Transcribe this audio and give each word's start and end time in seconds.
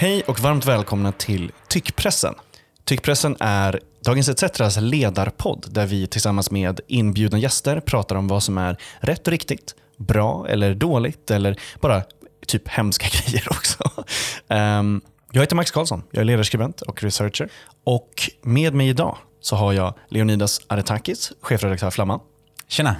Hej 0.00 0.22
och 0.22 0.40
varmt 0.40 0.66
välkomna 0.66 1.12
till 1.12 1.52
Tyckpressen. 1.68 2.34
Tyckpressen 2.84 3.36
är 3.40 3.80
Dagens 4.04 4.28
ETCs 4.28 4.76
ledarpodd 4.80 5.66
där 5.70 5.86
vi 5.86 6.06
tillsammans 6.06 6.50
med 6.50 6.80
inbjudna 6.86 7.38
gäster 7.38 7.80
pratar 7.80 8.16
om 8.16 8.28
vad 8.28 8.42
som 8.42 8.58
är 8.58 8.76
rätt 8.98 9.26
och 9.26 9.30
riktigt, 9.30 9.74
bra 9.96 10.46
eller 10.48 10.74
dåligt 10.74 11.30
eller 11.30 11.60
bara 11.80 12.02
typ 12.46 12.68
hemska 12.68 13.06
grejer 13.12 13.46
också. 13.50 13.90
Um, 14.48 15.00
jag 15.32 15.40
heter 15.40 15.56
Max 15.56 15.70
Karlsson, 15.70 16.02
jag 16.10 16.20
är 16.20 16.24
ledarskribent 16.24 16.80
och 16.80 17.02
researcher. 17.02 17.48
Och 17.84 18.30
med 18.42 18.74
mig 18.74 18.88
idag 18.88 19.16
så 19.40 19.56
har 19.56 19.72
jag 19.72 19.94
Leonidas 20.08 20.60
Aretakis, 20.66 21.32
chefredaktör 21.40 21.90
Flamman. 21.90 22.20
Tjena. 22.68 22.96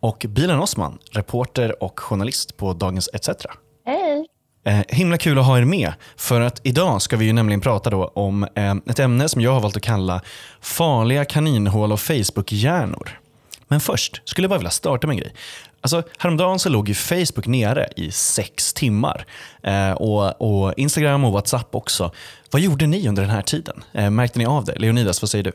Och 0.00 0.26
Bilan 0.28 0.60
Osman, 0.60 0.98
reporter 1.10 1.82
och 1.82 2.00
journalist 2.00 2.56
på 2.56 2.72
Dagens 2.72 3.08
ETC. 3.12 3.46
Hej. 3.86 4.31
Eh, 4.64 4.80
himla 4.88 5.18
kul 5.18 5.38
att 5.38 5.46
ha 5.46 5.58
er 5.58 5.64
med. 5.64 5.92
För 6.16 6.40
att 6.40 6.60
idag 6.62 7.02
ska 7.02 7.16
vi 7.16 7.24
ju 7.24 7.32
nämligen 7.32 7.60
prata 7.60 7.90
då 7.90 8.04
om 8.04 8.46
eh, 8.54 8.74
ett 8.86 8.98
ämne 8.98 9.28
som 9.28 9.40
jag 9.40 9.52
har 9.52 9.60
valt 9.60 9.76
att 9.76 9.82
kalla 9.82 10.20
farliga 10.60 11.24
kaninhål 11.24 11.92
och 11.92 12.00
Facebook-hjärnor. 12.00 13.18
Men 13.68 13.80
först 13.80 14.22
skulle 14.24 14.44
jag 14.44 14.50
bara 14.50 14.58
vilja 14.58 14.70
starta 14.70 15.06
med 15.06 15.14
en 15.14 15.20
grej. 15.20 15.34
Alltså, 15.80 16.02
häromdagen 16.18 16.58
så 16.58 16.68
låg 16.68 16.88
ju 16.88 16.94
Facebook 16.94 17.46
nere 17.46 17.88
i 17.96 18.10
sex 18.10 18.74
timmar. 18.74 19.26
Eh, 19.62 19.92
och, 19.92 20.40
och, 20.40 20.74
Instagram 20.76 21.24
och 21.24 21.32
WhatsApp 21.32 21.74
också. 21.74 22.12
Vad 22.50 22.62
gjorde 22.62 22.86
ni 22.86 23.08
under 23.08 23.22
den 23.22 23.30
här 23.30 23.42
tiden? 23.42 23.84
Eh, 23.92 24.10
märkte 24.10 24.38
ni 24.38 24.46
av 24.46 24.64
det? 24.64 24.78
Leonidas, 24.78 25.22
vad 25.22 25.30
säger 25.30 25.44
du? 25.44 25.52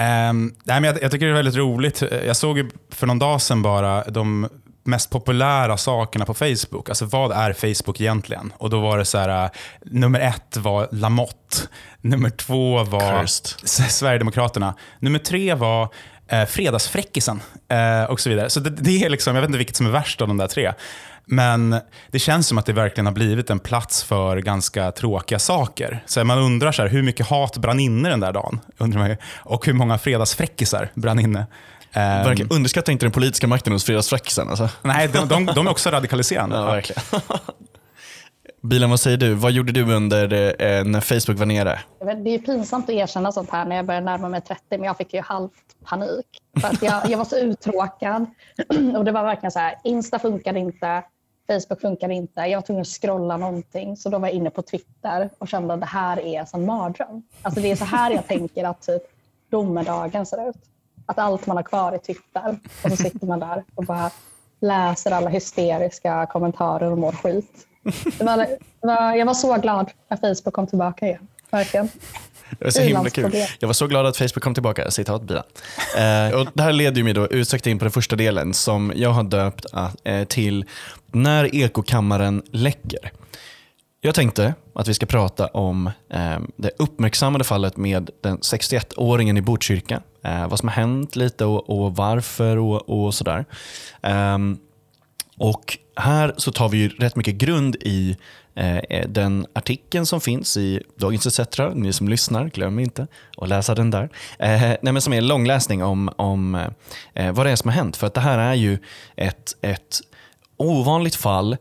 Um, 0.00 0.54
nej, 0.64 0.80
men 0.80 0.84
jag, 0.84 1.02
jag, 1.02 1.10
tycker 1.10 1.26
det 1.26 1.32
är 1.32 1.36
väldigt 1.36 1.56
roligt. 1.56 2.02
Jag 2.26 2.36
såg 2.36 2.70
för 2.90 3.06
någon 3.06 3.18
dag 3.18 3.40
sedan 3.40 3.62
bara 3.62 4.04
de 4.04 4.48
mest 4.88 5.10
populära 5.10 5.76
sakerna 5.76 6.24
på 6.24 6.34
Facebook. 6.34 6.88
Alltså 6.88 7.04
vad 7.04 7.32
är 7.32 7.52
Facebook 7.52 8.00
egentligen? 8.00 8.52
Och 8.56 8.70
då 8.70 8.80
var 8.80 8.98
det 8.98 9.04
så 9.04 9.18
här, 9.18 9.44
uh, 9.44 9.50
nummer 9.82 10.20
ett 10.20 10.56
var 10.56 10.88
Lamotte. 10.92 11.56
Nummer 12.00 12.30
två 12.30 12.84
var 12.84 13.20
Cursed. 13.20 13.68
Sverigedemokraterna. 13.90 14.74
Nummer 14.98 15.18
tre 15.18 15.54
var 15.54 15.88
eh, 16.28 16.44
Fredagsfräckisen 16.44 17.40
eh, 17.68 18.10
och 18.10 18.20
så 18.20 18.30
vidare. 18.30 18.50
Så 18.50 18.60
det, 18.60 18.70
det, 18.70 19.04
är 19.04 19.10
liksom, 19.10 19.34
jag 19.34 19.42
vet 19.42 19.48
inte 19.48 19.58
vilket 19.58 19.76
som 19.76 19.86
är 19.86 19.90
värst 19.90 20.22
av 20.22 20.28
de 20.28 20.36
där 20.36 20.48
tre. 20.48 20.72
Men 21.24 21.80
det 22.10 22.18
känns 22.18 22.46
som 22.46 22.58
att 22.58 22.66
det 22.66 22.72
verkligen 22.72 23.06
har 23.06 23.12
blivit 23.12 23.50
en 23.50 23.58
plats 23.58 24.04
för 24.04 24.36
ganska 24.38 24.92
tråkiga 24.92 25.38
saker. 25.38 26.02
Så 26.06 26.24
man 26.24 26.38
undrar 26.38 26.72
så 26.72 26.82
här, 26.82 26.88
hur 26.88 27.02
mycket 27.02 27.26
hat 27.26 27.56
brann 27.56 27.80
inne 27.80 28.08
den 28.08 28.20
där 28.20 28.32
dagen? 28.32 28.60
Undrar 28.78 29.00
man 29.00 29.16
och 29.36 29.66
hur 29.66 29.72
många 29.72 29.98
fredagsfräckisar 29.98 30.90
brann 30.94 31.18
inne? 31.18 31.46
Verkligen. 31.94 32.50
Underskatta 32.50 32.92
inte 32.92 33.04
den 33.06 33.12
politiska 33.12 33.46
makten 33.46 33.72
hos 33.72 33.84
fredagsfräckisen. 33.84 34.48
Alltså. 34.48 34.68
Nej, 34.82 35.08
de, 35.08 35.28
de, 35.28 35.46
de 35.46 35.66
är 35.66 35.70
också 35.70 35.90
radikaliserande. 35.90 36.56
ja, 36.56 36.64
verkligen. 36.64 37.02
Bilen, 38.62 38.90
vad 38.90 39.00
säger 39.00 39.16
du? 39.16 39.34
Vad 39.34 39.52
gjorde 39.52 39.72
du 39.72 39.94
under 39.94 40.32
eh, 40.62 40.84
när 40.84 41.00
Facebook 41.00 41.38
var 41.38 41.46
nere? 41.46 41.80
Det 42.24 42.34
är 42.34 42.38
pinsamt 42.38 42.84
att 42.84 42.94
erkänna 42.94 43.32
sånt 43.32 43.50
här 43.50 43.64
när 43.64 43.76
jag 43.76 43.86
börjar 43.86 44.00
närma 44.00 44.28
mig 44.28 44.40
30, 44.40 44.62
men 44.70 44.82
jag 44.82 44.96
fick 44.96 45.14
ju 45.14 45.20
halvt 45.20 45.52
panik. 45.84 46.26
För 46.60 46.68
att 46.68 46.82
jag, 46.82 47.10
jag 47.10 47.18
var 47.18 47.24
så 47.24 47.36
uttråkad. 47.36 48.26
Och 48.96 49.04
det 49.04 49.12
var 49.12 49.24
verkligen 49.24 49.50
så 49.50 49.58
här, 49.58 49.74
Insta 49.84 50.18
funkade 50.18 50.58
inte, 50.58 51.02
Facebook 51.46 51.80
funkade 51.80 52.14
inte. 52.14 52.40
Jag 52.40 52.58
var 52.58 52.62
tvungen 52.66 52.80
att 52.80 52.88
scrolla 52.88 53.36
någonting. 53.36 53.96
Så 53.96 54.08
då 54.08 54.18
var 54.18 54.28
jag 54.28 54.34
inne 54.34 54.50
på 54.50 54.62
Twitter 54.62 55.30
och 55.38 55.48
kände 55.48 55.74
att 55.74 55.80
det 55.80 55.86
här 55.86 56.20
är 56.20 56.46
en 56.54 56.66
mardröm. 56.66 57.22
Alltså 57.42 57.60
det 57.60 57.70
är 57.70 57.76
så 57.76 57.84
här 57.84 58.10
jag 58.10 58.26
tänker 58.26 58.64
att 58.64 58.82
typ 58.82 59.02
domedagen 59.50 60.26
ser 60.26 60.48
ut. 60.48 60.56
Att 61.08 61.18
allt 61.18 61.46
man 61.46 61.56
har 61.56 61.64
kvar 61.64 61.92
är 61.92 61.98
Twitter. 61.98 62.58
Och 62.84 62.90
så 62.90 62.96
sitter 62.96 63.26
man 63.26 63.40
där 63.40 63.64
och 63.74 63.84
bara 63.84 64.10
läser 64.60 65.10
alla 65.10 65.30
hysteriska 65.30 66.26
kommentarer 66.26 66.90
och 66.92 66.98
mår 66.98 67.12
skit. 67.12 67.66
Det 68.18 68.24
var, 68.24 68.36
det 68.36 68.58
var, 68.80 69.14
jag 69.14 69.26
var 69.26 69.34
så 69.34 69.56
glad 69.56 69.90
när 70.08 70.16
Facebook 70.16 70.54
kom 70.54 70.66
tillbaka 70.66 71.06
igen. 71.06 71.28
Verkligen. 71.50 71.88
Det 72.50 72.64
var 72.64 72.70
så 72.70 72.82
himla 72.82 73.10
kul. 73.10 73.34
Jag 73.58 73.68
var 73.68 73.72
så 73.72 73.86
glad 73.86 74.06
att 74.06 74.16
Facebook 74.16 74.42
kom 74.42 74.54
tillbaka. 74.54 74.90
Citat 74.90 75.22
Bia. 75.22 75.44
Eh, 75.96 76.34
och 76.34 76.46
det 76.54 76.62
här 76.62 76.72
leder 76.72 77.02
mig 77.02 77.12
då 77.12 77.26
utsökt 77.26 77.66
in 77.66 77.78
på 77.78 77.84
den 77.84 77.92
första 77.92 78.16
delen 78.16 78.54
som 78.54 78.92
jag 78.96 79.10
har 79.10 79.22
döpt 79.22 79.66
eh, 80.04 80.24
till 80.24 80.64
När 81.12 81.54
ekokammaren 81.54 82.42
läcker. 82.50 83.12
Jag 84.00 84.14
tänkte 84.14 84.54
att 84.74 84.88
vi 84.88 84.94
ska 84.94 85.06
prata 85.06 85.46
om 85.46 85.86
eh, 86.10 86.38
det 86.56 86.70
uppmärksammade 86.78 87.44
fallet 87.44 87.76
med 87.76 88.10
den 88.20 88.38
61-åringen 88.38 89.38
i 89.38 89.42
Botkyrka. 89.42 90.02
Eh, 90.24 90.48
vad 90.48 90.58
som 90.58 90.68
har 90.68 90.76
hänt 90.76 91.16
lite 91.16 91.44
och, 91.44 91.70
och 91.70 91.96
varför 91.96 92.56
och, 92.56 92.88
och 92.88 93.14
sådär. 93.14 93.44
Eh, 94.02 94.38
och 95.36 95.78
här 95.96 96.34
så 96.36 96.52
tar 96.52 96.68
vi 96.68 96.78
ju 96.78 96.88
rätt 96.88 97.16
mycket 97.16 97.34
grund 97.34 97.76
i 97.80 98.16
eh, 98.54 99.08
den 99.08 99.46
artikeln 99.52 100.06
som 100.06 100.20
finns 100.20 100.56
i 100.56 100.82
Dagens 100.96 101.38
ETC. 101.40 101.60
Ni 101.74 101.92
som 101.92 102.08
lyssnar, 102.08 102.44
glöm 102.48 102.78
inte 102.78 103.06
att 103.36 103.48
läsa 103.48 103.74
den 103.74 103.90
där. 103.90 104.10
Eh, 104.38 104.60
nej, 104.60 104.92
men 104.92 105.00
som 105.00 105.12
är 105.12 105.18
en 105.18 105.28
långläsning 105.28 105.82
om, 105.82 106.10
om 106.16 106.54
eh, 107.14 107.32
vad 107.32 107.46
det 107.46 107.50
är 107.50 107.56
som 107.56 107.68
har 107.68 107.76
hänt. 107.76 107.96
För 107.96 108.06
att 108.06 108.14
det 108.14 108.20
här 108.20 108.38
är 108.38 108.54
ju 108.54 108.78
ett, 109.16 109.56
ett 109.60 110.00
ovanligt 110.56 111.14
fall, 111.14 111.56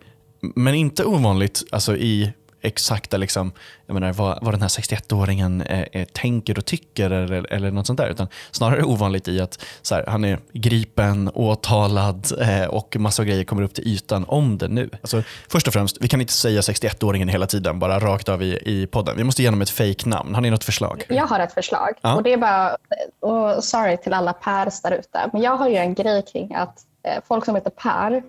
men 0.56 0.76
inte 0.76 1.06
ovanligt 1.06 1.64
alltså 1.72 1.98
i 1.98 2.34
exakta 2.62 3.18
liksom, 3.18 3.52
jag 3.86 3.94
menar, 3.94 4.14
vad, 4.14 4.40
vad 4.42 4.54
den 4.54 4.62
här 4.62 4.68
61-åringen 4.68 5.62
eh, 5.62 6.02
eh, 6.02 6.06
tänker 6.06 6.58
och 6.58 6.66
tycker 6.66 7.10
eller, 7.10 7.54
eller 7.54 7.72
något 7.72 7.88
sånt 7.88 7.98
där. 8.00 8.10
Utan 8.10 8.28
snarare 8.52 8.84
ovanligt 8.84 9.28
i 9.28 9.42
att 9.42 9.66
här, 9.92 10.04
han 10.08 10.24
är 10.24 10.40
gripen, 10.54 11.32
åtalad 11.34 12.28
eh, 12.42 12.66
och 12.68 12.96
massa 13.00 13.24
grejer 13.24 13.44
kommer 13.44 13.64
upp 13.64 13.74
till 13.74 13.88
ytan 13.88 14.26
om 14.28 14.58
det 14.58 14.68
nu. 14.68 14.90
Alltså, 15.02 15.24
först 15.48 15.68
och 15.68 15.74
främst, 15.74 15.98
vi 16.02 16.08
kan 16.08 16.22
inte 16.22 16.34
säga 16.34 16.62
61-åringen 16.62 17.28
hela 17.28 17.48
tiden, 17.48 17.80
bara 17.80 18.00
rakt 18.00 18.30
av 18.30 18.44
i, 18.44 18.60
i 18.66 18.88
podden. 18.88 19.18
Vi 19.18 19.24
måste 19.24 19.42
ge 19.42 19.48
honom 19.48 19.62
ett 19.62 19.70
fake-namn. 19.70 20.36
Har 20.36 20.42
ni 20.42 20.50
något 20.50 20.64
förslag? 20.64 21.04
Jag 21.10 21.28
har 21.28 21.40
ett 21.40 21.54
förslag. 21.54 21.90
Ja. 22.02 22.16
Och 22.16 22.24
det 22.24 22.34
är 22.34 22.38
bara, 22.38 22.78
och 23.20 23.64
sorry 23.64 23.98
till 23.98 24.14
alla 24.14 24.34
Pers 24.34 24.82
där 24.82 24.92
ute, 24.92 25.30
men 25.34 25.42
jag 25.42 25.58
har 25.58 25.70
ju 25.70 25.76
en 25.76 25.94
grej 25.94 26.26
kring 26.32 26.56
att 26.56 26.80
eh, 27.04 27.24
folk 27.28 27.46
som 27.46 27.56
heter 27.56 27.70
Per 27.70 28.24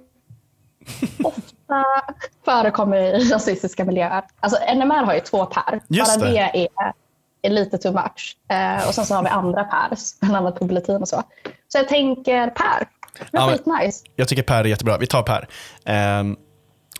ofta 1.22 1.84
förekommer 2.44 2.96
i 2.96 3.30
rasistiska 3.32 3.84
miljöer. 3.84 4.24
Alltså 4.40 4.74
NMR 4.74 5.04
har 5.04 5.14
ju 5.14 5.20
två 5.20 5.46
Per. 5.46 5.80
Just 5.88 6.20
Bara 6.20 6.28
det, 6.28 6.50
det 6.52 6.68
är, 6.76 6.92
är 7.42 7.50
lite 7.50 7.78
too 7.78 7.92
much. 7.92 8.36
Eh, 8.48 8.88
och 8.88 8.94
sen 8.94 9.06
så 9.06 9.14
har 9.14 9.22
vi 9.22 9.28
andra 9.28 9.64
pers, 9.64 10.20
bland 10.20 10.36
annat 10.36 10.58
på 10.58 10.64
Bulletin 10.64 11.02
och 11.02 11.08
så. 11.08 11.22
Så 11.68 11.78
jag 11.78 11.88
tänker 11.88 12.50
Per. 12.50 12.88
Det 13.30 13.38
är 13.38 13.40
ja, 13.40 13.48
skitnice. 13.48 14.04
Jag 14.16 14.28
tycker 14.28 14.42
Per 14.42 14.60
är 14.60 14.64
jättebra. 14.64 14.98
Vi 14.98 15.06
tar 15.06 15.22
Per. 15.22 15.48
Um, 16.20 16.36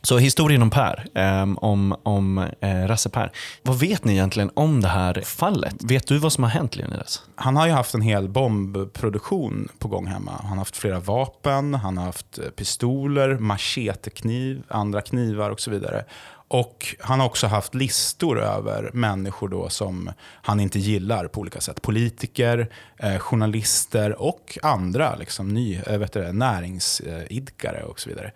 så 0.08 0.18
historien 0.18 0.62
om 0.62 0.70
Per, 0.70 1.06
ehm, 1.14 1.58
om, 1.58 1.96
om 2.02 2.38
eh, 2.38 2.86
Rasse 2.86 3.08
Per. 3.08 3.32
Vad 3.62 3.78
vet 3.78 4.04
ni 4.04 4.12
egentligen 4.12 4.50
om 4.54 4.80
det 4.80 4.88
här 4.88 5.22
fallet? 5.24 5.74
Vet 5.80 6.06
du 6.06 6.18
vad 6.18 6.32
som 6.32 6.44
har 6.44 6.50
hänt 6.50 6.76
Leonidas? 6.76 7.22
Han 7.34 7.56
har 7.56 7.66
ju 7.66 7.72
haft 7.72 7.94
en 7.94 8.00
hel 8.00 8.28
bombproduktion 8.28 9.68
på 9.78 9.88
gång 9.88 10.06
hemma. 10.06 10.32
Han 10.40 10.50
har 10.50 10.56
haft 10.56 10.76
flera 10.76 11.00
vapen, 11.00 11.74
han 11.74 11.98
har 11.98 12.04
haft 12.04 12.38
eh, 12.38 12.44
pistoler, 12.44 13.38
machetekniv, 13.38 14.62
andra 14.68 15.00
knivar 15.00 15.50
och 15.50 15.60
så 15.60 15.70
vidare. 15.70 16.04
Och 16.50 16.96
Han 17.00 17.20
har 17.20 17.26
också 17.26 17.46
haft 17.46 17.74
listor 17.74 18.40
över 18.40 18.90
människor 18.94 19.48
då 19.48 19.68
som 19.68 20.10
han 20.20 20.60
inte 20.60 20.78
gillar 20.78 21.26
på 21.26 21.40
olika 21.40 21.60
sätt. 21.60 21.82
Politiker, 21.82 22.68
eh, 22.96 23.18
journalister 23.18 24.22
och 24.22 24.58
andra 24.62 25.16
liksom, 25.16 25.48
ny, 25.48 25.80
äh, 25.86 25.98
vet 25.98 26.12
du, 26.12 26.32
näringsidkare 26.32 27.82
och 27.82 28.00
så 28.00 28.08
vidare. 28.08 28.32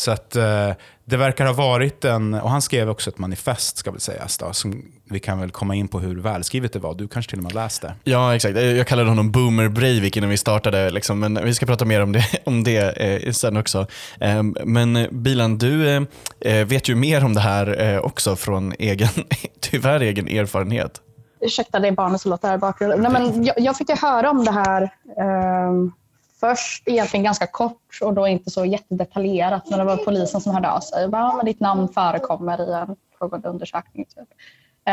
Så 0.00 0.10
att, 0.10 0.36
eh, 0.36 0.70
det 1.04 1.16
verkar 1.16 1.46
ha 1.46 1.52
varit 1.52 2.04
en, 2.04 2.34
och 2.34 2.50
han 2.50 2.62
skrev 2.62 2.90
också 2.90 3.10
ett 3.10 3.18
manifest 3.18 3.76
ska 3.76 3.90
väl 3.90 4.00
sägas, 4.00 4.38
då, 4.38 4.52
som 4.52 4.84
vi 5.10 5.20
kan 5.20 5.40
väl 5.40 5.50
komma 5.50 5.74
in 5.74 5.88
på 5.88 6.00
hur 6.00 6.20
välskrivet 6.20 6.72
det 6.72 6.78
var. 6.78 6.94
Du 6.94 7.08
kanske 7.08 7.30
till 7.30 7.38
och 7.38 7.44
med 7.44 7.54
läste? 7.54 7.94
Ja, 8.04 8.34
exakt. 8.34 8.56
Jag 8.56 8.86
kallade 8.86 9.08
honom 9.08 9.30
Boomer 9.30 9.68
Breivik 9.68 10.16
innan 10.16 10.30
vi 10.30 10.36
startade, 10.36 10.90
liksom, 10.90 11.20
men 11.20 11.44
vi 11.44 11.54
ska 11.54 11.66
prata 11.66 11.84
mer 11.84 12.02
om 12.02 12.12
det, 12.12 12.24
om 12.44 12.64
det 12.64 12.98
eh, 13.26 13.32
sen 13.32 13.56
också. 13.56 13.86
Eh, 14.20 14.42
men 14.64 15.08
Bilan, 15.10 15.58
du 15.58 15.88
eh, 15.88 16.02
eh, 16.40 16.66
vet 16.66 16.88
ju 16.88 16.94
mer 16.94 17.24
om 17.24 17.34
det 17.34 17.40
här 17.40 17.80
eh, 17.82 17.98
också 17.98 18.36
från 18.36 18.72
egen, 18.78 19.08
tyvärr 19.60 20.00
egen 20.00 20.28
erfarenhet. 20.28 21.00
Ursäkta, 21.40 21.78
det 21.78 21.88
är 21.88 21.92
barnet 21.92 22.20
som 22.20 22.30
låter 22.30 22.48
här 22.48 22.54
i 22.54 22.58
bakgrunden. 22.58 23.00
Nej, 23.02 23.12
men 23.12 23.44
jag, 23.44 23.60
jag 23.60 23.76
fick 23.76 23.88
ju 23.88 23.96
höra 23.96 24.30
om 24.30 24.44
det 24.44 24.52
här 24.52 24.90
ehm, 25.20 25.92
först 26.40 26.88
egentligen 26.88 27.24
ganska 27.24 27.46
kort 27.46 27.98
och 28.02 28.14
då 28.14 28.28
inte 28.28 28.50
så 28.50 28.64
jättedetaljerat. 28.64 29.70
Men 29.70 29.78
det 29.78 29.84
var 29.84 29.96
polisen 29.96 30.40
som 30.40 30.54
hörde 30.54 30.70
av 30.70 30.80
sig. 30.80 31.08
Bara, 31.08 31.36
men 31.36 31.46
ditt 31.46 31.60
namn 31.60 31.88
förekommer 31.88 32.70
i 32.70 32.72
en 32.72 32.96
pågående 33.18 33.48
undersökning. 33.48 34.04
Typ. 34.04 34.28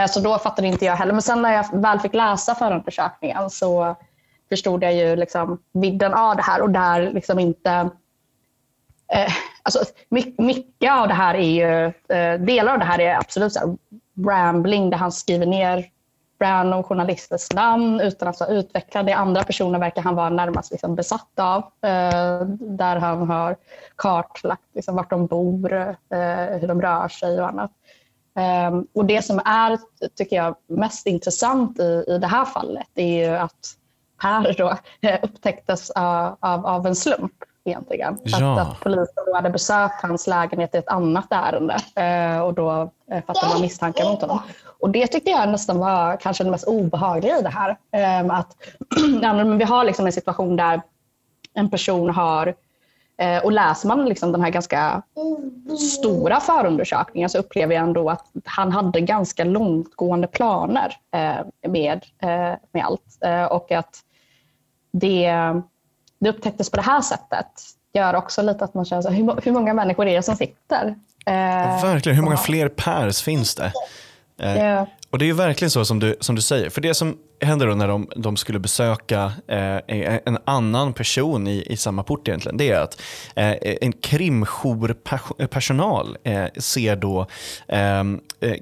Så 0.09 0.19
då 0.19 0.37
fattade 0.37 0.67
inte 0.67 0.85
jag 0.85 0.95
heller. 0.95 1.13
Men 1.13 1.21
sen 1.21 1.41
när 1.41 1.53
jag 1.53 1.81
väl 1.81 1.99
fick 1.99 2.13
läsa 2.13 2.55
förundersökningen 2.55 3.49
så 3.49 3.95
förstod 4.49 4.83
jag 4.83 4.93
ju 4.93 5.15
liksom 5.15 5.59
vidden 5.73 6.13
av 6.13 6.35
det 6.35 6.41
här 6.41 6.61
och 6.61 6.69
där 6.69 7.11
liksom 7.11 7.39
inte 7.39 7.89
eh, 9.13 9.33
alltså, 9.63 9.79
mycket 10.37 10.91
av 10.91 11.07
det 11.07 11.13
här 11.13 11.35
är 11.35 11.39
ju, 11.49 11.85
eh, 12.17 12.39
delar 12.39 12.73
av 12.73 12.79
det 12.79 12.85
här 12.85 12.99
är 12.99 13.15
absolut 13.15 13.53
så 13.53 13.59
här, 13.59 13.77
rambling 14.27 14.89
där 14.89 14.97
han 14.97 15.11
skriver 15.11 15.45
ner 15.45 15.85
random 16.39 16.83
journalisters 16.83 17.53
namn 17.53 18.01
utan 18.01 18.27
att 18.27 18.39
vara 18.39 18.49
utvecklad. 18.49 19.05
det. 19.05 19.13
Andra 19.13 19.43
personer 19.43 19.79
verkar 19.79 20.01
han 20.01 20.15
vara 20.15 20.29
närmast 20.29 20.71
liksom 20.71 20.95
besatt 20.95 21.39
av. 21.39 21.63
Eh, 21.81 22.41
där 22.59 22.95
han 22.95 23.29
har 23.29 23.55
kartlagt 23.95 24.75
liksom 24.75 24.95
vart 24.95 25.09
de 25.09 25.27
bor, 25.27 25.73
eh, 25.73 26.59
hur 26.59 26.67
de 26.67 26.81
rör 26.81 27.07
sig 27.07 27.41
och 27.41 27.47
annat. 27.47 27.71
Eh, 28.37 28.81
och 28.93 29.05
Det 29.05 29.21
som 29.21 29.41
är 29.45 29.79
tycker 30.15 30.35
jag, 30.35 30.55
mest 30.67 31.07
intressant 31.07 31.79
i, 31.79 32.03
i 32.07 32.17
det 32.17 32.27
här 32.27 32.45
fallet 32.45 32.87
är 32.95 33.27
ju 33.27 33.37
att 33.37 33.77
Per 34.21 34.55
då, 34.57 34.77
eh, 35.01 35.19
upptäcktes 35.23 35.89
av, 35.89 36.37
av, 36.39 36.65
av 36.65 36.87
en 36.87 36.95
slump 36.95 37.33
egentligen. 37.67 38.17
Ja. 38.23 38.61
Att, 38.61 38.67
att 38.67 38.79
polisen 38.79 39.23
då 39.25 39.35
hade 39.35 39.49
besökt 39.49 40.01
hans 40.01 40.27
lägenhet 40.27 40.75
i 40.75 40.77
ett 40.77 40.87
annat 40.87 41.27
ärende 41.29 41.77
eh, 41.95 42.41
och 42.41 42.53
då 42.53 42.91
eh, 43.11 43.23
fattade 43.27 43.53
man 43.53 43.61
misstankar 43.61 44.09
mot 44.09 44.21
honom. 44.21 44.39
Och 44.79 44.89
det 44.89 45.07
tyckte 45.07 45.31
jag 45.31 45.49
nästan 45.49 45.79
var 45.79 46.17
kanske 46.17 46.43
det 46.43 46.51
mest 46.51 46.67
obehagliga 46.67 47.39
i 47.39 47.41
det 47.41 47.49
här. 47.49 47.77
Eh, 47.91 48.37
att, 48.37 48.55
vi 49.57 49.63
har 49.63 49.83
liksom 49.83 50.05
en 50.05 50.11
situation 50.11 50.55
där 50.55 50.81
en 51.53 51.69
person 51.69 52.09
har 52.09 52.53
och 53.43 53.51
läser 53.51 53.87
man 53.87 54.05
liksom 54.05 54.31
den 54.31 54.41
här 54.41 54.49
ganska 54.49 55.01
stora 55.93 56.39
förundersökningen 56.39 57.29
så 57.29 57.37
upplever 57.37 57.75
jag 57.75 57.83
ändå 57.83 58.09
att 58.09 58.25
han 58.45 58.71
hade 58.71 59.01
ganska 59.01 59.43
långtgående 59.43 60.27
planer 60.27 60.97
med, 61.67 62.05
med 62.71 62.85
allt. 62.85 63.17
Och 63.49 63.71
att 63.71 63.95
det 64.91 65.31
det 66.19 66.29
upptäcktes 66.29 66.69
på 66.69 66.77
det 66.77 66.83
här 66.83 67.01
sättet 67.01 67.47
gör 67.93 68.13
också 68.13 68.41
lite 68.41 68.63
att 68.63 68.73
man 68.73 68.85
känner 68.85 69.01
så 69.01 69.09
hur, 69.09 69.41
hur 69.43 69.51
många 69.51 69.73
människor 69.73 70.07
är 70.07 70.15
det 70.15 70.23
som 70.23 70.35
sitter? 70.35 70.95
Eh, 71.25 71.83
Verkligen, 71.83 72.15
hur 72.15 72.23
många 72.23 72.37
fler 72.37 72.69
pers 72.69 73.21
finns 73.21 73.55
det? 73.55 73.71
Eh, 74.39 74.83
och 75.09 75.19
det 75.19 75.29
är 75.29 75.33
verkligen 75.33 75.71
så 75.71 75.85
som 75.85 75.99
du, 75.99 76.15
som 76.19 76.35
du 76.35 76.41
säger. 76.41 76.69
För 76.69 76.81
det 76.81 76.93
som 76.93 77.17
händer 77.41 77.67
då 77.67 77.75
när 77.75 77.87
de, 77.87 78.09
de 78.15 78.37
skulle 78.37 78.59
besöka 78.59 79.33
eh, 79.47 79.77
en 80.25 80.37
annan 80.45 80.93
person 80.93 81.47
i, 81.47 81.63
i 81.65 81.77
samma 81.77 82.03
port 82.03 82.27
egentligen, 82.27 82.57
det 82.57 82.69
är 82.69 82.79
att 82.79 83.01
eh, 83.35 83.53
en 83.81 83.91
krimjourpersonal 83.91 86.17
eh, 86.23 86.45
ser 86.57 86.95
då 86.95 87.27
eh, 87.67 87.99
eh, 87.99 88.05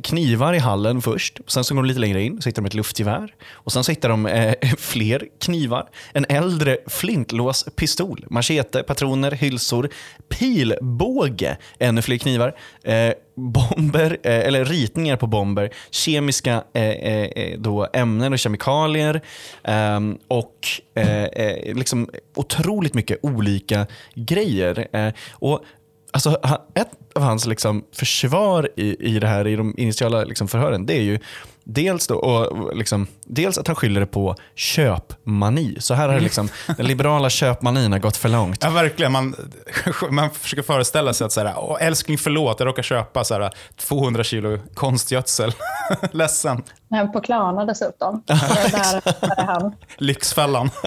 knivar 0.03 0.53
i 0.53 0.59
hallen 0.59 1.01
först. 1.01 1.39
Sen 1.47 1.63
så 1.63 1.75
går 1.75 1.81
de 1.81 1.87
lite 1.87 1.99
längre 1.99 2.23
in 2.23 2.41
så 2.41 2.49
hittar 2.49 2.61
de 2.61 2.67
ett 2.67 2.73
luftgevär. 2.73 3.33
Och 3.51 3.71
sen 3.71 3.83
så 3.83 3.91
hittar 3.91 4.09
de 4.09 4.25
eh, 4.25 4.53
fler 4.77 5.27
knivar. 5.39 5.89
En 6.13 6.25
äldre 6.29 6.77
flintlåspistol, 6.87 8.25
machete, 8.29 8.83
patroner, 8.83 9.31
hylsor, 9.31 9.89
pilbåge, 10.29 11.57
ännu 11.79 12.01
fler 12.01 12.17
knivar 12.17 12.55
eh, 12.83 13.11
bomber, 13.35 14.17
eh, 14.23 14.39
eller 14.39 14.65
ritningar 14.65 15.17
på 15.17 15.27
bomber, 15.27 15.69
kemiska 15.91 16.34
kemiska 16.35 16.63
eh, 16.73 16.83
eh, 16.83 17.29
eh, 17.35 17.59
då 17.59 17.87
ämnen 17.93 18.33
och 18.33 18.39
kemikalier 18.39 19.21
kemikalier 19.63 20.17
och 20.27 20.67
uh, 20.99 21.75
liksom 21.75 22.09
otroligt 22.35 22.93
mycket 22.93 23.19
olika 23.21 23.87
grejer. 24.15 24.87
Uh, 24.95 25.13
och 25.31 25.63
alltså, 26.11 26.37
Ett 26.73 26.91
av 27.15 27.21
hans 27.21 27.45
liksom, 27.45 27.83
försvar 27.91 28.69
i, 28.75 29.15
i 29.15 29.19
det 29.19 29.27
här 29.27 29.47
i 29.47 29.55
de 29.55 29.73
initiala 29.77 30.23
liksom, 30.23 30.47
förhören 30.47 30.85
det 30.85 30.93
är 30.93 31.03
ju 31.03 31.19
Dels, 31.67 32.07
då, 32.07 32.15
och 32.15 32.75
liksom, 32.75 33.07
dels 33.25 33.57
att 33.57 33.67
han 33.67 33.75
skyller 33.75 33.99
det 33.99 34.05
på 34.05 34.35
köpmani. 34.55 35.77
Så 35.79 35.93
här 35.93 36.09
har 36.09 36.19
liksom, 36.19 36.49
den 36.77 36.87
liberala 36.87 37.29
köpmanin 37.29 37.91
har 37.91 37.99
gått 37.99 38.17
för 38.17 38.29
långt. 38.29 38.63
Ja, 38.63 38.69
verkligen. 38.69 39.11
Man, 39.11 39.35
man 40.09 40.29
försöker 40.31 40.63
föreställa 40.63 41.13
sig 41.13 41.25
att 41.25 41.31
så 41.31 41.41
här, 41.41 41.79
älskling 41.79 42.17
förlåt, 42.17 42.59
jag 42.59 42.67
råkar 42.67 42.83
köpa 42.83 43.23
så 43.23 43.33
här, 43.33 43.51
200 43.77 44.23
kilo 44.23 44.59
konstgödsel. 44.73 45.53
Ledsen. 46.11 46.63
På 47.13 47.21
Klarna 47.21 47.65
dessutom. 47.65 48.23
där, 48.27 49.01
där 49.21 49.39
är 49.39 49.45
han. 49.45 49.75
Lyxfällan. 49.97 50.69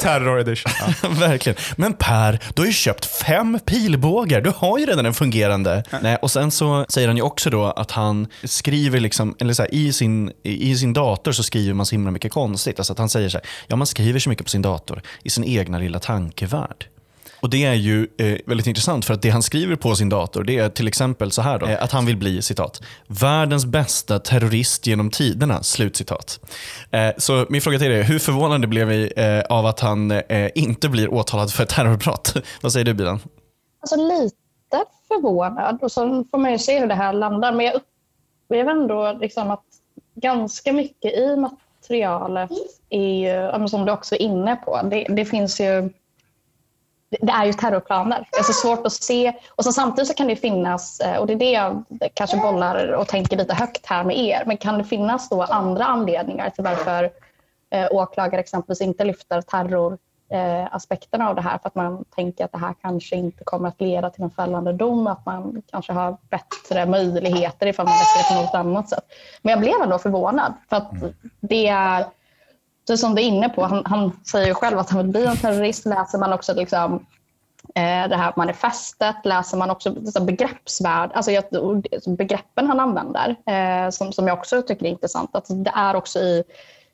Terror 0.00 0.40
edition. 0.40 0.72
Ja. 1.02 1.08
verkligen. 1.08 1.56
Men 1.76 1.92
Per, 1.92 2.40
du 2.54 2.62
har 2.62 2.66
ju 2.66 2.72
köpt 2.72 3.04
fem 3.04 3.58
pilbågar. 3.64 4.40
Du 4.40 4.52
har 4.56 4.78
ju 4.78 4.86
redan 4.86 5.06
en 5.06 5.14
fungerande. 5.14 5.82
Nej, 6.02 6.16
och 6.22 6.30
Sen 6.30 6.50
så 6.50 6.86
säger 6.88 7.08
han 7.08 7.16
ju 7.16 7.22
också 7.22 7.50
då 7.50 7.64
att 7.64 7.90
han 7.90 8.26
skriver 8.44 9.00
liksom, 9.00 9.36
eller 9.40 9.54
så 9.54 9.62
här, 9.62 9.74
i 9.74 9.92
sin, 9.92 10.32
i 10.42 10.76
sin 10.76 10.92
dator 10.92 11.32
så 11.32 11.42
skriver 11.42 11.74
man 11.74 11.86
så 11.86 11.94
himla 11.94 12.10
mycket 12.10 12.32
konstigt. 12.32 12.78
Alltså 12.78 12.92
att 12.92 12.98
han 12.98 13.08
säger 13.08 13.28
så 13.28 13.38
här, 13.38 13.46
ja 13.66 13.76
man 13.76 13.86
skriver 13.86 14.18
så 14.18 14.28
mycket 14.28 14.44
på 14.46 14.50
sin 14.50 14.62
dator 14.62 15.02
i 15.22 15.30
sin 15.30 15.44
egna 15.44 15.78
lilla 15.78 15.98
tankevärld. 15.98 16.86
Och 17.44 17.50
Det 17.50 17.64
är 17.64 17.74
ju 17.74 18.08
eh, 18.18 18.38
väldigt 18.46 18.66
intressant 18.66 19.04
för 19.04 19.14
att 19.14 19.22
det 19.22 19.30
han 19.30 19.42
skriver 19.42 19.76
på 19.76 19.94
sin 19.94 20.08
dator 20.08 20.44
det 20.44 20.58
är 20.58 20.68
till 20.68 20.88
exempel 20.88 21.30
så 21.30 21.42
här 21.42 21.58
då, 21.58 21.66
eh, 21.66 21.82
att 21.82 21.92
han 21.92 22.06
vill 22.06 22.16
bli 22.16 22.42
citat, 22.42 22.82
världens 23.06 23.66
bästa 23.66 24.18
terrorist 24.18 24.86
genom 24.86 25.10
tiderna. 25.10 25.62
Slutcitat. 25.62 26.40
Eh, 26.90 27.10
så 27.18 27.46
min 27.48 27.60
fråga 27.60 27.78
till 27.78 27.88
dig 27.90 28.00
är, 28.00 28.02
hur 28.02 28.18
förvånande 28.18 28.66
blev 28.66 28.88
vi 28.88 29.12
eh, 29.16 29.56
av 29.56 29.66
att 29.66 29.80
han 29.80 30.10
eh, 30.10 30.50
inte 30.54 30.88
blir 30.88 31.14
åtalad 31.14 31.52
för 31.52 31.64
terrorbrott? 31.64 32.34
Vad 32.62 32.72
säger 32.72 32.84
du 32.84 32.94
Bilan? 32.94 33.20
Alltså 33.80 33.96
lite 33.96 34.36
förvånad 35.08 35.78
och 35.82 35.92
så 35.92 36.24
får 36.30 36.38
man 36.38 36.52
ju 36.52 36.58
se 36.58 36.80
hur 36.80 36.86
det 36.86 36.94
här 36.94 37.12
landar. 37.12 37.52
Men 37.52 37.66
jag 37.66 37.74
upplever 37.74 38.70
ändå 38.70 39.18
liksom 39.20 39.50
att 39.50 39.64
ganska 40.14 40.72
mycket 40.72 41.12
i 41.12 41.36
materialet 41.36 42.50
är 42.90 43.58
ju, 43.60 43.68
som 43.68 43.84
du 43.84 43.92
också 43.92 44.14
är 44.14 44.22
inne 44.22 44.56
på, 44.56 44.80
det, 44.90 45.06
det 45.08 45.24
finns 45.24 45.60
ju 45.60 45.90
det 47.10 47.32
är 47.32 47.44
ju 47.44 47.52
terrorplaner. 47.52 48.28
Det 48.32 48.38
är 48.38 48.42
så 48.42 48.52
svårt 48.52 48.86
att 48.86 48.92
se. 48.92 49.32
Och 49.50 49.64
så 49.64 49.72
samtidigt 49.72 50.08
så 50.08 50.14
kan 50.14 50.26
det 50.26 50.36
finnas, 50.36 51.00
eh, 51.00 51.16
och 51.16 51.26
det 51.26 51.32
är 51.32 51.38
det 51.38 51.50
jag 51.50 51.84
kanske 52.14 52.36
bollar 52.36 52.92
och 52.92 53.08
tänker 53.08 53.36
lite 53.36 53.54
högt 53.54 53.86
här 53.86 54.04
med 54.04 54.18
er, 54.18 54.42
men 54.46 54.56
kan 54.56 54.78
det 54.78 54.84
finnas 54.84 55.28
då 55.28 55.42
andra 55.42 55.84
anledningar 55.84 56.50
till 56.50 56.64
varför 56.64 57.10
eh, 57.70 57.86
åklagare 57.90 58.40
exempelvis 58.40 58.80
inte 58.80 59.04
lyfter 59.04 59.40
terror 59.40 59.98
eh, 60.32 61.26
av 61.28 61.34
det 61.34 61.42
här 61.42 61.58
för 61.58 61.68
att 61.68 61.74
man 61.74 62.04
tänker 62.04 62.44
att 62.44 62.52
det 62.52 62.58
här 62.58 62.74
kanske 62.82 63.16
inte 63.16 63.44
kommer 63.44 63.68
att 63.68 63.80
leda 63.80 64.10
till 64.10 64.24
en 64.24 64.30
fällande 64.30 64.72
dom, 64.72 65.06
att 65.06 65.26
man 65.26 65.62
kanske 65.70 65.92
har 65.92 66.16
bättre 66.30 66.86
möjligheter 66.86 67.66
ifall 67.66 67.86
man 67.86 67.94
väcker 67.94 68.18
det 68.18 68.34
på 68.34 68.42
något 68.42 68.54
annat 68.54 68.88
sätt. 68.88 69.04
Men 69.42 69.50
jag 69.50 69.60
blev 69.60 69.82
ändå 69.82 69.98
förvånad 69.98 70.52
för 70.68 70.76
att 70.76 70.92
mm. 70.92 71.14
det 71.40 71.66
är 71.68 72.04
det 72.86 72.98
som 72.98 73.14
du 73.14 73.22
är 73.22 73.26
inne 73.26 73.48
på, 73.48 73.64
han, 73.64 73.82
han 73.86 74.20
säger 74.30 74.46
ju 74.46 74.54
själv 74.54 74.78
att 74.78 74.90
han 74.90 74.98
vill 74.98 75.12
bli 75.12 75.26
en 75.26 75.36
terrorist. 75.36 75.86
Läser 75.86 76.18
man 76.18 76.32
också 76.32 76.54
liksom, 76.54 76.94
eh, 77.74 78.08
det 78.08 78.16
här 78.16 78.32
manifestet, 78.36 79.16
läser 79.24 79.56
man 79.56 79.70
också 79.70 79.90
begreppsvärld, 80.20 81.10
alltså 81.14 81.30
begreppen 82.06 82.66
han 82.66 82.80
använder, 82.80 83.36
eh, 83.46 83.90
som, 83.90 84.12
som 84.12 84.28
jag 84.28 84.38
också 84.38 84.62
tycker 84.62 84.86
är 84.86 84.90
intressant. 84.90 85.36
Att 85.36 85.46
det 85.48 85.72
är 85.74 85.96
också 85.96 86.18
i, 86.18 86.44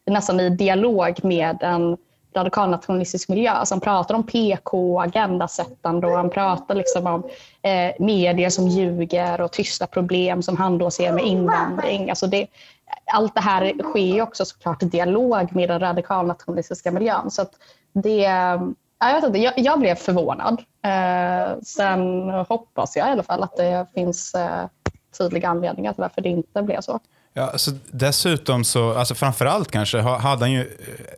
nästan 0.06 0.40
i 0.40 0.50
dialog 0.50 1.24
med 1.24 1.62
en 1.62 1.96
radikalnationalistisk 2.32 3.28
miljö. 3.28 3.50
Alltså 3.50 3.74
han 3.74 3.80
pratar 3.80 4.14
om 4.14 4.22
PK, 4.26 5.00
agendasättande 5.00 6.06
och 6.06 6.16
han 6.16 6.30
pratar 6.30 6.74
liksom 6.74 7.06
om 7.06 7.22
eh, 7.62 7.92
medier 7.98 8.50
som 8.50 8.68
ljuger 8.68 9.40
och 9.40 9.52
tysta 9.52 9.86
problem 9.86 10.42
som 10.42 10.56
han 10.56 10.78
då 10.78 10.90
ser 10.90 11.12
med 11.12 11.24
invandring. 11.24 12.10
Alltså 12.10 12.26
det, 12.26 12.46
allt 13.12 13.34
det 13.34 13.40
här 13.40 13.74
sker 13.82 14.22
också 14.22 14.44
såklart 14.44 14.82
i 14.82 14.86
dialog 14.86 15.54
med 15.54 15.68
den 15.68 15.80
radikalnationalistiska 15.80 16.90
miljön. 16.90 17.30
Så 17.30 17.46
det, 17.92 18.20
jag, 18.98 19.14
vet 19.14 19.24
inte, 19.24 19.38
jag, 19.38 19.52
jag 19.56 19.80
blev 19.80 19.94
förvånad. 19.94 20.62
Eh, 20.82 21.58
sen 21.62 22.28
hoppas 22.30 22.96
jag 22.96 23.08
i 23.08 23.10
alla 23.10 23.22
fall 23.22 23.42
att 23.42 23.56
det 23.56 23.86
finns 23.94 24.34
eh, 24.34 24.66
tydliga 25.18 25.48
anledningar 25.48 25.92
till 25.92 26.02
varför 26.02 26.22
det 26.22 26.28
inte 26.28 26.62
blev 26.62 26.80
så. 26.80 27.00
Ja, 27.40 27.46
alltså 27.46 27.70
dessutom, 27.90 28.64
så, 28.64 28.94
alltså 28.94 29.14
framförallt 29.14 29.70
kanske, 29.70 30.00
hade 30.00 30.44
han 30.44 30.52
ju 30.52 30.60
eh, 30.60 30.66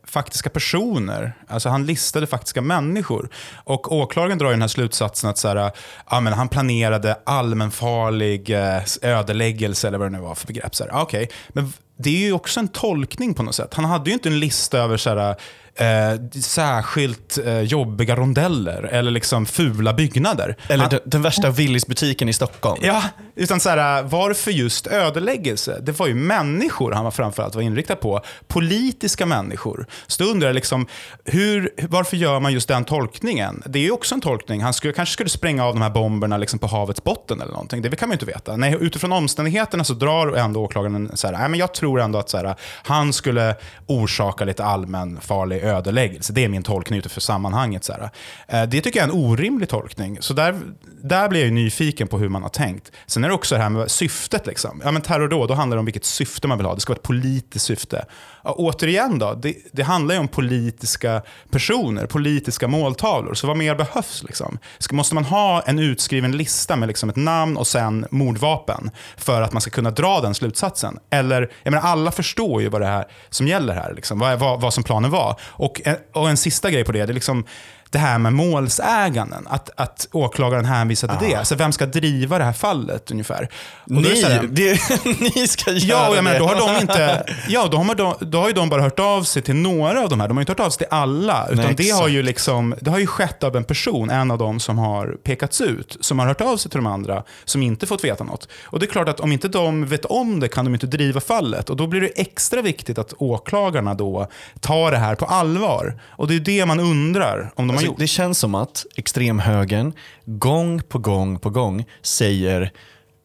faktiska 0.04 0.50
personer. 0.50 1.32
Alltså 1.48 1.68
han 1.68 1.86
listade 1.86 2.26
faktiska 2.26 2.60
människor. 2.60 3.28
Och 3.64 3.92
åklagaren 3.92 4.38
drar 4.38 4.46
ju 4.46 4.52
den 4.52 4.60
här 4.60 4.68
slutsatsen 4.68 5.30
att 5.30 5.38
så 5.38 5.48
här, 5.48 5.70
ja, 6.10 6.20
men 6.20 6.32
han 6.32 6.48
planerade 6.48 7.16
allmänfarlig 7.24 8.50
eh, 8.50 8.82
ödeläggelse, 9.02 9.88
eller 9.88 9.98
vad 9.98 10.06
det 10.06 10.16
nu 10.16 10.22
var 10.22 10.34
för 10.34 10.46
begrepp. 10.46 10.74
Så 10.74 10.84
här, 10.84 11.02
okay. 11.02 11.26
Men 11.48 11.72
det 11.96 12.10
är 12.10 12.26
ju 12.26 12.32
också 12.32 12.60
en 12.60 12.68
tolkning 12.68 13.34
på 13.34 13.42
något 13.42 13.54
sätt. 13.54 13.74
Han 13.74 13.84
hade 13.84 14.10
ju 14.10 14.14
inte 14.14 14.28
en 14.28 14.40
lista 14.40 14.78
över 14.78 14.96
så 14.96 15.10
här, 15.10 15.36
eh, 15.74 16.40
särskilt 16.40 17.38
eh, 17.38 17.60
jobbiga 17.60 18.16
rondeller 18.16 18.82
eller 18.82 19.10
liksom 19.10 19.46
fula 19.46 19.92
byggnader. 19.92 20.56
Eller 20.68 20.84
Han, 20.84 20.98
den, 21.04 21.22
värsta 21.22 21.50
Willys-butiken 21.50 22.28
i 22.28 22.32
Stockholm. 22.32 22.80
Ja, 22.84 23.02
utan 23.34 23.60
så 23.60 23.68
här, 23.68 24.02
varför 24.02 24.50
just 24.50 24.86
ödeläggelse? 24.86 25.78
Det 25.82 25.92
var 25.98 26.06
ju 26.06 26.14
människor 26.14 26.92
han 26.92 27.04
var 27.04 27.10
framförallt 27.10 27.54
var 27.54 27.62
inriktad 27.62 27.96
på. 27.96 28.20
Politiska 28.48 29.26
människor. 29.26 29.86
Så 30.06 30.22
då 30.22 30.30
undrar 30.30 30.48
jag, 30.48 30.54
liksom, 30.54 30.86
hur, 31.24 31.70
varför 31.88 32.16
gör 32.16 32.40
man 32.40 32.52
just 32.52 32.68
den 32.68 32.84
tolkningen? 32.84 33.62
Det 33.66 33.78
är 33.78 33.82
ju 33.82 33.90
också 33.90 34.14
en 34.14 34.20
tolkning. 34.20 34.62
Han 34.62 34.74
skulle, 34.74 34.92
kanske 34.92 35.12
skulle 35.12 35.28
spränga 35.28 35.64
av 35.64 35.74
de 35.74 35.82
här 35.82 35.90
bomberna 35.90 36.36
liksom 36.36 36.58
på 36.58 36.66
havets 36.66 37.04
botten 37.04 37.40
eller 37.40 37.52
någonting. 37.52 37.82
Det 37.82 37.96
kan 37.96 38.08
man 38.08 38.12
ju 38.12 38.14
inte 38.14 38.26
veta. 38.26 38.56
Nej, 38.56 38.76
utifrån 38.80 39.12
omständigheterna 39.12 39.84
så 39.84 39.94
drar 39.94 40.36
ändå 40.36 40.62
åklagaren 40.62 41.10
så 41.14 41.26
här, 41.26 41.38
nej, 41.38 41.48
men 41.48 41.60
jag 41.60 41.74
tror 41.74 42.00
ändå 42.00 42.18
att 42.18 42.30
så 42.30 42.36
här, 42.36 42.54
han 42.82 43.12
skulle 43.12 43.56
orsaka 43.86 44.44
lite 44.44 44.64
allmän 44.64 45.20
farlig 45.20 45.61
ödeläggelse. 45.62 46.32
Det 46.32 46.44
är 46.44 46.48
min 46.48 46.62
tolkning 46.62 46.98
utifrån 46.98 47.20
sammanhanget. 47.20 47.84
Så 47.84 47.92
här. 47.92 48.10
Eh, 48.48 48.68
det 48.68 48.80
tycker 48.80 49.00
jag 49.00 49.08
är 49.08 49.12
en 49.12 49.24
orimlig 49.24 49.68
tolkning. 49.68 50.18
Så 50.20 50.34
där, 50.34 50.60
där 51.02 51.28
blir 51.28 51.44
jag 51.44 51.52
nyfiken 51.52 52.08
på 52.08 52.18
hur 52.18 52.28
man 52.28 52.42
har 52.42 52.48
tänkt. 52.48 52.92
Sen 53.06 53.24
är 53.24 53.28
det 53.28 53.34
också 53.34 53.54
det 53.54 53.62
här 53.62 53.70
med 53.70 53.90
syftet. 53.90 54.46
Liksom. 54.46 54.80
Ja, 54.84 54.90
men 54.90 55.02
terrordåd, 55.02 55.48
då 55.48 55.54
handlar 55.54 55.76
det 55.76 55.78
om 55.78 55.84
vilket 55.86 56.04
syfte 56.04 56.48
man 56.48 56.58
vill 56.58 56.66
ha. 56.66 56.74
Det 56.74 56.80
ska 56.80 56.92
vara 56.92 56.98
ett 56.98 57.02
politiskt 57.02 57.64
syfte. 57.64 58.04
Ja, 58.44 58.52
återigen 58.52 59.18
då, 59.18 59.34
det, 59.34 59.56
det, 59.72 59.82
handlar 59.82 60.14
ju 60.14 60.20
om 60.20 60.28
politiska 60.28 61.22
personer, 61.50 62.06
politiska 62.06 62.68
måltavlor. 62.68 63.34
Så 63.34 63.46
vad 63.46 63.56
mer 63.56 63.74
behövs? 63.74 64.22
Liksom? 64.22 64.58
Ska, 64.78 64.94
måste 64.94 65.14
man 65.14 65.24
ha 65.24 65.62
en 65.62 65.78
utskriven 65.78 66.36
lista 66.36 66.76
med 66.76 66.86
liksom 66.86 67.10
ett 67.10 67.16
namn 67.16 67.56
och 67.56 67.66
sen 67.66 68.06
mordvapen 68.10 68.90
för 69.16 69.42
att 69.42 69.52
man 69.52 69.60
ska 69.60 69.70
kunna 69.70 69.90
dra 69.90 70.20
den 70.20 70.34
slutsatsen? 70.34 70.98
Eller, 71.10 71.52
jag 71.62 71.70
menar, 71.70 71.88
alla 71.88 72.10
förstår 72.10 72.62
ju 72.62 72.68
vad 72.68 72.80
det 72.80 72.86
är 72.86 73.04
som 73.30 73.48
gäller 73.48 73.74
här, 73.74 73.94
liksom, 73.94 74.18
vad, 74.18 74.38
vad, 74.38 74.60
vad 74.60 74.74
som 74.74 74.84
planen 74.84 75.10
var. 75.10 75.40
Och, 75.42 75.80
eh, 75.84 75.96
och 76.12 76.30
en 76.30 76.36
sista 76.36 76.70
grej 76.70 76.84
på 76.84 76.92
det, 76.92 77.06
det 77.06 77.12
är 77.12 77.14
liksom, 77.14 77.44
det 77.92 77.98
här 77.98 78.18
med 78.18 78.32
målsäganden. 78.32 79.46
Att, 79.50 79.70
att 79.76 80.08
åklagaren 80.12 80.64
hänvisar 80.64 81.08
till 81.08 81.28
det. 81.28 81.34
Alltså 81.34 81.54
vem 81.54 81.72
ska 81.72 81.86
driva 81.86 82.38
det 82.38 82.44
här 82.44 82.52
fallet 82.52 83.10
ungefär? 83.10 83.48
Och 83.84 83.90
ni, 83.90 84.22
här, 84.22 84.42
det, 84.50 84.80
ni 85.20 85.48
ska 85.48 85.70
göra 85.70 86.08
ja, 86.08 86.14
jag 86.14 86.24
menar, 86.24 86.38
då 86.38 86.46
har 86.46 86.74
de 86.74 86.80
inte, 86.80 87.26
ja, 87.48 87.68
då 87.70 87.76
har, 87.76 87.94
de, 87.94 88.14
då 88.20 88.40
har 88.40 88.48
ju 88.48 88.54
de 88.54 88.68
bara 88.68 88.82
hört 88.82 88.98
av 88.98 89.22
sig 89.22 89.42
till 89.42 89.54
några 89.54 90.02
av 90.02 90.08
de 90.08 90.20
här. 90.20 90.28
De 90.28 90.36
har 90.36 90.42
inte 90.42 90.52
hört 90.52 90.60
av 90.60 90.70
sig 90.70 90.78
till 90.78 90.96
alla. 90.96 91.48
Utan 91.50 91.64
Nej, 91.64 91.74
det, 91.74 91.90
har 91.90 92.08
ju 92.08 92.22
liksom, 92.22 92.74
det 92.80 92.90
har 92.90 92.98
ju 92.98 93.06
skett 93.06 93.42
av 93.42 93.56
en 93.56 93.64
person, 93.64 94.10
en 94.10 94.30
av 94.30 94.38
dem 94.38 94.60
som 94.60 94.78
har 94.78 95.16
pekats 95.24 95.60
ut, 95.60 95.96
som 96.00 96.18
har 96.18 96.26
hört 96.26 96.40
av 96.40 96.56
sig 96.56 96.70
till 96.70 96.78
de 96.78 96.86
andra, 96.86 97.22
som 97.44 97.62
inte 97.62 97.86
fått 97.86 98.04
veta 98.04 98.24
något. 98.24 98.48
Och 98.64 98.78
det 98.80 98.86
är 98.86 98.90
klart 98.90 99.08
att 99.08 99.20
om 99.20 99.32
inte 99.32 99.48
de 99.48 99.86
vet 99.86 100.04
om 100.04 100.40
det 100.40 100.48
kan 100.48 100.64
de 100.64 100.74
inte 100.74 100.86
driva 100.86 101.20
fallet. 101.20 101.70
Och 101.70 101.76
då 101.76 101.86
blir 101.86 102.00
det 102.00 102.20
extra 102.20 102.62
viktigt 102.62 102.98
att 102.98 103.14
åklagarna 103.18 103.94
då 103.94 104.26
tar 104.60 104.90
det 104.90 104.98
här 104.98 105.14
på 105.14 105.24
allvar. 105.24 106.00
Och 106.08 106.28
det 106.28 106.34
är 106.34 106.40
det 106.40 106.66
man 106.66 106.80
undrar 106.80 107.52
om 107.54 107.68
de 107.68 107.81
alltså, 107.88 108.00
Det 108.00 108.06
känns 108.06 108.38
som 108.38 108.54
att 108.54 108.86
extremhögern 108.96 109.92
gång 110.24 110.82
på 110.82 110.98
gång 110.98 111.38
på 111.38 111.50
gång 111.50 111.84
säger 112.02 112.72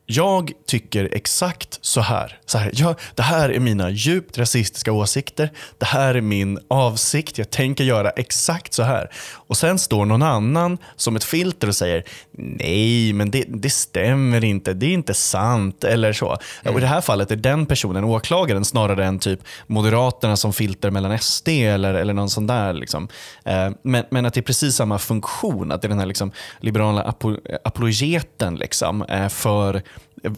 jag 0.09 0.51
tycker 0.65 1.09
exakt 1.11 1.79
så 1.81 2.01
här. 2.01 2.39
Så 2.45 2.57
här 2.57 2.71
jag, 2.73 2.95
det 3.15 3.23
här 3.23 3.49
är 3.49 3.59
mina 3.59 3.89
djupt 3.89 4.37
rasistiska 4.37 4.91
åsikter. 4.91 5.51
Det 5.77 5.85
här 5.85 6.15
är 6.15 6.21
min 6.21 6.59
avsikt. 6.67 7.37
Jag 7.37 7.49
tänker 7.49 7.83
göra 7.83 8.09
exakt 8.09 8.73
så 8.73 8.83
här. 8.83 9.11
Och 9.33 9.57
sen 9.57 9.79
står 9.79 10.05
någon 10.05 10.21
annan 10.21 10.77
som 10.95 11.15
ett 11.15 11.23
filter 11.23 11.67
och 11.67 11.75
säger 11.75 12.03
nej, 12.31 13.13
men 13.13 13.31
det, 13.31 13.45
det 13.47 13.69
stämmer 13.69 14.43
inte. 14.43 14.73
Det 14.73 14.85
är 14.85 14.93
inte 14.93 15.13
sant. 15.13 15.83
Eller 15.83 16.13
så. 16.13 16.37
Mm. 16.63 16.73
Och 16.73 16.79
I 16.79 16.81
det 16.81 16.87
här 16.87 17.01
fallet 17.01 17.31
är 17.31 17.35
den 17.35 17.65
personen 17.65 18.03
åklagaren 18.03 18.65
snarare 18.65 19.05
än 19.05 19.19
typ 19.19 19.39
Moderaterna 19.67 20.37
som 20.37 20.53
filter 20.53 20.91
mellan 20.91 21.19
SD 21.19 21.47
eller, 21.49 21.93
eller 21.93 22.13
någon 22.13 22.29
sån 22.29 22.47
där. 22.47 22.73
Liksom. 22.73 23.07
Eh, 23.45 23.69
men, 23.81 24.03
men 24.11 24.25
att 24.25 24.33
det 24.33 24.39
är 24.39 24.41
precis 24.41 24.75
samma 24.75 24.99
funktion. 24.99 25.71
Att 25.71 25.81
det 25.81 25.87
är 25.87 25.89
den 25.89 25.99
här 25.99 26.05
liksom, 26.05 26.31
liberala 26.59 27.03
apo, 27.03 27.37
apologeten 27.63 28.55
liksom, 28.55 29.01
eh, 29.01 29.29
för 29.29 29.81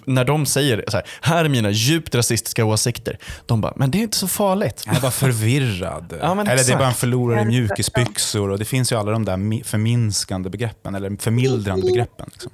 när 0.05 0.25
de 0.25 0.45
säger 0.45 0.83
så 0.87 0.97
här, 0.97 1.05
här 1.21 1.45
är 1.45 1.49
mina 1.49 1.69
djupt 1.69 2.15
rasistiska 2.15 2.65
åsikter. 2.65 3.17
De 3.45 3.61
bara, 3.61 3.73
men 3.75 3.91
det 3.91 3.97
är 3.97 4.03
inte 4.03 4.17
så 4.17 4.27
farligt. 4.27 4.83
Jag 4.85 4.95
är 4.95 5.01
bara 5.01 5.11
förvirrad. 5.11 6.13
ja, 6.21 6.31
eller 6.31 6.41
exakt. 6.41 6.67
det 6.67 6.73
är 6.73 6.77
bara 6.77 6.87
en 6.87 6.93
förlorare 6.93 7.41
i 7.41 7.45
mjukisbyxor. 7.45 8.49
Och 8.49 8.59
det 8.59 8.65
finns 8.65 8.91
ju 8.91 8.95
alla 8.95 9.11
de 9.11 9.25
där 9.25 9.63
förminskande 9.63 10.49
begreppen, 10.49 10.95
eller 10.95 11.15
förmildrande 11.21 11.85
begreppen. 11.85 12.29
Liksom. 12.31 12.51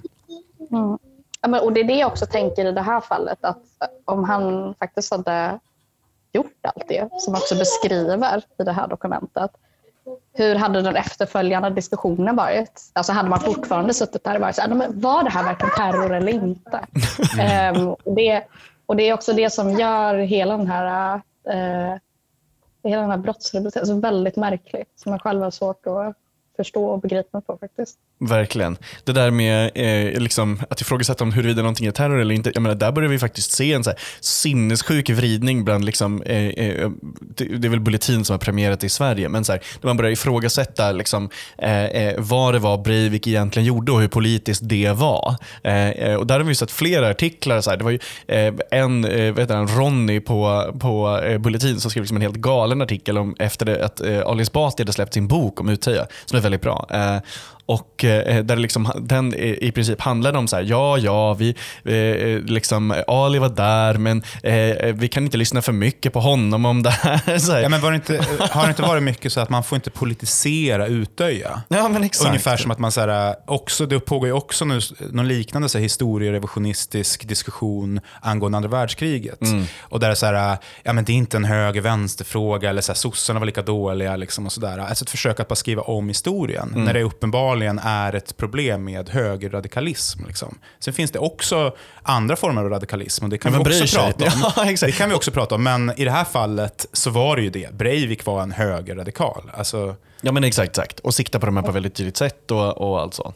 Mm. 0.71 0.97
Ja, 1.41 1.50
men, 1.50 1.59
och 1.59 1.74
Det 1.74 1.79
är 1.79 1.83
det 1.83 1.93
jag 1.93 2.12
också 2.12 2.25
tänker 2.25 2.65
i 2.65 2.71
det 2.71 2.81
här 2.81 3.01
fallet. 3.01 3.38
Att 3.41 3.63
om 4.05 4.24
han 4.24 4.75
faktiskt 4.79 5.12
hade 5.12 5.59
gjort 6.33 6.59
allt 6.62 6.88
det 6.88 7.09
som 7.19 7.33
också 7.33 7.55
beskriver 7.55 8.38
i 8.59 8.63
det 8.63 8.71
här 8.71 8.88
dokumentet 8.88 9.51
hur 10.37 10.55
hade 10.55 10.81
den 10.81 10.95
efterföljande 10.95 11.69
diskussionen 11.69 12.35
varit? 12.35 12.81
Alltså 12.93 13.11
hade 13.13 13.29
man 13.29 13.39
fortfarande 13.39 13.93
suttit 13.93 14.23
där 14.23 14.35
och 14.35 14.41
varit 14.41 14.55
så 14.55 14.61
här, 14.61 14.87
var 14.89 15.23
det 15.23 15.29
här 15.29 15.43
verkligen 15.43 15.75
terror 15.75 16.13
eller 16.13 16.31
inte? 16.31 16.79
um, 17.79 17.87
och, 18.03 18.15
det, 18.15 18.43
och 18.85 18.95
det 18.95 19.09
är 19.09 19.13
också 19.13 19.33
det 19.33 19.49
som 19.49 19.71
gör 19.71 20.15
hela 20.15 20.57
den 20.57 20.67
här, 20.67 21.15
uh, 21.15 21.97
hela 22.83 23.01
den 23.01 23.11
här 23.11 23.17
brottsrubriceringen 23.17 23.87
så 23.87 23.99
väldigt 23.99 24.35
märkligt, 24.35 24.91
som 24.95 25.11
jag 25.11 25.21
själv 25.21 25.41
har 25.41 25.51
svårt 25.51 25.87
att 25.87 26.15
förstå 26.57 26.85
och 26.85 27.01
begripa 27.01 27.41
på 27.41 27.57
faktiskt. 27.59 27.97
Verkligen. 28.19 28.77
Det 29.03 29.12
där 29.12 29.31
med 29.31 29.71
eh, 29.75 30.19
liksom, 30.21 30.62
att 30.69 30.81
ifrågasätta 30.81 31.24
om 31.24 31.31
huruvida 31.31 31.62
någonting 31.62 31.88
är 31.88 31.91
terror 31.91 32.19
eller 32.19 32.35
inte. 32.35 32.51
Jag 32.53 32.62
menar, 32.62 32.75
där 32.75 32.91
börjar 32.91 33.09
vi 33.09 33.19
faktiskt 33.19 33.51
se 33.51 33.74
en 33.74 33.83
så 33.83 33.89
här, 33.89 34.00
sinnessjuk 34.19 35.09
vridning 35.09 35.65
bland, 35.65 35.85
liksom, 35.85 36.21
eh, 36.21 36.47
eh, 36.47 36.89
det 37.38 37.67
är 37.67 37.69
väl 37.69 37.79
Bulletin 37.79 38.25
som 38.25 38.33
har 38.33 38.39
premierat 38.39 38.83
i 38.83 38.89
Sverige, 38.89 39.29
men 39.29 39.45
så 39.45 39.51
här, 39.51 39.62
där 39.81 39.88
man 39.88 39.97
börjar 39.97 40.12
ifrågasätta 40.12 40.91
liksom, 40.91 41.29
eh, 41.57 41.85
eh, 41.85 42.15
vad 42.17 42.53
det 42.53 42.59
var 42.59 42.77
Breivik 42.77 43.27
egentligen 43.27 43.65
gjorde 43.65 43.91
och 43.91 44.01
hur 44.01 44.07
politiskt 44.07 44.62
det 44.69 44.91
var. 44.91 45.35
Eh, 45.63 45.89
eh 45.89 46.15
och 46.15 46.27
där 46.27 46.39
har 46.39 46.43
vi 46.43 46.55
sett 46.55 46.71
flera 46.71 47.09
artiklar. 47.09 47.62
Så 47.62 47.69
här, 47.69 47.77
det 47.77 47.83
var 47.83 47.91
ju 47.91 48.00
eh, 48.27 48.53
en, 48.71 49.05
eh, 49.05 49.33
vet 49.33 49.50
han, 49.50 49.67
Ronny 49.67 50.19
på, 50.19 50.74
på 50.79 51.21
eh, 51.25 51.38
Bulletin 51.38 51.79
som 51.79 51.91
skrev 51.91 52.03
liksom 52.03 52.17
en 52.17 52.21
helt 52.21 52.35
galen 52.35 52.81
artikel 52.81 53.17
om 53.17 53.35
efter 53.39 53.65
det, 53.65 53.85
att 53.85 54.01
Ali 54.01 54.41
Esbati 54.41 54.83
hade 54.83 54.93
släppt 54.93 55.13
sin 55.13 55.27
bok 55.27 55.62
om 55.62 55.69
Utöya, 55.69 56.07
som 56.25 56.38
är 56.38 56.41
väldigt 56.45 56.61
bra. 56.61 56.87
Eh, 56.89 57.17
och 57.67 58.05
eh, 58.05 58.43
där 58.43 58.55
liksom, 58.55 58.91
den 58.95 59.34
i 59.36 59.72
princip 59.72 60.01
handlade 60.01 60.38
om 60.38 60.48
så 60.48 60.55
här, 60.55 60.63
ja, 60.63 60.98
ja, 60.98 61.34
vi, 61.34 61.55
eh, 61.84 62.39
liksom, 62.39 63.03
Ali 63.07 63.39
var 63.39 63.50
där, 63.50 63.93
men 63.98 64.24
eh, 64.43 64.93
vi 64.93 65.07
kan 65.07 65.24
inte 65.24 65.38
lyssna 65.38 65.62
för 65.62 65.72
mycket 65.72 66.13
på 66.13 66.19
honom 66.19 66.65
om 66.65 66.84
det 66.84 66.89
här. 66.89 67.38
Så 67.45 67.51
här. 67.51 67.62
Ja, 67.62 67.69
men 67.69 67.81
det 67.81 67.95
inte, 67.95 68.25
har 68.51 68.63
det 68.63 68.69
inte 68.69 68.81
varit 68.81 69.03
mycket 69.03 69.34
så 69.34 69.39
att 69.39 69.50
man 69.50 69.63
får 69.63 69.75
inte 69.75 69.89
politisera 69.89 70.88
Utöja? 70.88 71.62
Ja, 71.67 71.89
men 71.89 72.03
exakt. 72.03 72.27
Ungefär 72.27 72.57
som 72.57 72.72
att 72.72 72.79
man, 72.79 72.91
så 72.91 73.01
här, 73.01 73.36
också, 73.48 73.86
det 73.86 74.00
pågår 74.00 74.27
ju 74.27 74.34
också 74.34 74.65
nu, 74.65 74.79
någon 75.12 75.27
liknande 75.27 75.69
så 75.69 75.77
här, 75.77 75.84
historierevisionistisk 75.84 77.27
diskussion 77.27 78.00
angående 78.22 78.55
andra 78.55 78.69
världskriget. 78.69 79.41
Mm. 79.41 79.65
Och 79.81 80.00
där 80.00 80.10
är 80.10 80.15
så 80.15 80.25
här, 80.25 80.57
ja, 80.84 80.93
men 80.93 81.05
det 81.05 81.12
är 81.12 81.15
inte 81.15 81.38
en 81.38 81.45
höger-vänster-fråga, 81.45 82.69
eller 82.69 82.81
så 82.81 82.91
här, 82.91 82.98
sossarna 82.98 83.39
var 83.39 83.45
lika 83.45 83.62
dåliga. 83.62 84.15
Liksom, 84.15 84.45
och 84.45 84.51
så 84.51 84.62
där. 84.62 84.77
Alltså 84.77 85.03
ett 85.03 85.10
försök 85.10 85.39
att 85.39 85.48
bara 85.48 85.55
skriva 85.55 85.81
om 85.81 86.07
historien, 86.07 86.69
mm. 86.69 86.84
när 86.84 86.93
det 86.93 87.00
är 87.00 87.03
uppenbart 87.03 87.54
uppenbarligen 87.55 87.79
är 87.79 88.15
ett 88.15 88.38
problem 88.38 88.83
med 88.83 89.09
högerradikalism. 89.09 90.25
Liksom. 90.27 90.57
Sen 90.79 90.93
finns 90.93 91.12
det 91.12 91.19
också 91.19 91.75
andra 92.03 92.35
former 92.35 92.62
av 92.62 92.69
radikalism 92.69 93.24
och 93.24 93.29
det 93.29 93.38
kan, 93.38 93.51
vi 93.51 93.59
också 93.59 93.97
prata 93.97 94.25
om. 94.25 94.51
Ja, 94.55 94.88
det 94.88 94.91
kan 94.91 95.09
vi 95.09 95.15
också 95.15 95.31
prata 95.31 95.55
om. 95.55 95.63
Men 95.63 95.93
i 95.97 96.05
det 96.05 96.12
här 96.12 96.24
fallet 96.24 96.88
så 96.93 97.09
var 97.09 97.35
det 97.35 97.41
ju 97.41 97.50
det. 97.50 97.74
Breivik 97.74 98.25
var 98.25 98.41
en 98.41 98.51
högerradikal. 98.51 99.51
Alltså... 99.53 99.95
Ja 100.21 100.31
men 100.31 100.43
exakt, 100.43 100.69
exakt. 100.69 101.00
Och 101.00 101.13
sikta 101.13 101.39
på 101.39 101.45
de 101.45 101.57
här 101.57 101.63
på 101.63 101.71
väldigt 101.71 101.95
tydligt 101.95 102.17
sätt 102.17 102.51
och, 102.51 102.77
och 102.77 103.01
allt 103.01 103.13
sånt. 103.13 103.35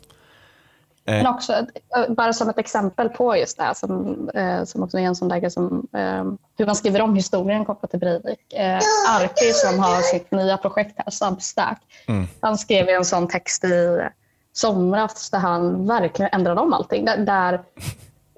Eh. 1.09 1.15
Men 1.15 1.27
också, 1.27 1.53
eh, 1.53 1.65
bara 2.09 2.33
som 2.33 2.49
ett 2.49 2.57
exempel 2.57 3.09
på 3.09 3.37
just 3.37 3.57
det 3.57 3.63
här, 3.63 3.73
som, 3.73 4.29
eh, 4.29 4.63
som 4.63 4.83
också 4.83 4.97
är 4.97 5.01
en 5.01 5.15
sån 5.15 5.27
där 5.27 5.49
som 5.49 5.87
hur 6.57 6.65
man 6.65 6.75
skriver 6.75 7.01
om 7.01 7.15
historien 7.15 7.65
kopplat 7.65 7.91
till 7.91 7.99
Breivik. 7.99 8.53
Arpi 9.09 9.53
som 9.53 9.79
har 9.79 10.01
sitt 10.01 10.31
nya 10.31 10.57
projekt 10.57 10.93
här, 10.97 11.11
Substack, 11.11 11.81
mm. 12.07 12.27
han 12.41 12.57
skrev 12.57 12.89
en 12.89 13.05
sån 13.05 13.27
text 13.27 13.63
i 13.63 14.01
somras 14.53 15.29
där 15.29 15.39
han 15.39 15.87
verkligen 15.87 16.29
ändrade 16.33 16.61
om 16.61 16.73
allting. 16.73 17.05
Där 17.05 17.61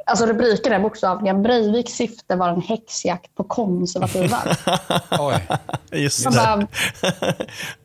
Alltså 0.05 0.25
rubriken 0.25 0.73
är 0.73 0.79
bokstavligen 0.79 1.43
Breiviks 1.43 1.91
syfte 1.91 2.35
var 2.35 2.49
en 2.49 2.61
häxjakt 2.61 3.35
på 3.35 3.43
konservativa. 3.43 4.37
Oj. 5.19 5.47
Just 5.91 6.23
det. 6.23 6.35
Bara, 6.37 6.67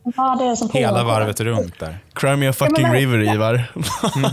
vad 0.03 0.41
är 0.41 0.49
det 0.49 0.55
som 0.55 0.69
Hela 0.73 1.03
varvet 1.03 1.39
runt 1.39 1.79
där. 1.79 1.97
Crimea 2.13 2.53
fucking 2.53 2.85
ja, 2.85 2.93
river, 2.93 3.33
Ivar. 3.35 3.53
mm. 3.53 4.31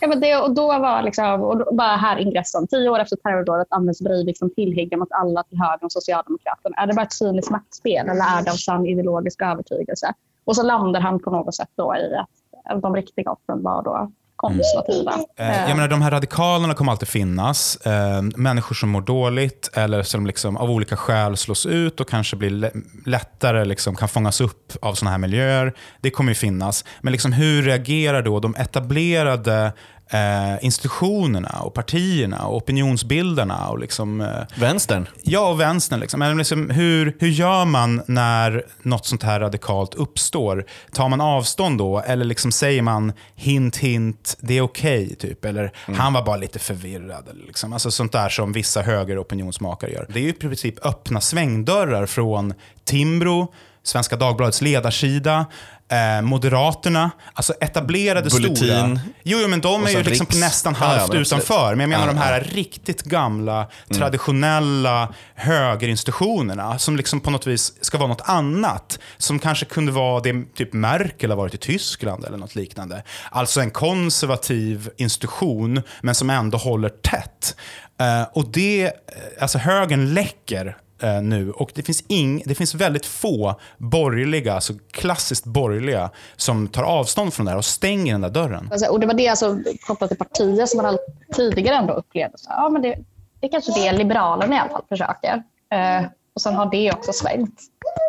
ja, 0.00 0.08
men 0.08 0.20
det, 0.20 0.36
och 0.36 0.54
då 0.54 0.66
var 0.66 1.02
liksom, 1.02 1.42
och 1.42 1.58
då, 1.58 1.74
bara 1.74 1.96
här 1.96 2.16
ingressen. 2.16 2.66
Tio 2.66 2.88
år 2.88 3.00
efter 3.00 3.16
terrordådet 3.16 3.66
används 3.70 4.00
Breivik 4.00 4.38
som 4.38 4.50
tillhygge 4.54 4.96
mot 4.96 5.12
alla 5.12 5.42
till 5.42 5.58
höger 5.58 5.84
om 5.84 5.90
Socialdemokraterna. 5.90 6.76
Är 6.76 6.86
det 6.86 6.94
bara 6.94 7.06
ett 7.06 7.12
cyniskt 7.12 7.50
maktspel 7.50 8.08
eller 8.08 8.38
är 8.38 8.44
det 8.44 8.50
av 8.50 8.56
sann 8.56 8.86
ideologisk 8.86 9.42
övertygelse? 9.42 10.12
Och 10.44 10.56
så 10.56 10.62
landar 10.62 11.00
han 11.00 11.20
på 11.20 11.30
något 11.30 11.54
sätt 11.54 11.70
då 11.76 11.96
i 11.96 12.16
att 12.64 12.82
de 12.82 12.96
riktiga 12.96 13.30
offren 13.30 13.62
var 13.62 13.82
då 13.82 14.12
konservativa. 14.42 15.12
Mm. 15.36 15.68
Jag 15.68 15.76
menar, 15.76 15.88
de 15.88 16.02
här 16.02 16.10
radikalerna 16.10 16.74
kommer 16.74 16.92
alltid 16.92 17.08
finnas. 17.08 17.76
Eh, 17.76 18.22
människor 18.22 18.74
som 18.74 18.88
mår 18.88 19.00
dåligt 19.00 19.70
eller 19.74 20.02
som 20.02 20.26
liksom 20.26 20.56
av 20.56 20.70
olika 20.70 20.96
skäl 20.96 21.36
slås 21.36 21.66
ut 21.66 22.00
och 22.00 22.08
kanske 22.08 22.36
blir 22.36 22.72
lättare 23.06 23.64
liksom 23.64 23.96
kan 23.96 24.08
fångas 24.08 24.40
upp 24.40 24.72
av 24.82 24.94
sådana 24.94 25.10
här 25.10 25.18
miljöer. 25.18 25.72
Det 26.00 26.10
kommer 26.10 26.30
ju 26.30 26.34
finnas. 26.34 26.84
Men 27.00 27.12
liksom, 27.12 27.32
hur 27.32 27.62
reagerar 27.62 28.22
då 28.22 28.40
de 28.40 28.54
etablerade 28.54 29.72
eh, 30.12 30.64
institutionerna 30.64 31.60
och 31.62 31.74
partierna 31.74 32.46
och 32.46 32.56
opinionsbildarna. 32.56 33.68
Och 33.68 33.78
liksom, 33.78 34.20
eh, 34.20 34.28
vänstern? 34.54 35.08
Ja, 35.22 35.48
och 35.48 35.60
vänstern. 35.60 36.00
Liksom. 36.00 36.20
Men 36.20 36.38
liksom, 36.38 36.70
hur, 36.70 37.16
hur 37.18 37.28
gör 37.28 37.64
man 37.64 38.02
när 38.06 38.64
något 38.82 39.06
sånt 39.06 39.22
här 39.22 39.40
radikalt 39.40 39.94
uppstår? 39.94 40.64
Tar 40.92 41.08
man 41.08 41.20
avstånd 41.20 41.78
då? 41.78 42.00
Eller 42.00 42.24
liksom 42.24 42.52
säger 42.52 42.82
man 42.82 43.12
hint, 43.34 43.76
hint, 43.76 44.36
det 44.40 44.58
är 44.58 44.62
okej? 44.62 45.04
Okay, 45.04 45.14
typ? 45.16 45.44
Eller 45.44 45.72
mm. 45.86 46.00
han 46.00 46.12
var 46.12 46.24
bara 46.24 46.36
lite 46.36 46.58
förvirrad. 46.58 47.28
Liksom. 47.46 47.72
alltså, 47.72 47.90
sånt 47.90 48.12
där 48.12 48.28
som 48.28 48.52
vissa 48.52 48.82
högeropinionsmakare 48.82 49.90
gör. 49.90 50.06
Det 50.08 50.18
är 50.18 50.22
ju 50.22 50.28
i 50.28 50.32
princip 50.32 50.86
öppna 50.86 51.20
svängdörrar 51.20 52.06
från 52.06 52.54
Timbro 52.84 53.52
Svenska 53.82 54.16
Dagbladets 54.16 54.62
ledarsida, 54.62 55.46
eh, 55.92 56.22
Moderaterna, 56.22 57.10
alltså 57.34 57.54
etablerade 57.60 58.30
Bulletin. 58.30 58.56
stora... 58.56 59.00
Jo, 59.22 59.38
jo, 59.42 59.48
men 59.48 59.60
de 59.60 59.84
är 59.86 59.90
ju 59.90 60.02
liksom 60.02 60.26
Riks. 60.26 60.40
nästan 60.40 60.76
Ja, 60.80 60.86
ja, 60.92 60.98
halvt 60.98 61.12
men 61.12 61.22
utanför. 61.22 61.74
Men 61.74 61.80
jag 61.80 61.88
menar 61.88 62.06
Ja, 62.06 62.12
de 62.12 62.18
här 62.18 62.32
ja. 62.32 62.38
Mm. 62.38 62.50
riktigt 62.54 63.02
gamla, 63.02 63.66
traditionella 63.94 65.08
högerinstitutionerna 65.34 66.78
som 66.78 66.96
liksom 66.96 67.20
på 67.20 67.30
något 67.30 67.46
vis 67.46 67.72
ska 67.80 67.98
vara 67.98 68.08
något 68.08 68.22
annat. 68.24 68.98
Som 69.18 69.38
kanske 69.38 69.64
kunde 69.64 69.92
vara 69.92 70.20
det 70.20 70.54
typ 70.54 70.72
Merkel 70.72 71.30
har 71.30 71.36
varit 71.36 71.54
i 71.54 71.58
Tyskland 71.58 72.24
eller 72.24 72.38
något 72.38 72.54
liknande. 72.54 73.02
Alltså 73.30 73.60
en 73.60 73.70
konservativ 73.70 74.90
institution, 74.96 75.82
men 76.02 76.14
som 76.14 76.30
ändå 76.30 76.58
håller 76.58 76.88
tätt. 76.88 77.56
Eh, 78.00 78.22
och 78.32 78.48
det, 78.52 78.84
eh, 78.84 78.92
alltså 79.40 79.58
högern 79.58 80.14
läcker 80.14 80.76
eh, 81.02 81.22
nu 81.22 81.50
och 81.50 81.72
det 81.74 81.82
finns, 81.82 82.04
ing, 82.08 82.42
det 82.46 82.54
finns 82.54 82.74
väldigt 82.74 83.06
få 83.06 83.60
borgerliga, 83.78 84.54
alltså 84.54 84.72
klassiskt 84.90 85.44
borgerliga, 85.44 86.10
som 86.36 86.68
tar 86.68 86.82
avstånd 86.82 87.34
från 87.34 87.46
det 87.46 87.50
här 87.50 87.58
och 87.58 87.64
stänger 87.64 88.12
den 88.12 88.20
där 88.20 88.30
dörren. 88.30 88.68
Alltså, 88.72 88.90
och 88.90 89.00
det 89.00 89.06
var 89.06 89.14
det 89.14 89.28
alltså, 89.28 89.58
kopplat 89.86 90.10
till 90.10 90.18
partier 90.18 90.66
som 90.66 90.82
man 90.82 90.98
tidigare 91.34 91.76
ändå 91.76 91.94
upplevde. 91.94 92.38
Så, 92.38 92.50
ja, 92.50 92.68
men 92.68 92.82
det, 92.82 92.98
det 93.40 93.46
är 93.46 93.50
kanske 93.50 93.72
det 93.72 93.92
Liberalerna 93.92 94.56
i 94.56 94.58
alla 94.58 94.70
fall 94.70 94.84
försöker. 94.88 95.42
Eh, 95.72 96.06
och 96.34 96.40
sen 96.40 96.54
har 96.54 96.70
det 96.70 96.92
också 96.92 97.12
svängt 97.12 97.60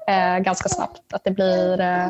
eh, 0.07 0.37
ganska 0.39 0.69
snabbt. 0.69 1.01
Att 1.13 1.23
det 1.23 1.31
blir, 1.31 1.79
eh, 1.79 2.09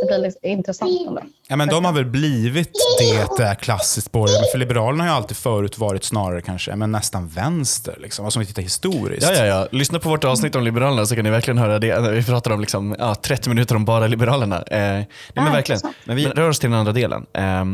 det 0.00 0.06
blir 0.06 0.18
lite 0.18 0.48
intressant 0.48 1.06
ändå. 1.06 1.22
Ja, 1.48 1.56
men 1.56 1.68
de 1.68 1.84
har 1.84 1.92
väl 1.92 2.04
blivit 2.04 2.72
det 2.98 3.42
där 3.42 3.54
klassiskt 3.54 4.12
borgerliga. 4.12 4.40
Men 4.40 4.48
för 4.52 4.58
Liberalerna 4.58 5.02
har 5.02 5.10
ju 5.10 5.16
alltid 5.16 5.36
förut 5.36 5.78
varit 5.78 6.04
snarare 6.04 6.40
kanske 6.42 6.76
men 6.76 6.92
nästan 6.92 7.28
vänster. 7.28 7.96
Liksom. 8.00 8.24
Alltså 8.24 8.38
om 8.38 8.40
vi 8.40 8.46
tittar 8.46 8.62
historiskt. 8.62 9.26
Ja, 9.30 9.36
ja, 9.36 9.44
ja. 9.46 9.68
Lyssna 9.72 9.98
på 9.98 10.08
vårt 10.08 10.24
avsnitt 10.24 10.56
om 10.56 10.62
Liberalerna 10.62 11.06
så 11.06 11.14
kan 11.14 11.24
ni 11.24 11.30
verkligen 11.30 11.58
höra 11.58 11.78
det. 11.78 12.10
Vi 12.10 12.24
pratar 12.24 12.50
om 12.50 12.60
liksom, 12.60 12.96
ja, 12.98 13.14
30 13.14 13.48
minuter 13.48 13.76
om 13.76 13.84
bara 13.84 14.06
Liberalerna. 14.06 14.56
Eh, 14.56 14.78
nej, 14.78 15.06
men 15.34 15.52
verkligen. 15.52 15.80
Men 16.04 16.16
vi 16.16 16.26
rör 16.26 16.48
oss 16.48 16.58
till 16.58 16.70
den 16.70 16.78
andra 16.78 16.92
delen. 16.92 17.26
Eh, 17.32 17.64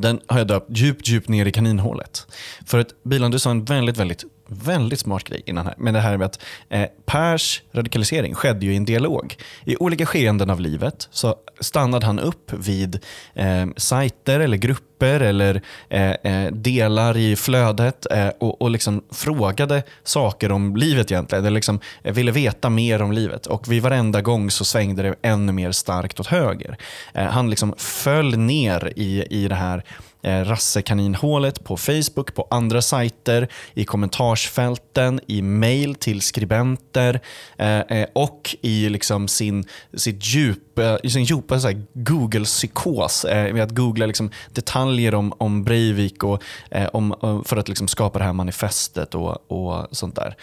den 0.00 0.20
har 0.26 0.38
jag 0.38 0.46
döpt 0.46 0.70
djupt, 0.70 1.08
djupt 1.08 1.28
ner 1.28 1.46
i 1.46 1.52
kaninhålet. 1.52 2.26
För 2.66 2.78
att 2.78 3.02
Bilan, 3.02 3.30
du 3.30 3.38
sa 3.38 3.50
en 3.50 3.64
väldigt, 3.64 3.96
väldigt, 3.96 4.24
väldigt 4.48 5.00
smart 5.00 5.24
grej 5.24 5.42
innan 5.46 5.66
här. 5.66 5.74
Men 5.78 5.94
det 5.94 6.00
här 6.00 6.16
med 6.16 6.26
att 6.26 6.40
eh, 6.68 6.86
Pers 7.06 7.62
radikalisering 7.72 8.34
skedde 8.34 8.66
ju 8.66 8.72
i 8.72 8.76
en 8.76 8.84
dialog. 8.84 9.36
I 9.64 9.76
olika 9.76 10.06
skeenden 10.06 10.50
av 10.50 10.60
livet 10.60 11.08
så 11.10 11.36
stannade 11.60 12.06
han 12.06 12.18
upp 12.18 12.52
vid 12.52 13.00
eh, 13.34 13.66
sajter 13.76 14.40
eller 14.40 14.56
grupper 14.56 15.20
eller 15.20 15.62
eh, 15.88 16.10
eh 16.10 16.52
delar 16.52 17.16
i 17.16 17.36
flödet 17.36 18.06
eh, 18.10 18.28
och, 18.28 18.62
och 18.62 18.70
liksom 18.70 19.04
frågade 19.12 19.82
saker 20.04 20.52
om 20.52 20.76
livet 20.76 21.12
egentligen. 21.12 21.44
Eller 21.44 21.54
liksom, 21.54 21.80
eh, 22.02 22.14
ville 22.14 22.32
veta 22.32 22.70
mer 22.70 23.02
om 23.02 23.12
livet. 23.12 23.46
Och 23.46 23.72
vid 23.72 23.82
varenda 23.82 24.20
gång 24.20 24.50
så 24.50 24.64
svängde 24.64 25.02
det 25.02 25.14
ännu 25.22 25.52
mer 25.52 25.72
starkt 25.72 26.20
åt 26.20 26.26
höger. 26.26 26.76
Eh, 27.14 27.24
han 27.24 27.50
liksom 27.50 27.74
föll 27.78 28.38
ner 28.38 28.92
i, 28.96 29.24
i 29.30 29.48
det 29.48 29.54
här 29.54 29.84
Eh, 30.22 30.44
rassekaninhålet 30.44 31.64
på 31.64 31.76
Facebook, 31.76 32.34
på 32.34 32.46
andra 32.50 32.82
sajter, 32.82 33.48
i 33.74 33.84
kommentarsfälten, 33.84 35.20
i 35.26 35.42
mail 35.42 35.94
till 35.94 36.20
skribenter 36.20 37.20
eh, 37.58 37.78
eh 37.78 38.08
och 38.12 38.56
i 38.60 38.88
liksom 38.88 39.28
sin, 39.28 39.64
sitt 39.94 40.26
djupa, 40.26 40.98
sin 40.98 41.24
djupa 41.24 41.60
så 41.60 41.68
här 41.68 41.82
Google-psykos 41.92 43.24
eh, 43.24 43.54
med 43.54 43.62
att 43.62 43.74
googla 43.74 44.06
liksom 44.06 44.30
detaljer 44.52 45.14
om, 45.14 45.32
om 45.38 45.64
Breivik 45.64 46.24
och, 46.24 46.42
eh, 46.70 46.88
om, 46.92 47.14
eh, 47.22 47.42
för 47.44 47.56
att 47.56 47.68
liksom 47.68 47.88
skapa 47.88 48.18
det 48.18 48.24
här 48.24 48.32
manifestet 48.32 49.14
och, 49.14 49.50
och 49.50 49.96
sånt 49.96 50.16
där. 50.16 50.36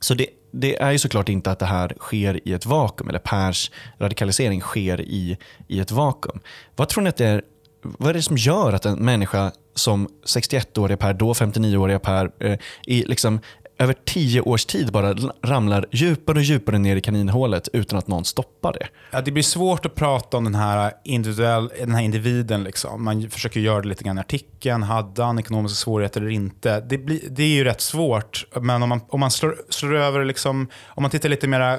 Så 0.00 0.14
det, 0.14 0.26
det 0.52 0.82
är 0.82 0.90
ju 0.90 0.98
såklart 0.98 1.28
inte 1.28 1.50
att 1.50 1.58
det 1.58 1.66
här 1.66 1.94
sker 1.98 2.48
i 2.48 2.52
ett 2.52 2.66
vakuum, 2.66 3.08
eller 3.08 3.18
Pers 3.18 3.70
radikalisering 3.98 4.60
sker 4.60 5.00
i, 5.00 5.38
i 5.68 5.80
ett 5.80 5.90
vakuum. 5.90 6.40
Vad 6.76 6.88
tror 6.88 7.02
ni 7.02 7.08
att 7.08 7.16
det 7.16 7.26
är, 7.26 7.42
vad 7.82 8.08
är 8.10 8.14
det 8.14 8.22
som 8.22 8.36
gör 8.36 8.72
att 8.72 8.86
en 8.86 8.98
människa 8.98 9.52
som 9.74 10.08
61-åriga 10.26 10.96
Per, 10.96 11.14
då 11.14 11.32
59-åriga 11.32 11.98
Per, 11.98 12.30
eh, 12.40 12.58
i 12.86 13.04
liksom 13.04 13.40
över 13.78 13.94
tio 14.04 14.40
års 14.40 14.64
tid 14.64 14.92
bara 14.92 15.14
ramlar 15.42 15.86
djupare 15.90 16.38
och 16.38 16.42
djupare 16.42 16.78
ner 16.78 16.96
i 16.96 17.00
kaninhålet 17.00 17.68
utan 17.72 17.98
att 17.98 18.08
någon 18.08 18.24
stoppar 18.24 18.72
det? 18.72 18.88
Ja, 19.10 19.20
det 19.20 19.30
blir 19.30 19.42
svårt 19.42 19.86
att 19.86 19.94
prata 19.94 20.36
om 20.36 20.44
den 20.44 20.54
här, 20.54 20.92
individuell, 21.04 21.70
den 21.78 21.94
här 21.94 22.02
individen. 22.02 22.64
Liksom. 22.64 23.04
Man 23.04 23.30
försöker 23.30 23.60
göra 23.60 23.80
det 23.80 23.88
lite 23.88 24.04
grann 24.04 24.18
i 24.18 24.20
artikeln. 24.20 24.82
Hade 24.82 25.22
han 25.22 25.38
ekonomiska 25.38 25.76
svårigheter 25.76 26.20
eller 26.20 26.30
inte? 26.30 26.80
Det, 26.80 26.98
blir, 26.98 27.20
det 27.30 27.42
är 27.42 27.48
ju 27.48 27.64
rätt 27.64 27.80
svårt. 27.80 28.46
Men 28.60 28.82
om 28.82 28.88
man, 28.88 29.00
om 29.08 29.20
man 29.20 29.30
slår, 29.30 29.56
slår 29.68 29.94
över, 29.94 30.24
liksom, 30.24 30.68
om 30.86 31.02
man 31.02 31.10
tittar 31.10 31.28
lite 31.28 31.48
mer 31.48 31.78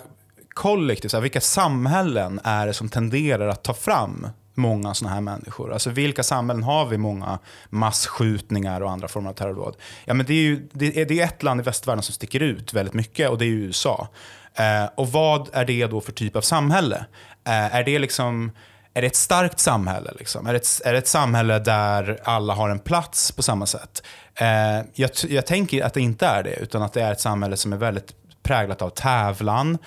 kollektivt, 0.54 1.12
så 1.12 1.17
här, 1.17 1.21
vilka 1.21 1.41
samhällen 1.41 2.39
är 2.43 2.67
det 2.67 2.73
som 2.73 2.89
tenderar 2.89 3.47
att 3.47 3.63
ta 3.63 3.73
fram 3.73 4.27
många 4.53 4.93
sådana 4.93 5.13
här 5.15 5.21
människor. 5.21 5.73
Alltså 5.73 5.89
vilka 5.89 6.23
samhällen 6.23 6.63
har 6.63 6.85
vi 6.85 6.97
många 6.97 7.39
massskjutningar 7.69 8.81
och 8.81 8.91
andra 8.91 9.07
former 9.07 9.29
av 9.29 9.33
terrordåd? 9.33 9.75
Ja, 10.05 10.13
men 10.13 10.25
det, 10.25 10.33
är 10.33 10.41
ju, 10.41 10.67
det, 10.71 11.01
är, 11.01 11.05
det 11.05 11.19
är 11.19 11.25
ett 11.25 11.43
land 11.43 11.59
i 11.59 11.63
västvärlden 11.63 12.03
som 12.03 12.13
sticker 12.13 12.39
ut 12.39 12.73
väldigt 12.73 12.93
mycket 12.93 13.29
och 13.29 13.37
det 13.37 13.45
är 13.45 13.49
USA. 13.49 14.07
Eh, 14.55 14.89
och 14.95 15.11
vad 15.11 15.49
är 15.53 15.65
det 15.65 15.87
då 15.87 16.01
för 16.01 16.11
typ 16.11 16.35
av 16.35 16.41
samhälle? 16.41 17.05
Eh, 17.43 17.75
är 17.75 17.83
det 17.83 17.99
liksom... 17.99 18.51
Är 18.95 19.01
det 19.01 19.07
ett 19.07 19.15
starkt 19.15 19.59
samhälle? 19.59 20.11
Liksom? 20.19 20.47
Är, 20.47 20.53
det 20.53 20.59
ett, 20.59 20.81
är 20.85 20.91
det 20.93 20.97
ett 20.97 21.07
samhälle 21.07 21.59
där 21.59 22.19
alla 22.23 22.53
har 22.53 22.69
en 22.69 22.79
plats 22.79 23.31
på 23.31 23.43
samma 23.43 23.65
sätt? 23.65 24.03
Eh, 24.35 24.85
jag, 24.93 25.09
jag 25.29 25.45
tänker 25.45 25.83
att 25.83 25.93
det 25.93 26.01
inte 26.01 26.25
är 26.25 26.43
det, 26.43 26.55
utan 26.55 26.81
att 26.81 26.93
det 26.93 27.01
är 27.01 27.11
ett 27.11 27.19
samhälle 27.19 27.57
som 27.57 27.73
är 27.73 27.77
väldigt 27.77 28.13
präglat 28.43 28.81
av 28.81 28.89
tävlan. 28.89 29.77